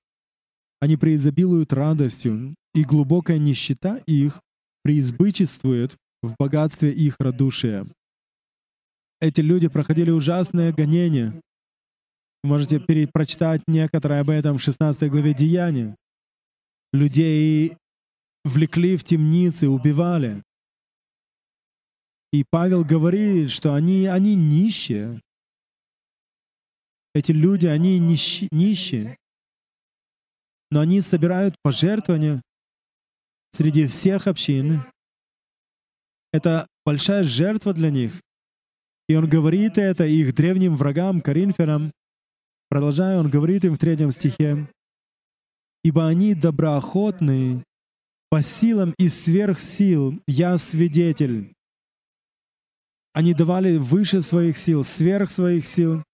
они 0.81 0.97
преизобилуют 0.97 1.73
радостью, 1.73 2.55
и 2.75 2.85
глубокая 2.85 3.39
нищета 3.39 3.99
их 4.07 4.41
преизбычествует 4.83 5.97
в 6.23 6.35
богатстве 6.39 6.91
их 6.91 7.17
радушия. 7.19 7.85
Эти 9.21 9.43
люди 9.43 9.69
проходили 9.69 10.11
ужасное 10.11 10.73
гонение. 10.73 11.41
Можете 12.43 12.81
перепрочитать 12.81 13.63
некоторые 13.67 14.21
об 14.21 14.31
этом 14.31 14.57
в 14.57 14.63
16 14.63 15.11
главе 15.11 15.35
Деяния. 15.35 15.95
Людей 16.93 17.77
влекли 18.45 18.97
в 18.97 19.05
темницы, 19.05 19.69
убивали. 19.69 20.43
И 22.33 22.45
Павел 22.49 22.85
говорит, 22.85 23.51
что 23.51 23.75
они, 23.75 24.07
они 24.07 24.37
нищие. 24.37 25.21
Эти 27.15 27.33
люди, 27.33 27.67
они 27.67 27.99
нищи, 27.99 28.49
нищие. 28.51 29.17
Но 30.71 30.81
они 30.81 31.01
собирают 31.01 31.57
пожертвования 31.63 32.41
среди 33.53 33.87
всех 33.87 34.27
общин. 34.27 34.81
Это 36.33 36.67
большая 36.85 37.25
жертва 37.25 37.75
для 37.75 37.91
них. 37.91 38.21
И 39.09 39.17
он 39.17 39.29
говорит 39.29 39.77
это 39.77 40.07
их 40.07 40.35
древним 40.35 40.77
врагам, 40.77 41.21
коринфянам. 41.21 41.91
Продолжая, 42.69 43.19
он 43.19 43.29
говорит 43.29 43.65
им 43.65 43.75
в 43.75 43.79
третьем 43.79 44.13
стихе, 44.13 44.69
«Ибо 45.83 46.07
они 46.07 46.35
доброохотны, 46.35 47.65
по 48.29 48.43
силам 48.43 48.95
и 48.99 49.09
сверх 49.09 49.61
сил 49.61 50.21
я 50.29 50.57
свидетель». 50.59 51.53
Они 53.13 53.35
давали 53.35 53.77
выше 53.79 54.21
своих 54.21 54.57
сил, 54.57 54.85
сверх 54.85 55.33
своих 55.33 55.67
сил. 55.67 56.05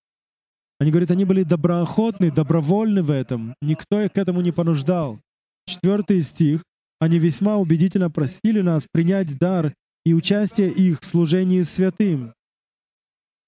Они 0.79 0.91
говорят, 0.91 1.11
они 1.11 1.25
были 1.25 1.43
доброохотны, 1.43 2.31
добровольны 2.31 3.03
в 3.03 3.11
этом. 3.11 3.55
Никто 3.63 4.01
их 4.01 4.13
к 4.13 4.19
этому 4.19 4.43
не 4.43 4.53
понуждал. 4.53 5.21
Четвертый 5.67 6.21
стих. 6.21 6.63
Они 7.01 7.19
весьма 7.19 7.57
убедительно 7.57 8.11
просили 8.11 8.61
нас 8.61 8.87
принять 8.93 9.39
дар 9.39 9.73
и 10.05 10.15
участие 10.15 10.71
их 10.71 11.01
в 11.01 11.07
служении 11.07 11.63
святым. 11.63 12.33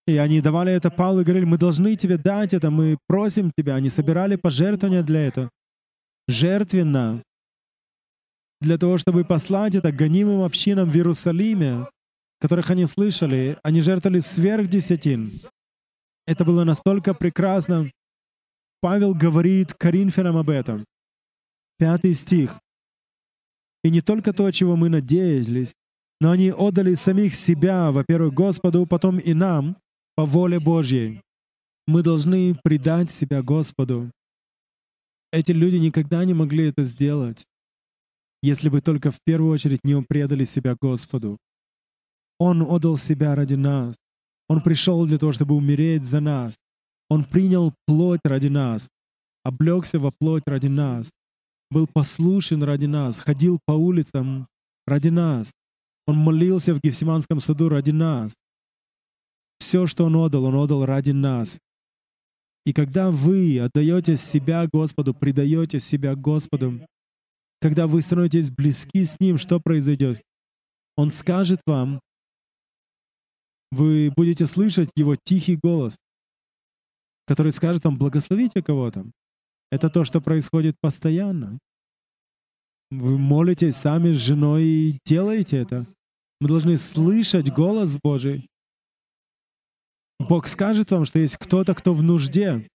И 0.07 0.17
они 0.17 0.41
давали 0.41 0.73
это 0.73 0.91
Павлу 0.91 1.21
и 1.21 1.25
говорили, 1.25 1.45
мы 1.45 1.59
должны 1.59 1.95
тебе 1.95 2.17
дать 2.17 2.55
это, 2.55 2.71
мы 2.71 2.97
просим 3.07 3.53
тебя. 3.57 3.75
Они 3.75 3.91
собирали 3.91 4.37
пожертвования 4.37 5.03
для 5.03 5.27
этого. 5.27 5.51
Жертвенно. 6.29 7.23
Для 8.61 8.79
того, 8.79 8.97
чтобы 8.99 9.25
послать 9.25 9.75
это 9.75 9.93
гонимым 9.93 10.43
общинам 10.43 10.91
в 10.91 10.97
Иерусалиме, 10.97 11.87
которых 12.41 12.71
они 12.71 12.87
слышали, 12.87 13.59
они 13.63 13.83
жертвовали 13.83 14.21
сверх 14.21 14.69
десятин. 14.69 15.31
Это 16.29 16.45
было 16.45 16.65
настолько 16.65 17.15
прекрасно. 17.15 17.87
Павел 18.83 19.15
говорит 19.15 19.73
Коринфянам 19.73 20.37
об 20.37 20.51
этом. 20.51 20.85
Пятый 21.79 22.13
стих. 22.13 22.61
«И 23.83 23.89
не 23.89 24.03
только 24.03 24.35
то, 24.35 24.51
чего 24.51 24.77
мы 24.77 24.91
надеялись, 24.91 25.75
но 26.21 26.31
они 26.33 26.51
отдали 26.51 26.93
самих 26.97 27.35
себя, 27.35 27.91
во-первых, 27.93 28.35
Господу, 28.35 28.85
потом 28.85 29.19
и 29.19 29.33
нам, 29.33 29.75
по 30.17 30.27
воле 30.27 30.61
Божьей. 30.61 31.23
Мы 31.87 32.03
должны 32.03 32.55
предать 32.63 33.11
себя 33.11 33.41
Господу. 33.41 34.11
Эти 35.33 35.53
люди 35.53 35.77
никогда 35.77 36.27
не 36.27 36.35
могли 36.35 36.69
это 36.69 36.83
сделать, 36.83 37.47
если 38.43 38.69
бы 38.69 38.83
только 38.83 39.11
в 39.11 39.19
первую 39.25 39.55
очередь 39.55 39.83
не 39.83 40.03
предали 40.03 40.45
себя 40.45 40.77
Господу. 40.79 41.39
Он 42.39 42.61
отдал 42.61 42.99
себя 42.99 43.35
ради 43.35 43.55
нас. 43.55 43.97
Он 44.49 44.63
пришел 44.63 45.07
для 45.07 45.19
того, 45.19 45.33
чтобы 45.33 45.55
умереть 45.55 46.05
за 46.05 46.21
нас. 46.21 46.59
Он 47.11 47.25
принял 47.25 47.73
плоть 47.87 48.21
ради 48.25 48.49
нас, 48.49 48.89
облегся 49.45 49.99
во 49.99 50.11
плоть 50.11 50.43
ради 50.47 50.67
нас, 50.67 51.11
был 51.71 51.87
послушен 51.87 52.63
ради 52.63 52.87
нас, 52.87 53.19
ходил 53.19 53.59
по 53.65 53.73
улицам 53.73 54.47
ради 54.87 55.09
нас. 55.09 55.53
Он 56.07 56.17
молился 56.17 56.75
в 56.75 56.81
Гефсиманском 56.81 57.41
саду 57.41 57.69
ради 57.69 57.91
нас. 57.91 58.35
Все, 59.59 59.87
что 59.87 60.05
Он 60.05 60.17
отдал, 60.17 60.45
Он 60.45 60.55
отдал 60.55 60.87
ради 60.87 61.11
нас. 61.11 61.59
И 62.65 62.73
когда 62.73 63.11
вы 63.11 63.59
отдаете 63.61 64.17
себя 64.17 64.67
Господу, 64.67 65.15
предаете 65.15 65.81
себя 65.81 66.15
Господу, 66.15 66.81
когда 67.61 67.87
вы 67.87 68.03
становитесь 68.03 68.51
близки 68.51 69.05
с 69.05 69.19
Ним, 69.21 69.39
что 69.39 69.61
произойдет? 69.61 70.23
Он 70.97 71.11
скажет 71.11 71.61
вам, 71.67 72.01
вы 73.71 74.13
будете 74.17 74.47
слышать 74.47 74.91
Его 74.97 75.17
тихий 75.17 75.57
голос, 75.57 75.97
который 77.27 77.53
скажет 77.53 77.85
вам 77.85 77.99
«благословите 77.99 78.63
кого-то». 78.63 79.05
Это 79.71 79.91
то, 79.91 80.05
что 80.05 80.21
происходит 80.21 80.77
постоянно. 80.81 81.59
Вы 82.91 83.19
молитесь 83.19 83.77
сами 83.77 84.15
с 84.15 84.19
женой 84.19 84.65
и 84.65 84.99
делаете 85.05 85.59
это. 85.59 85.85
Мы 86.41 86.49
должны 86.49 86.79
слышать 86.79 87.53
голос 87.53 87.99
Божий. 88.03 88.47
Бог 90.19 90.47
скажет 90.49 90.91
вам, 90.91 91.05
что 91.05 91.19
есть 91.19 91.37
кто-то, 91.37 91.75
кто 91.75 91.93
в 91.93 92.03
нужде. 92.03 92.67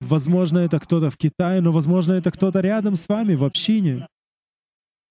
Возможно, 0.00 0.58
это 0.58 0.80
кто-то 0.80 1.10
в 1.10 1.16
Китае, 1.16 1.60
но, 1.60 1.72
возможно, 1.72 2.12
это 2.12 2.30
кто-то 2.32 2.60
рядом 2.60 2.96
с 2.96 3.08
вами, 3.08 3.34
в 3.34 3.44
общине. 3.44 4.08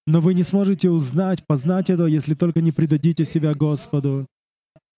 Но 0.06 0.20
вы 0.20 0.34
не 0.34 0.42
сможете 0.42 0.90
узнать, 0.90 1.46
познать 1.46 1.88
это, 1.88 2.06
если 2.06 2.34
только 2.34 2.60
не 2.60 2.72
предадите 2.72 3.24
себя 3.24 3.54
Господу. 3.54 4.26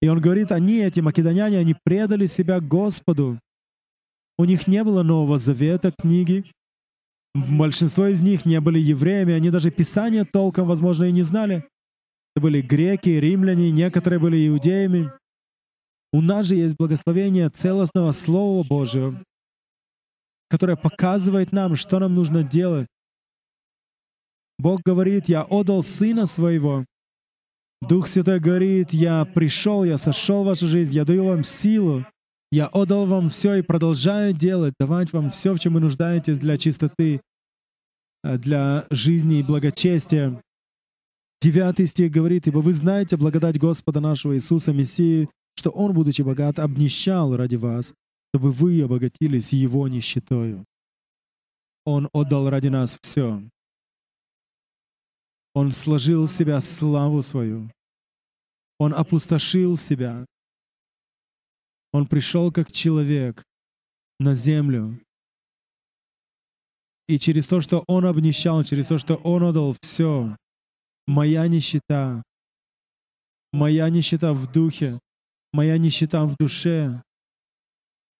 И 0.05 0.09
он 0.09 0.21
говорит, 0.21 0.53
они, 0.53 0.81
эти 0.81 1.01
македоняне, 1.01 1.57
они 1.57 1.75
предали 1.83 2.27
себя 2.27 2.61
Господу. 2.61 3.41
У 4.37 4.45
них 4.45 4.67
не 4.67 4.85
было 4.85 5.03
Нового 5.03 5.39
Завета, 5.39 5.93
книги. 5.99 6.45
Большинство 7.35 8.09
из 8.09 8.21
них 8.21 8.45
не 8.45 8.61
были 8.61 8.79
евреями, 8.79 9.33
они 9.33 9.49
даже 9.49 9.71
Писания 9.71 10.27
толком, 10.31 10.67
возможно, 10.67 11.05
и 11.05 11.11
не 11.11 11.23
знали. 11.23 11.67
Это 12.37 12.43
были 12.43 12.61
греки, 12.61 13.09
римляне, 13.09 13.71
некоторые 13.71 14.21
были 14.21 14.47
иудеями. 14.47 15.11
У 16.13 16.21
нас 16.21 16.49
же 16.49 16.57
есть 16.57 16.77
благословение 16.77 17.49
целостного 17.49 18.13
Слова 18.13 18.63
Божьего, 18.63 19.15
которое 20.51 20.77
показывает 20.77 21.51
нам, 21.51 21.77
что 21.77 21.99
нам 21.99 22.15
нужно 22.15 22.45
делать. 22.45 22.89
Бог 24.59 24.83
говорит, 24.85 25.31
«Я 25.31 25.45
отдал 25.45 25.83
Сына 25.83 26.27
Своего». 26.27 26.83
Дух 27.89 28.09
Святой 28.09 28.41
говорит, 28.41 28.93
«Я 28.93 29.24
пришел, 29.24 29.85
я 29.85 29.99
сошел 29.99 30.43
в 30.43 30.47
вашу 30.47 30.66
жизнь, 30.66 30.95
я 30.95 31.05
даю 31.05 31.24
вам 31.24 31.45
силу, 31.45 32.05
я 32.51 32.66
отдал 32.66 33.05
вам 33.05 33.28
все 33.28 33.57
и 33.57 33.62
продолжаю 33.62 34.32
делать, 34.32 34.74
давать 34.78 35.12
вам 35.12 35.30
все, 35.30 35.53
в 35.53 35.61
чем 35.61 35.74
вы 35.74 35.80
нуждаетесь 35.80 36.39
для 36.39 36.57
чистоты, 36.57 37.20
э, 38.22 38.39
для 38.39 38.87
жизни 38.91 39.41
и 39.41 39.43
благочестия». 39.43 40.41
Девятый 41.43 41.87
стих 41.87 42.11
говорит, 42.11 42.47
«Ибо 42.47 42.61
вы 42.61 42.72
знаете 42.72 43.18
благодать 43.18 43.59
Господа 43.59 44.01
нашего 44.01 44.35
Иисуса 44.35 44.72
Мессии, 44.72 45.28
что 45.57 45.70
Он, 45.70 45.93
будучи 45.93 46.22
богат, 46.22 46.59
обнищал 46.59 47.37
ради 47.37 47.57
вас, 47.57 47.93
чтобы 48.32 48.51
вы 48.51 48.82
обогатились 48.82 49.53
Его 49.53 49.89
нищетою. 49.89 50.64
Он 51.85 52.09
отдал 52.12 52.49
ради 52.49 52.68
нас 52.68 52.99
все. 53.03 53.43
Он 55.55 55.71
сложил 55.71 56.27
в 56.27 56.31
себя 56.31 56.61
славу 56.61 57.23
свою. 57.23 57.71
Он 58.79 58.93
опустошил 58.93 59.77
себя. 59.77 60.27
Он 61.93 62.07
пришел 62.07 62.51
как 62.51 62.73
человек 62.73 63.45
на 64.19 64.35
землю. 64.35 65.01
И 67.07 67.19
через 67.21 67.47
то, 67.47 67.61
что 67.61 67.85
Он 67.87 68.05
обнищал, 68.05 68.65
через 68.65 68.89
то, 68.89 68.99
что 68.99 69.15
Он 69.17 69.45
отдал 69.45 69.77
все, 69.81 70.37
моя 71.07 71.47
нищета, 71.47 72.23
моя 73.53 73.89
нищета 73.91 74.33
в 74.33 74.51
духе, 74.51 74.99
моя 75.53 75.79
нищета 75.79 76.25
в 76.25 76.35
душе, 76.37 77.01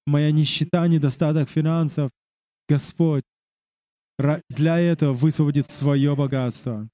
моя 0.07 0.30
нищета, 0.30 0.87
недостаток 0.87 1.49
финансов, 1.49 2.11
Господь 2.68 3.24
для 4.49 4.78
этого 4.78 5.12
высвободит 5.14 5.70
свое 5.70 6.14
богатство. 6.14 6.89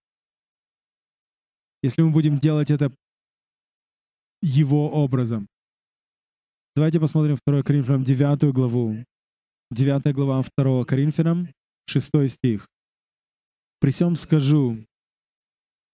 Если 1.83 2.03
мы 2.03 2.11
будем 2.11 2.39
делать 2.39 2.71
это 2.71 2.93
Его 4.43 4.91
образом. 4.91 5.47
Давайте 6.77 7.01
посмотрим 7.01 7.39
2 7.47 7.63
Коринфянам 7.63 8.05
9 8.05 8.53
главу. 8.53 9.05
9 9.71 10.15
глава 10.15 10.45
2 10.57 10.85
Коринфянам, 10.85 11.49
6 11.87 12.29
стих. 12.29 12.69
«При 13.81 13.91
всем 13.91 14.15
скажу, 14.17 14.77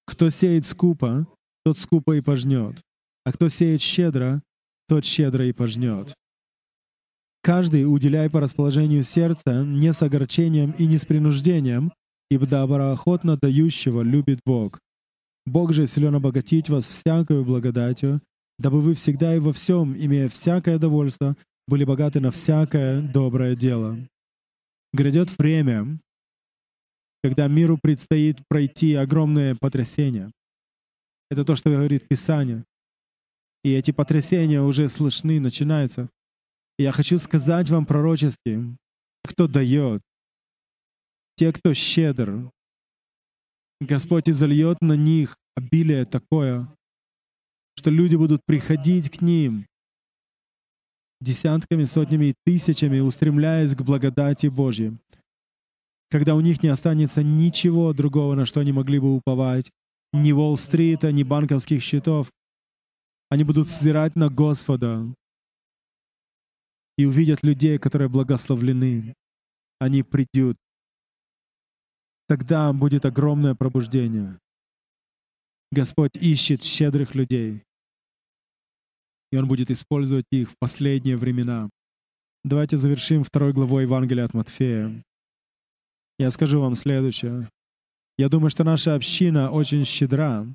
кто 0.07 0.31
сеет 0.31 0.67
скупо, 0.67 1.27
тот 1.65 1.79
скупо 1.79 2.17
и 2.17 2.21
пожнет, 2.21 2.81
а 3.25 3.33
кто 3.33 3.49
сеет 3.49 3.81
щедро, 3.81 4.43
тот 4.89 5.05
щедро 5.05 5.47
и 5.47 5.53
пожнет. 5.53 6.15
Каждый 7.43 7.85
уделяй 7.85 8.31
по 8.31 8.41
расположению 8.41 9.03
сердца, 9.03 9.65
не 9.65 9.93
с 9.93 10.03
огорчением 10.03 10.73
и 10.73 10.87
не 10.87 10.99
с 10.99 11.07
принуждением, 11.07 11.93
ибо 12.31 12.47
доброохотно 12.47 13.37
дающего 13.37 14.03
любит 14.03 14.41
Бог. 14.45 14.81
Бог 15.47 15.73
же 15.73 15.87
силен 15.87 16.17
обогатить 16.17 16.69
вас 16.69 16.87
всякою 16.87 17.45
благодатью, 17.45 18.21
дабы 18.59 18.81
вы 18.81 18.95
всегда 18.95 19.35
и 19.35 19.39
во 19.39 19.53
всем, 19.53 19.97
имея 19.97 20.29
всякое 20.29 20.79
довольство, 20.79 21.37
были 21.69 21.85
богаты 21.85 22.21
на 22.21 22.31
всякое 22.31 23.01
доброе 23.01 23.55
дело. 23.55 23.97
Грядет 24.93 25.37
время, 25.39 26.01
когда 27.23 27.47
миру 27.49 27.79
предстоит 27.81 28.39
пройти 28.49 28.95
огромное 28.95 29.55
потрясение. 29.55 30.33
Это 31.31 31.45
то, 31.45 31.57
что 31.57 31.71
говорит 31.71 32.09
Писание. 32.09 32.65
И 33.65 33.73
эти 33.73 33.91
потрясения 33.91 34.63
уже 34.63 34.89
слышны, 34.89 35.41
начинаются. 35.41 36.09
И 36.79 36.85
я 36.85 36.93
хочу 36.93 37.19
сказать 37.19 37.69
вам 37.69 37.85
пророчески, 37.85 38.77
кто 39.25 39.49
дает, 39.49 40.03
те, 41.37 41.53
кто 41.53 41.75
щедр, 41.75 42.51
Господь 43.81 44.29
изольет 44.29 44.79
на 44.81 44.95
них 44.95 45.37
обилие 45.55 46.05
такое, 46.05 46.69
что 47.77 47.91
люди 47.91 48.17
будут 48.17 48.41
приходить 48.47 49.11
к 49.11 49.21
ним 49.21 49.67
десятками, 51.21 51.85
сотнями 51.85 52.27
и 52.27 52.35
тысячами, 52.45 53.01
устремляясь 53.01 53.75
к 53.75 53.83
благодати 53.83 54.47
Божьей, 54.47 54.97
когда 56.11 56.35
у 56.35 56.41
них 56.41 56.63
не 56.63 56.69
останется 56.69 57.23
ничего 57.23 57.93
другого, 57.93 58.35
на 58.35 58.47
что 58.47 58.61
они 58.61 58.73
могли 58.73 58.99
бы 58.99 59.15
уповать, 59.15 59.71
ни 60.13 60.33
Уолл-стрита, 60.33 61.13
ни 61.13 61.23
банковских 61.23 61.83
счетов, 61.83 62.31
они 63.29 63.45
будут 63.45 63.69
взирать 63.69 64.15
на 64.17 64.29
Господа 64.29 65.05
и 66.97 67.05
увидят 67.05 67.43
людей, 67.43 67.79
которые 67.79 68.09
благословлены. 68.09 69.15
Они 69.79 70.03
придут. 70.03 70.57
Тогда 72.29 72.73
будет 72.73 73.05
огромное 73.05 73.55
пробуждение. 73.55 74.39
Господь 75.71 76.17
ищет 76.17 76.63
щедрых 76.63 77.15
людей. 77.15 77.63
И 79.31 79.37
Он 79.37 79.47
будет 79.47 79.71
использовать 79.71 80.27
их 80.31 80.51
в 80.51 80.57
последние 80.59 81.17
времена. 81.17 81.71
Давайте 82.45 82.77
завершим 82.77 83.25
второй 83.25 83.53
главой 83.53 83.85
Евангелия 83.85 84.25
от 84.25 84.35
Матфея. 84.35 85.03
Я 86.19 86.31
скажу 86.31 86.61
вам 86.61 86.75
следующее. 86.75 87.51
Я 88.19 88.29
думаю, 88.29 88.51
что 88.51 88.65
наша 88.65 88.95
община 88.95 89.51
очень 89.51 89.85
щедра. 89.85 90.47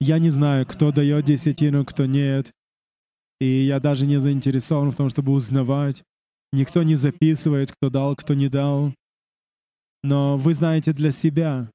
Я 0.00 0.18
не 0.18 0.30
знаю, 0.30 0.66
кто 0.66 0.92
дает 0.92 1.24
десятину, 1.24 1.84
кто 1.84 2.06
нет. 2.06 2.52
И 3.40 3.46
я 3.46 3.80
даже 3.80 4.06
не 4.06 4.18
заинтересован 4.18 4.90
в 4.90 4.96
том, 4.96 5.08
чтобы 5.08 5.32
узнавать. 5.32 6.02
Никто 6.52 6.82
не 6.82 6.96
записывает, 6.96 7.72
кто 7.72 7.88
дал, 7.88 8.14
кто 8.14 8.34
не 8.34 8.48
дал. 8.48 8.92
Но 10.02 10.36
вы 10.36 10.54
знаете 10.54 10.92
для 10.92 11.12
себя. 11.12 11.70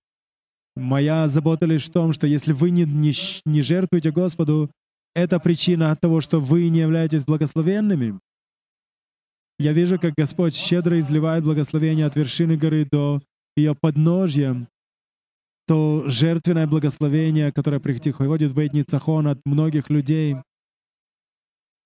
Моя 0.76 1.28
забота 1.28 1.66
лишь 1.66 1.86
в 1.86 1.92
том, 1.92 2.14
что 2.14 2.28
если 2.28 2.52
вы 2.52 2.70
не, 2.70 2.84
не, 2.84 3.14
не 3.46 3.62
жертвуете 3.62 4.12
Господу, 4.12 4.70
это 5.16 5.40
причина 5.40 5.92
от 5.92 6.00
того, 6.00 6.22
что 6.22 6.40
вы 6.40 6.70
не 6.70 6.80
являетесь 6.80 7.26
благословенными. 7.26 8.20
Я 9.60 9.74
вижу, 9.74 9.98
как 10.00 10.14
Господь 10.16 10.56
щедро 10.56 11.00
изливает 11.00 11.44
благословение 11.44 12.06
от 12.06 12.16
вершины 12.16 12.58
горы 12.58 12.88
до 12.92 13.22
ее 13.56 13.74
подножья 13.74 14.68
то 15.68 16.06
жертвенное 16.08 16.66
благословение, 16.66 17.52
которое 17.52 17.80
приходит 17.82 18.52
в 18.52 18.56
Бейт-Ницахон 18.56 19.28
от 19.28 19.42
многих 19.46 19.90
людей. 19.90 20.38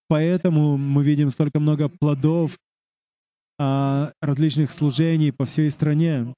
Поэтому 0.07 0.77
мы 0.77 1.03
видим 1.03 1.29
столько 1.31 1.59
много 1.59 1.89
плодов 1.89 2.57
а, 3.63 4.11
различных 4.21 4.71
служений 4.71 5.31
по 5.31 5.45
всей 5.45 5.69
стране. 5.69 6.33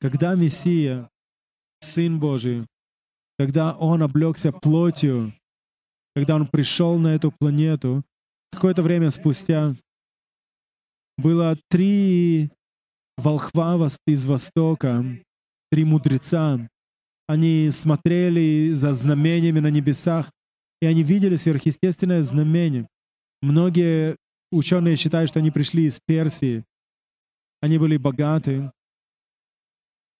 Когда 0.00 0.36
Мессия, 0.36 1.10
Сын 1.80 2.20
Божий, 2.20 2.64
когда 3.36 3.74
Он 3.74 4.04
облегся 4.04 4.52
плотью, 4.52 5.32
когда 6.14 6.36
Он 6.36 6.46
пришел 6.46 7.00
на 7.00 7.16
эту 7.16 7.32
планету, 7.32 8.04
какое-то 8.52 8.84
время 8.84 9.10
спустя 9.10 9.72
было 11.18 11.56
три 11.68 12.50
волхва 13.16 13.88
из 14.06 14.26
Востока, 14.26 15.04
три 15.72 15.84
мудреца. 15.84 16.60
Они 17.26 17.70
смотрели 17.72 18.70
за 18.72 18.92
знамениями 18.92 19.58
на 19.58 19.70
небесах, 19.70 20.30
и 20.80 20.86
они 20.86 21.02
видели 21.02 21.34
сверхъестественное 21.34 22.22
знамение. 22.22 22.86
Многие 23.42 24.16
ученые 24.54 24.96
считают, 24.96 25.30
что 25.30 25.40
они 25.40 25.50
пришли 25.50 25.84
из 25.84 26.00
Персии. 26.06 26.64
Они 27.60 27.78
были 27.78 27.96
богаты. 27.96 28.70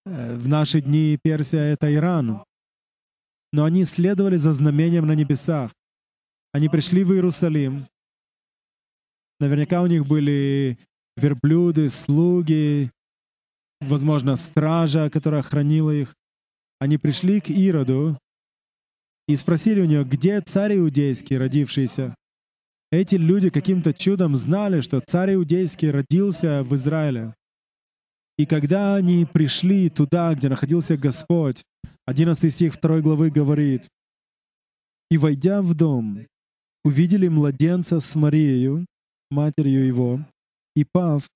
Э, 0.07 0.37
в 0.37 0.49
наши 0.49 0.81
дни 0.81 1.19
Персия— 1.23 1.61
это 1.75 1.93
Иран. 1.93 2.43
Но 3.53 3.65
они 3.65 3.85
следовали 3.85 4.37
за 4.37 4.53
знамением 4.53 5.07
на 5.07 5.15
небесах. 5.15 5.73
Они 6.53 6.69
пришли 6.69 7.05
в 7.05 7.13
Иерусалим. 7.13 7.87
Наверняка 9.41 9.83
у 9.83 9.87
них 9.87 10.07
были 10.07 10.79
верблюды, 11.17 11.91
слуги, 11.91 12.91
возможно, 13.81 14.37
стража, 14.37 15.11
которая 15.11 15.41
охранила 15.41 15.91
их, 15.91 16.15
они 16.79 16.99
пришли 16.99 17.41
к 17.41 17.51
Ироду 17.51 18.19
и 19.27 19.37
спросили 19.37 19.81
у 19.81 19.87
него, 19.87 20.05
где 20.05 20.41
царь 20.41 20.77
иудейский, 20.77 21.39
родившийся. 21.39 22.15
Эти 22.95 23.17
люди 23.17 23.51
каким-то 23.51 23.93
чудом 23.93 24.37
знали, 24.37 24.81
что 24.81 25.01
царь 25.01 25.35
иудейский 25.35 25.91
родился 25.91 26.63
в 26.63 26.77
Израиле. 26.77 27.35
И 28.39 28.47
когда 28.47 28.95
они 28.95 29.27
пришли 29.27 29.91
туда, 29.91 30.33
где 30.33 30.49
находился 30.49 30.97
Господь, 30.97 31.65
11 32.07 32.55
стих 32.55 32.81
2 32.81 33.01
главы 33.01 33.33
говорит, 33.33 33.89
«И, 35.11 35.19
войдя 35.19 35.61
в 35.61 35.75
дом, 35.75 36.25
увидели 36.85 37.27
младенца 37.27 37.99
с 37.99 38.15
Марией, 38.15 38.87
матерью 39.29 39.85
его, 39.85 40.21
и, 40.77 40.85
пав, 40.85 41.29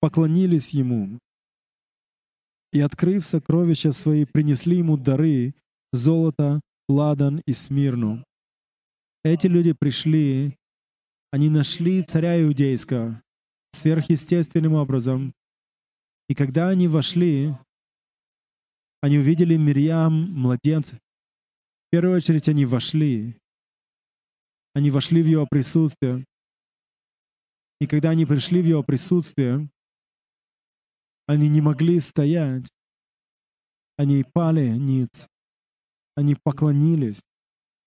поклонились 0.00 0.70
Ему 0.70 1.18
и, 2.72 2.78
открыв 2.80 3.26
сокровища 3.26 3.90
свои, 3.90 4.24
принесли 4.24 4.78
Ему 4.78 4.96
дары— 4.96 5.56
золото, 5.92 6.60
ладан 6.88 7.42
и 7.44 7.52
смирну. 7.52 8.22
Эти 9.24 9.48
люди 9.48 9.72
пришли, 9.72 10.56
они 11.32 11.48
нашли 11.48 12.02
царя 12.02 12.40
иудейского 12.40 13.22
сверхъестественным 13.72 14.74
образом. 14.74 15.34
И 16.28 16.34
когда 16.34 16.68
они 16.68 16.88
вошли, 16.88 17.54
они 19.00 19.18
увидели 19.18 19.56
Мирьям, 19.56 20.30
младенца. 20.32 20.96
В 20.96 21.90
первую 21.90 22.16
очередь 22.16 22.48
они 22.50 22.66
вошли. 22.66 23.34
Они 24.74 24.90
вошли 24.90 25.22
в 25.22 25.26
его 25.26 25.46
присутствие. 25.46 26.24
И 27.80 27.86
когда 27.86 28.10
они 28.10 28.26
пришли 28.26 28.60
в 28.60 28.66
его 28.66 28.82
присутствие, 28.82 29.70
они 31.26 31.48
не 31.48 31.62
могли 31.62 31.98
стоять. 32.00 32.70
Они 33.96 34.22
пали 34.22 34.68
ниц. 34.68 35.28
Они 36.14 36.34
поклонились. 36.34 37.22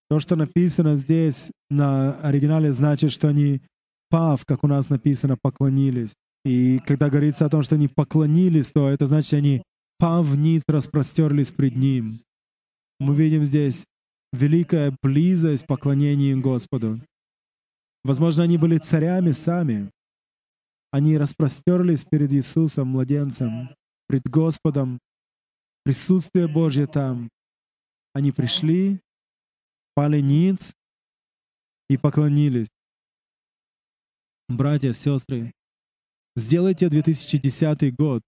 То, 0.09 0.19
что 0.19 0.35
написано 0.35 0.95
здесь 0.95 1.51
на 1.69 2.13
оригинале, 2.19 2.71
значит, 2.71 3.11
что 3.11 3.27
они 3.27 3.61
пав, 4.09 4.45
как 4.45 4.63
у 4.63 4.67
нас 4.67 4.89
написано, 4.89 5.37
поклонились. 5.41 6.15
И 6.43 6.79
когда 6.85 7.09
говорится 7.09 7.45
о 7.45 7.49
том, 7.49 7.63
что 7.63 7.75
они 7.75 7.87
поклонились, 7.87 8.71
то 8.71 8.87
это 8.87 9.07
значит, 9.07 9.33
они 9.33 9.63
пав 9.97 10.35
ниц 10.37 10.63
распростерлись 10.67 11.51
пред 11.51 11.75
Ним. 11.75 12.19
Мы 12.99 13.15
видим 13.15 13.43
здесь 13.43 13.85
великая 14.31 14.95
близость 15.01 15.65
поклонения 15.65 16.35
Господу. 16.35 16.99
Возможно, 18.03 18.43
они 18.43 18.57
были 18.57 18.77
царями 18.77 19.31
сами. 19.31 19.89
Они 20.91 21.17
распростерлись 21.17 22.05
перед 22.05 22.31
Иисусом, 22.31 22.89
младенцем, 22.89 23.69
пред 24.07 24.23
Господом. 24.29 24.99
Присутствие 25.83 26.47
Божье 26.47 26.85
там. 26.85 27.29
Они 28.13 28.31
пришли, 28.31 28.99
пали 29.95 30.19
ниц 30.19 30.75
и 31.89 31.97
поклонились. 31.97 32.67
Братья, 34.47 34.93
сестры, 34.93 35.51
сделайте 36.35 36.89
2010 36.89 37.95
год 37.95 38.21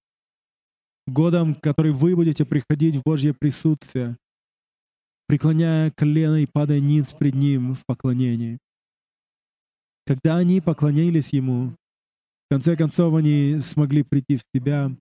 годом, 1.08 1.56
который 1.56 1.92
вы 1.92 2.16
будете 2.16 2.46
приходить 2.46 2.96
в 2.96 3.02
Божье 3.04 3.34
присутствие, 3.34 4.18
преклоняя 5.28 5.92
колено 5.92 6.42
и 6.42 6.46
падая 6.46 6.80
ниц 6.80 7.14
пред 7.14 7.36
Ним 7.36 7.76
в 7.76 7.86
поклонении. 7.86 8.60
Когда 10.06 10.38
они 10.38 10.62
поклонились 10.62 11.34
Ему, 11.34 11.76
в 12.46 12.54
конце 12.54 12.78
концов 12.78 13.14
они 13.16 13.60
смогли 13.62 14.04
прийти 14.04 14.38
в 14.38 14.44
себя. 14.56 14.92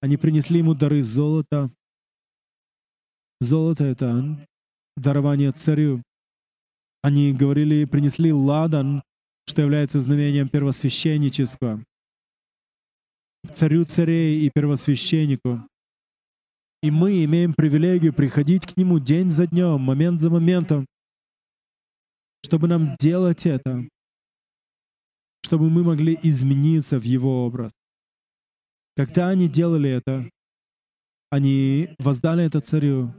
Они 0.00 0.16
принесли 0.16 0.58
Ему 0.58 0.74
дары 0.74 1.02
золота. 1.02 1.70
Золото— 3.40 3.84
это 3.84 4.46
дарование 4.96 5.52
царю. 5.52 6.02
Они 7.02 7.32
говорили, 7.32 7.84
принесли 7.84 8.32
ладан, 8.32 9.02
что 9.46 9.62
является 9.62 10.00
знамением 10.00 10.48
первосвященничества, 10.48 11.84
царю 13.52 13.84
царей 13.84 14.46
и 14.46 14.50
первосвященнику. 14.50 15.66
И 16.82 16.90
мы 16.90 17.24
имеем 17.24 17.54
привилегию 17.54 18.12
приходить 18.12 18.66
к 18.66 18.76
Нему 18.76 18.98
день 18.98 19.30
за 19.30 19.46
днем, 19.46 19.80
момент 19.80 20.20
за 20.20 20.30
моментом, 20.30 20.86
чтобы 22.44 22.68
нам 22.68 22.96
делать 22.98 23.46
это, 23.46 23.86
чтобы 25.44 25.70
мы 25.70 25.84
могли 25.84 26.18
измениться 26.22 26.98
в 26.98 27.04
Его 27.04 27.46
образ. 27.46 27.72
Когда 28.96 29.28
они 29.28 29.48
делали 29.48 29.90
это, 29.90 30.28
они 31.30 31.94
воздали 31.98 32.44
это 32.44 32.60
царю, 32.60 33.14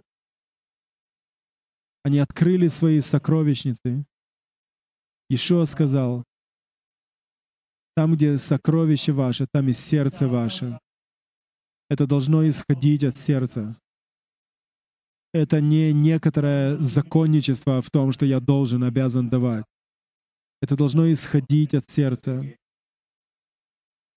они 2.04 2.20
открыли 2.20 2.68
свои 2.68 3.00
сокровищницы. 3.00 4.06
Ишуа 5.30 5.66
сказал, 5.66 6.24
там, 7.96 8.16
где 8.16 8.38
сокровище 8.38 9.12
ваше, 9.12 9.48
там 9.52 9.70
и 9.70 9.74
сердце 9.74 10.28
ваше. 10.28 10.80
Это 11.90 12.08
должно 12.08 12.48
исходить 12.48 13.04
от 13.04 13.18
сердца. 13.18 13.76
Это 15.34 15.62
не 15.62 15.94
некоторое 15.94 16.78
законничество 16.78 17.82
в 17.82 17.90
том, 17.90 18.12
что 18.12 18.26
я 18.26 18.40
должен, 18.40 18.84
обязан 18.84 19.30
давать. 19.30 19.66
Это 20.62 20.76
должно 20.76 21.12
исходить 21.12 21.74
от 21.74 21.90
сердца. 21.90 22.44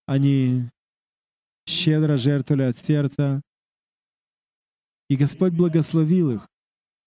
Они 0.06 0.70
щедро 1.66 2.16
жертвовали 2.16 2.62
от 2.62 2.76
сердца, 2.76 3.42
и 5.08 5.16
Господь 5.16 5.52
благословил 5.52 6.30
их. 6.32 6.48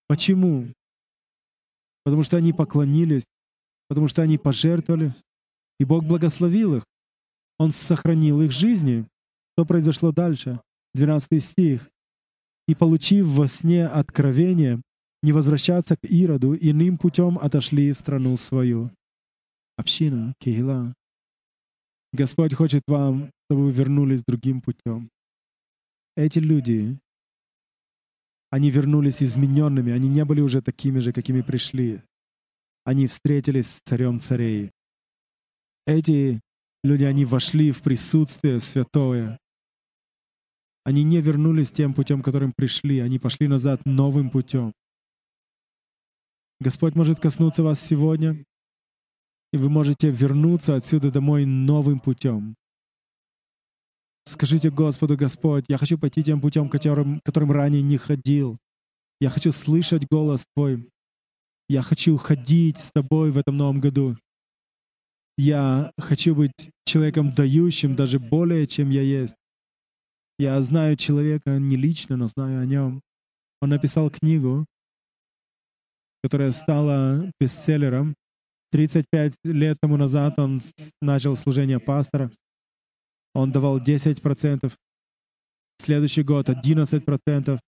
Почему? 0.10 0.68
Потому 2.04 2.24
что 2.24 2.38
они 2.38 2.52
поклонились, 2.52 3.26
потому 3.88 4.08
что 4.08 4.24
они 4.24 4.40
пожертвовали, 4.40 5.14
и 5.80 5.86
Бог 5.86 6.04
благословил 6.04 6.78
их. 6.78 6.84
Он 7.60 7.72
сохранил 7.72 8.42
их 8.42 8.52
жизни. 8.52 9.06
Что 9.54 9.66
произошло 9.66 10.12
дальше? 10.12 10.60
12 10.96 11.44
стих. 11.44 11.88
«И, 12.68 12.74
получив 12.76 13.28
во 13.28 13.48
сне 13.48 13.86
откровение, 13.86 14.82
не 15.24 15.32
возвращаться 15.32 15.96
к 15.96 16.06
Ироду, 16.06 16.56
иным 16.56 16.98
путем 16.98 17.38
отошли 17.38 17.92
в 17.92 17.98
страну 17.98 18.36
свою». 18.36 18.92
Община, 19.78 20.34
Кихила. 20.40 20.96
Господь 22.14 22.56
хочет 22.56 22.82
вам, 22.88 23.32
чтобы 23.46 23.66
вы 23.66 23.72
вернулись 23.72 24.24
другим 24.24 24.62
путем. 24.62 25.12
Эти 26.18 26.40
люди, 26.40 26.98
они 28.50 28.72
вернулись 28.72 29.22
измененными, 29.22 29.92
они 29.92 30.10
не 30.10 30.26
были 30.26 30.42
уже 30.42 30.62
такими 30.62 31.00
же, 31.00 31.14
какими 31.14 31.42
пришли. 31.42 32.02
Они 32.84 33.08
встретились 33.08 33.68
с 33.68 33.82
царем 33.82 34.20
царей. 34.20 34.72
Эти 35.86 36.42
люди, 36.84 37.04
они 37.04 37.26
вошли 37.26 37.72
в 37.72 37.82
присутствие 37.82 38.60
святое. 38.60 39.38
Они 40.84 41.04
не 41.04 41.22
вернулись 41.22 41.72
тем 41.72 41.94
путем, 41.94 42.24
которым 42.24 42.54
пришли, 42.56 43.00
они 43.00 43.20
пошли 43.20 43.48
назад 43.48 43.86
новым 43.86 44.30
путем. 44.32 44.74
Господь 46.60 46.96
может 46.96 47.20
коснуться 47.20 47.64
вас 47.64 47.80
сегодня, 47.80 48.44
и 49.54 49.58
вы 49.58 49.70
можете 49.70 50.10
вернуться 50.10 50.76
отсюда 50.76 51.12
домой 51.12 51.46
новым 51.46 52.00
путем. 52.00 52.56
Скажите 54.26 54.70
Господу, 54.70 55.18
Господь, 55.18 55.66
я 55.68 55.78
хочу 55.78 55.98
пойти 55.98 56.24
тем 56.24 56.42
путем, 56.42 56.70
которым, 56.70 57.20
которым 57.24 57.52
ранее 57.52 57.82
не 57.82 57.98
ходил. 57.98 58.58
Я 59.20 59.30
хочу 59.30 59.52
слышать 59.52 60.08
голос 60.10 60.46
Твой. 60.56 60.88
Я 61.68 61.82
хочу 61.82 62.18
ходить 62.18 62.80
с 62.80 62.92
Тобой 62.92 63.32
в 63.32 63.38
этом 63.38 63.58
новом 63.58 63.80
году. 63.80 64.18
Я 65.38 65.92
хочу 65.98 66.36
быть 66.36 66.72
человеком 66.86 67.32
дающим 67.34 67.96
даже 67.96 68.20
более, 68.20 68.68
чем 68.68 68.90
я 68.90 69.02
есть. 69.02 69.36
Я 70.38 70.62
знаю 70.62 70.96
человека 70.96 71.58
не 71.60 71.76
лично, 71.76 72.18
но 72.18 72.28
знаю 72.28 72.62
о 72.62 72.66
нем. 72.66 73.02
Он 73.62 73.70
написал 73.70 74.10
книгу, 74.10 74.66
которая 76.24 76.52
стала 76.52 77.30
бестселлером. 77.40 78.16
35 78.72 79.36
лет 79.44 79.78
тому 79.82 79.98
назад 79.98 80.40
он 80.40 80.62
начал 81.02 81.36
служение 81.36 81.80
пастора. 81.80 82.32
Он 83.34 83.52
давал 83.52 83.80
10%. 83.80 84.74
Следующий 85.78 86.24
год 86.24 86.50
11%. 86.50 87.60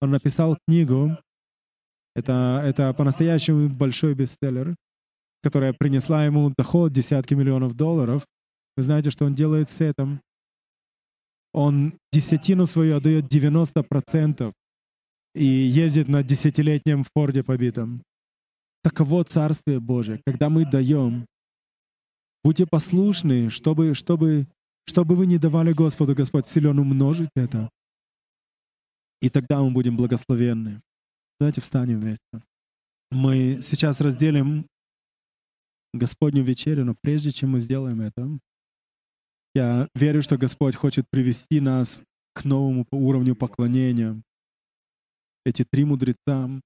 Он 0.00 0.10
написал 0.10 0.58
книгу. 0.66 1.16
Это, 2.14 2.62
это 2.64 2.94
по-настоящему 2.94 3.68
большой 3.68 4.14
бестселлер, 4.14 4.74
которая 5.42 5.72
принесла 5.72 6.24
ему 6.24 6.52
доход 6.56 6.92
десятки 6.92 7.34
миллионов 7.34 7.74
долларов. 7.74 8.26
Вы 8.76 8.82
знаете, 8.82 9.10
что 9.10 9.24
он 9.24 9.34
делает 9.34 9.68
с 9.68 9.80
этим? 9.80 10.20
Он 11.52 11.98
десятину 12.12 12.66
свою 12.66 12.96
отдает 12.96 13.32
90% 13.32 14.52
и 15.34 15.44
ездит 15.44 16.08
на 16.08 16.22
десятилетнем 16.22 17.04
Форде 17.14 17.42
побитом. 17.42 18.02
Таково 18.82 19.24
Царствие 19.24 19.80
Божие. 19.80 20.20
Когда 20.26 20.48
мы 20.48 20.64
даем, 20.64 21.26
будьте 22.46 22.64
послушны, 22.64 23.50
чтобы, 23.50 23.92
чтобы, 23.94 24.46
чтобы 24.86 25.16
вы 25.16 25.26
не 25.26 25.36
давали 25.36 25.72
Господу, 25.72 26.14
Господь 26.14 26.46
силен 26.46 26.78
умножить 26.78 27.30
это. 27.34 27.68
И 29.20 29.28
тогда 29.30 29.60
мы 29.60 29.72
будем 29.72 29.96
благословенны. 29.96 30.80
Давайте 31.40 31.60
встанем 31.60 32.00
вместе. 32.00 32.46
Мы 33.10 33.58
сейчас 33.62 34.00
разделим 34.00 34.68
Господню 35.92 36.44
вечерю, 36.44 36.84
но 36.84 36.94
прежде 37.02 37.32
чем 37.32 37.50
мы 37.50 37.58
сделаем 37.58 38.00
это, 38.00 38.38
я 39.56 39.88
верю, 39.96 40.22
что 40.22 40.38
Господь 40.38 40.76
хочет 40.76 41.04
привести 41.10 41.58
нас 41.58 42.00
к 42.32 42.44
новому 42.44 42.86
уровню 42.92 43.34
поклонения. 43.34 44.22
Эти 45.44 45.64
три 45.68 45.84
мудреца, 45.84 46.60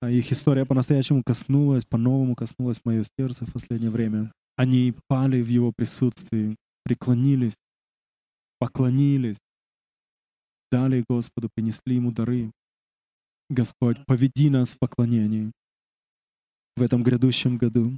а 0.00 0.10
их 0.10 0.32
история 0.32 0.64
по-настоящему 0.64 1.22
коснулась, 1.22 1.84
по-новому 1.84 2.34
коснулась 2.34 2.80
мое 2.86 3.04
сердце 3.18 3.44
в 3.44 3.52
последнее 3.52 3.90
время. 3.90 4.32
Они 4.60 4.92
пали 5.08 5.40
в 5.40 5.48
Его 5.48 5.72
присутствии. 5.72 6.54
преклонились, 6.84 7.56
поклонились, 8.58 9.38
дали 10.70 11.02
Господу, 11.08 11.48
принесли 11.54 11.94
Ему 11.94 12.12
дары. 12.12 12.52
Господь, 13.48 14.04
поведи 14.04 14.50
нас 14.50 14.72
в 14.72 14.78
поклонении 14.78 15.50
в 16.76 16.82
этом 16.82 17.02
грядущем 17.02 17.56
году, 17.56 17.96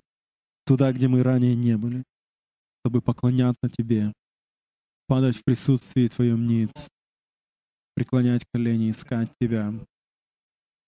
туда, 0.64 0.92
где 0.92 1.08
мы 1.08 1.24
ранее 1.24 1.56
не 1.56 1.76
были, 1.76 2.04
чтобы 2.80 3.02
поклоняться 3.02 3.68
Тебе, 3.68 4.12
падать 5.08 5.38
в 5.38 5.42
присутствии 5.42 6.06
Твоем 6.06 6.46
ниц, 6.46 6.88
преклонять 7.96 8.44
колени, 8.54 8.92
искать 8.92 9.32
Тебя. 9.40 9.72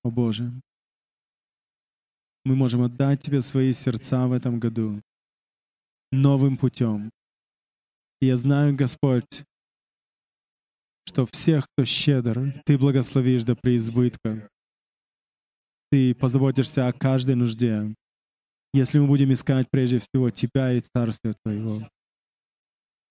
О 0.04 0.10
Боже, 0.12 0.52
мы 2.44 2.54
можем 2.54 2.82
отдать 2.82 3.24
Тебе 3.24 3.42
свои 3.42 3.72
сердца 3.72 4.28
в 4.28 4.32
этом 4.32 4.60
году 4.60 5.02
новым 6.14 6.56
путем. 6.56 7.10
Я 8.20 8.36
знаю, 8.36 8.74
Господь, 8.74 9.44
что 11.06 11.26
всех, 11.26 11.66
кто 11.68 11.84
щедр, 11.84 12.62
Ты 12.64 12.78
благословишь 12.78 13.44
до 13.44 13.56
преизбытка. 13.56 14.48
Ты 15.90 16.14
позаботишься 16.14 16.88
о 16.88 16.92
каждой 16.92 17.34
нужде, 17.34 17.94
если 18.72 18.98
мы 18.98 19.06
будем 19.06 19.32
искать 19.32 19.68
прежде 19.70 19.98
всего 19.98 20.30
Тебя 20.30 20.72
и 20.72 20.80
Царствие 20.80 21.34
Твоего. 21.42 21.88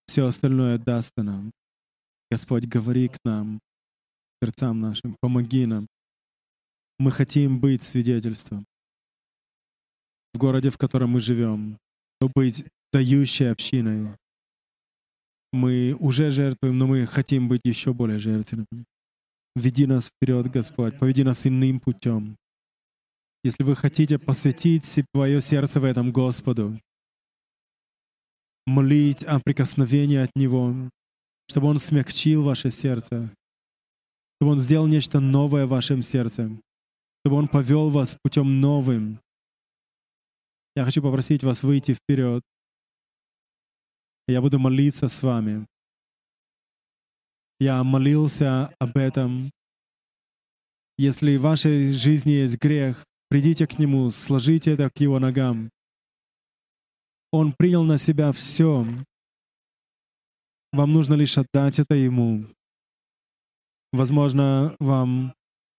Все 0.07 0.25
остальное 0.25 0.77
дастся 0.77 1.23
нам. 1.23 1.51
Господь, 2.31 2.65
говори 2.65 3.09
к 3.09 3.17
нам, 3.23 3.59
сердцам 4.41 4.81
нашим, 4.81 5.15
помоги 5.21 5.65
нам. 5.65 5.87
Мы 6.99 7.11
хотим 7.11 7.59
быть 7.59 7.83
свидетельством 7.83 8.65
в 10.33 10.37
городе, 10.37 10.69
в 10.69 10.77
котором 10.77 11.11
мы 11.11 11.19
живем, 11.19 11.77
быть 12.35 12.65
дающей 12.93 13.51
общиной. 13.51 14.15
Мы 15.51 15.95
уже 15.99 16.31
жертвуем, 16.31 16.77
но 16.77 16.87
мы 16.87 17.05
хотим 17.05 17.47
быть 17.47 17.61
еще 17.65 17.93
более 17.93 18.19
жертвенными. 18.19 18.85
Веди 19.55 19.85
нас 19.85 20.07
вперед, 20.07 20.49
Господь, 20.51 20.97
поведи 20.97 21.23
нас 21.23 21.45
иным 21.45 21.79
путем. 21.79 22.37
Если 23.43 23.63
вы 23.63 23.75
хотите 23.75 24.17
посвятить 24.17 24.85
свое 24.85 25.41
сердце 25.41 25.79
в 25.79 25.83
этом 25.83 26.11
Господу, 26.11 26.79
молить 28.65 29.23
о 29.23 29.39
прикосновении 29.39 30.17
от 30.17 30.31
Него, 30.35 30.89
чтобы 31.49 31.67
Он 31.67 31.79
смягчил 31.79 32.43
ваше 32.43 32.71
сердце, 32.71 33.31
чтобы 34.35 34.53
Он 34.53 34.59
сделал 34.59 34.87
нечто 34.87 35.19
новое 35.19 35.65
в 35.65 35.69
вашем 35.69 36.01
сердце, 36.01 36.49
чтобы 37.21 37.37
Он 37.37 37.47
повел 37.47 37.89
вас 37.89 38.17
путем 38.23 38.59
новым. 38.59 39.19
Я 40.75 40.85
хочу 40.85 41.01
попросить 41.01 41.43
вас 41.43 41.63
выйти 41.63 41.93
вперед. 41.93 42.43
Я 44.27 44.41
буду 44.41 44.57
молиться 44.57 45.09
с 45.09 45.21
вами. 45.21 45.67
Я 47.59 47.83
молился 47.83 48.73
об 48.79 48.97
этом. 48.97 49.49
Если 50.97 51.35
в 51.35 51.41
вашей 51.41 51.91
жизни 51.91 52.31
есть 52.31 52.57
грех, 52.57 53.05
придите 53.29 53.67
к 53.67 53.79
Нему, 53.79 54.11
сложите 54.11 54.71
это 54.71 54.89
к 54.89 54.99
Его 54.99 55.19
ногам. 55.19 55.69
Он 57.31 57.51
принял 57.51 57.83
на 57.83 57.97
себя 57.97 58.31
все. 58.31 58.85
Вам 60.71 60.93
нужно 60.93 61.15
лишь 61.15 61.37
отдать 61.37 61.79
это 61.79 61.95
Ему. 61.95 62.45
Возможно, 63.91 64.75
вам 64.79 65.33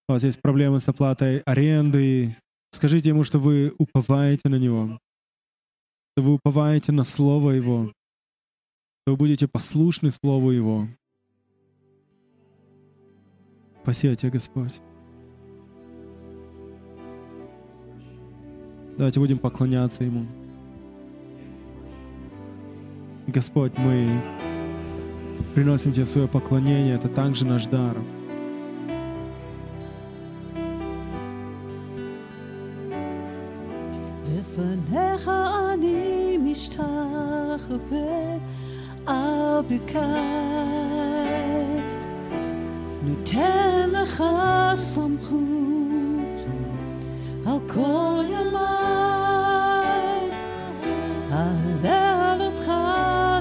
у 0.09 0.13
вас 0.13 0.23
есть 0.23 0.43
проблемы 0.43 0.81
с 0.81 0.89
оплатой 0.89 1.41
аренды. 1.41 2.37
Скажите 2.73 3.09
Ему, 3.09 3.25
что 3.25 3.39
вы 3.39 3.75
уповаете 3.79 4.49
на 4.49 4.57
Него, 4.57 4.99
что 6.13 6.25
вы 6.25 6.35
уповаете 6.35 6.93
на 6.93 7.05
Слово 7.05 7.53
Его, 7.53 7.93
вы 9.06 9.16
будете 9.16 9.48
послушны 9.48 10.12
Слову 10.12 10.52
Его. 10.52 10.88
Спасибо 13.84 14.16
Тебе, 14.16 14.32
Господь. 14.32 14.82
Давайте 18.98 19.20
будем 19.20 19.40
поклоняться 19.40 20.04
Ему. 20.04 20.26
Господь, 23.28 23.78
мы 23.78 24.10
приносим 25.56 25.94
Тебе 25.94 26.06
свое 26.06 26.28
поклонение, 26.28 26.96
это 26.96 27.08
также 27.08 27.46
наш 27.46 27.66
дар. 27.66 27.98
לפניך 34.60 35.32
אני 35.74 36.38
משתחווה 36.38 38.38
על 39.06 39.62
ברכי, 39.70 39.98
נותן 43.04 43.90
לך 43.90 44.24
סמכות 44.76 46.40
על 47.46 47.58
כל 47.68 48.24
ימיי, 48.26 48.60
הלל 51.32 52.42
אותך 52.42 52.72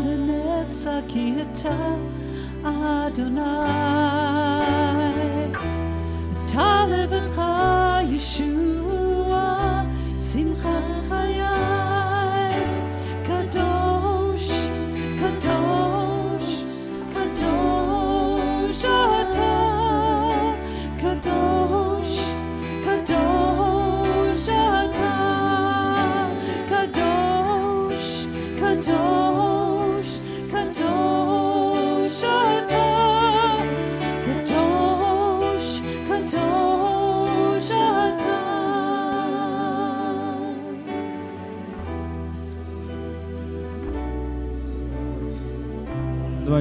לנצח 0.05 0.91
כי 1.09 1.35
אתה 1.43 1.95
אדוני, 2.65 4.12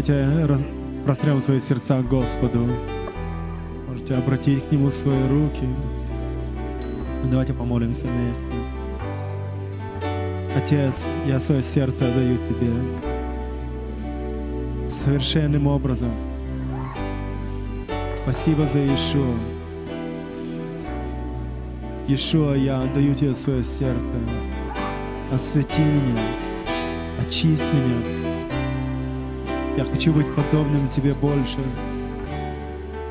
Давайте 0.04 0.64
прострем 1.04 1.40
свои 1.40 1.60
сердца 1.60 2.02
Господу. 2.02 2.66
Можете 3.88 4.16
обратить 4.16 4.66
к 4.66 4.72
Нему 4.72 4.90
свои 4.90 5.28
руки. 5.28 5.64
Давайте 7.30 7.54
помолимся 7.54 8.06
вместе. 8.06 8.42
Отец, 10.56 11.06
я 11.24 11.38
свое 11.38 11.62
сердце 11.62 12.08
отдаю 12.08 12.36
Тебе 12.36 12.72
совершенным 14.88 15.68
образом. 15.68 16.10
Спасибо 18.16 18.66
за 18.66 18.80
Иешуа. 18.80 19.36
Иешуа, 22.08 22.54
я 22.54 22.82
отдаю 22.82 23.14
Тебе 23.14 23.34
свое 23.34 23.62
сердце. 23.62 24.08
Освети 25.30 25.82
меня, 25.82 26.18
очисть 27.24 27.72
меня, 27.72 28.21
я 29.76 29.84
хочу 29.84 30.12
быть 30.12 30.34
подобным 30.34 30.88
Тебе 30.88 31.14
больше. 31.14 31.58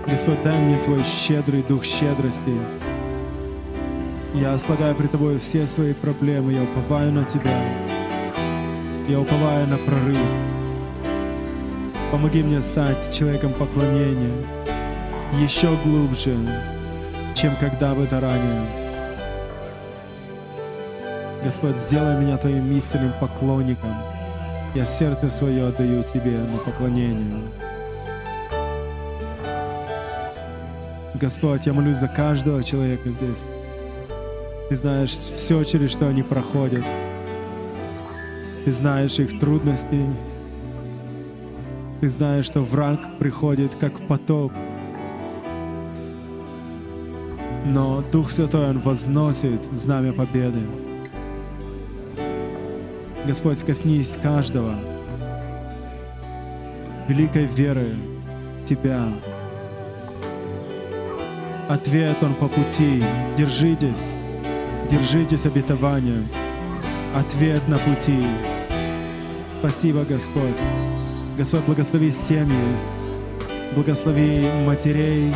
Господь, 0.07 0.43
дай 0.43 0.59
мне 0.59 0.78
Твой 0.78 1.03
щедрый 1.03 1.64
дух 1.64 1.84
щедрости. 1.84 2.55
Я 4.34 4.57
слагаю 4.57 4.95
при 4.95 5.07
Тобой 5.07 5.38
все 5.39 5.68
свои 5.68 5.93
проблемы. 5.93 6.53
Я 6.53 6.64
уповаю 6.64 7.12
на 7.12 7.24
Тебя. 7.24 7.64
Я 9.07 9.20
уповаю 9.20 9.68
на 9.68 9.78
прорыв. 9.78 10.18
Помоги 12.12 12.43
мне 12.43 12.62
стать 12.62 13.14
человеком 13.14 13.53
поклонения 13.53 14.34
еще 15.39 15.76
глубже, 15.84 16.38
чем 17.36 17.55
когда 17.55 17.95
бы 17.95 18.05
то 18.05 18.20
ранее. 18.20 18.66
Господь, 21.43 21.78
сделай 21.78 22.20
меня 22.20 22.38
Твоим 22.38 22.72
истинным 22.78 23.14
поклонником. 23.20 23.95
Я 24.74 24.86
сердце 24.86 25.30
свое 25.30 25.67
отдаю 25.67 26.01
Тебе 26.03 26.32
на 26.32 26.57
поклонение. 26.57 27.41
Господь, 31.13 31.65
я 31.65 31.74
молюсь 31.74 31.97
за 31.97 32.07
каждого 32.07 32.63
человека 32.63 33.11
здесь. 33.11 33.43
Ты 34.69 34.76
знаешь 34.78 35.09
все, 35.09 35.65
через 35.65 35.91
что 35.91 36.07
они 36.07 36.24
проходят. 36.24 36.86
Ты 38.63 38.72
знаешь 38.72 39.19
их 39.19 39.38
трудности. 39.41 40.05
Ты 41.99 42.07
знаешь, 42.07 42.45
что 42.45 42.61
враг 42.61 43.17
приходит 43.19 43.72
как 43.78 43.99
потоп. 44.07 44.53
Но 47.65 48.03
Дух 48.13 48.32
Святой, 48.32 48.69
Он 48.69 48.80
возносит 48.80 49.61
знамя 49.74 50.13
победы. 50.13 50.61
Господь, 53.26 53.59
коснись 53.59 54.17
каждого. 54.22 54.76
великой 57.07 57.45
веры 57.45 57.95
Тебя. 58.65 59.03
Ответ 61.69 62.17
Он 62.22 62.34
по 62.36 62.47
пути. 62.47 63.03
Держитесь, 63.38 64.13
держитесь 64.89 65.45
обетования. 65.45 66.24
Ответ 67.13 67.67
на 67.67 67.78
пути. 67.78 68.24
Спасибо, 69.59 70.03
Господь. 70.03 70.57
Господь, 71.38 71.63
благослови 71.65 72.11
семьи, 72.11 72.76
благослови 73.76 74.47
матерей, 74.65 75.34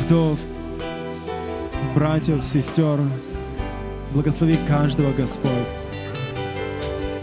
вдов, 0.00 0.38
братьев, 1.94 2.44
сестер. 2.44 3.00
Благослови 4.12 4.58
каждого, 4.66 5.12
Господь, 5.12 5.50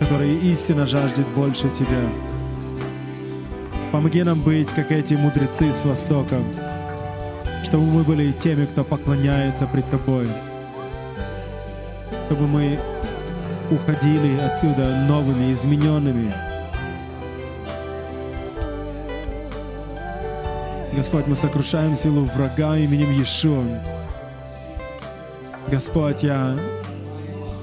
который 0.08 0.38
истинно 0.38 0.86
жаждет 0.86 1.28
больше 1.36 1.70
Тебя. 1.70 2.00
Помоги 3.92 4.24
нам 4.24 4.42
быть, 4.42 4.72
как 4.72 4.90
эти 4.90 5.16
мудрецы 5.16 5.74
с 5.74 5.84
Востока, 5.84 6.38
чтобы 7.66 7.84
мы 7.88 8.04
были 8.04 8.32
теми, 8.32 8.68
кто 8.68 8.86
поклоняется 8.86 9.68
пред 9.68 9.90
Тобой, 9.90 10.30
чтобы 12.28 12.48
мы 12.48 12.80
уходили 13.70 14.40
отсюда 14.40 14.96
новыми, 15.10 15.52
измененными. 15.52 16.34
Господь, 20.94 21.28
мы 21.28 21.36
сокрушаем 21.36 21.98
силу 21.98 22.24
врага 22.24 22.78
именем 22.78 23.12
Иешуа. 23.12 23.62
Господь, 25.70 26.24
я 26.24 26.58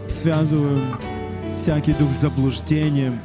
связываю 0.08 0.78
всякий 1.64 1.94
дух 1.94 2.12
заблуждения. 2.12 3.18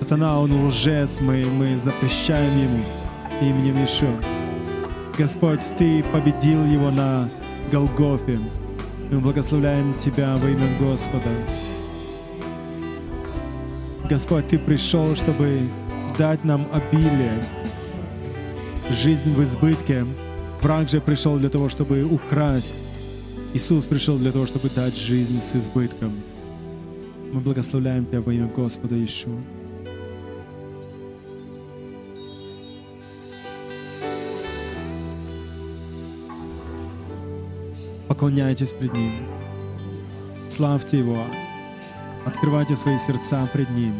Сатана, 0.00 0.40
он 0.40 0.66
лжец, 0.66 1.20
мы, 1.20 1.46
мы 1.46 1.76
запрещаем 1.76 2.50
ему 2.50 2.82
именем 3.40 3.76
Иешуа. 3.76 4.20
Господь, 5.16 5.60
Ты 5.78 6.02
победил 6.12 6.64
его 6.64 6.90
на 6.90 7.28
Голгофе. 7.70 8.40
Мы 9.08 9.20
благословляем 9.20 9.94
Тебя 9.98 10.34
во 10.34 10.50
имя 10.50 10.68
Господа. 10.80 11.30
Господь, 14.10 14.48
Ты 14.48 14.58
пришел, 14.58 15.14
чтобы 15.14 15.70
дать 16.18 16.42
нам 16.42 16.66
обилие, 16.72 17.44
жизнь 18.90 19.32
в 19.32 19.44
избытке. 19.44 20.04
Враг 20.60 20.88
же 20.88 21.00
пришел 21.00 21.38
для 21.38 21.50
того, 21.50 21.68
чтобы 21.68 22.02
украсть. 22.02 22.74
Иисус 23.54 23.84
пришел 23.84 24.18
для 24.18 24.32
того, 24.32 24.46
чтобы 24.46 24.68
дать 24.70 24.96
жизнь 24.96 25.40
с 25.40 25.54
избытком. 25.54 26.12
Мы 27.32 27.40
благословляем 27.40 28.06
Тебя 28.06 28.20
во 28.20 28.32
имя 28.32 28.46
Господа 28.46 28.94
Иешуа. 28.94 29.36
Поклоняйтесь 38.08 38.72
пред 38.72 38.92
Ним. 38.94 39.12
Славьте 40.48 40.98
Его. 40.98 41.22
Открывайте 42.24 42.74
свои 42.76 42.98
сердца 42.98 43.46
пред 43.52 43.70
Ним. 43.70 43.94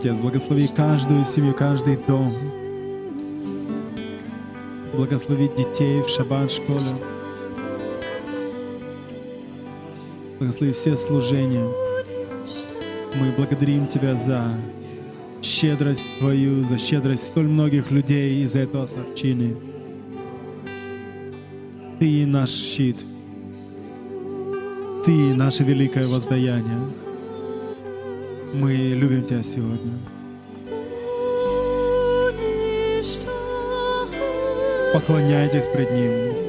Отец, 0.00 0.16
благослови 0.16 0.66
каждую 0.66 1.26
семью, 1.26 1.52
каждый 1.52 1.98
дом. 2.08 2.32
Благослови 4.94 5.50
детей 5.58 6.00
в 6.00 6.08
шаббат 6.08 6.50
школе. 6.50 6.80
Благослови 10.38 10.72
все 10.72 10.96
служения. 10.96 11.66
Мы 13.16 13.30
благодарим 13.36 13.86
Тебя 13.86 14.14
за 14.14 14.42
щедрость 15.42 16.06
Твою, 16.18 16.64
за 16.64 16.78
щедрость 16.78 17.24
столь 17.24 17.48
многих 17.48 17.90
людей 17.90 18.42
из 18.42 18.56
этого 18.56 18.84
общины. 18.84 19.54
Ты 21.98 22.24
наш 22.24 22.48
щит. 22.48 22.96
Ты 25.04 25.34
наше 25.34 25.62
великое 25.62 26.06
воздаяние. 26.06 27.09
Мы 28.52 28.72
любим 28.74 29.24
Тебя 29.24 29.42
сегодня. 29.42 29.92
Поклоняйтесь 34.92 35.68
пред 35.68 35.92
Ним. 35.92 36.39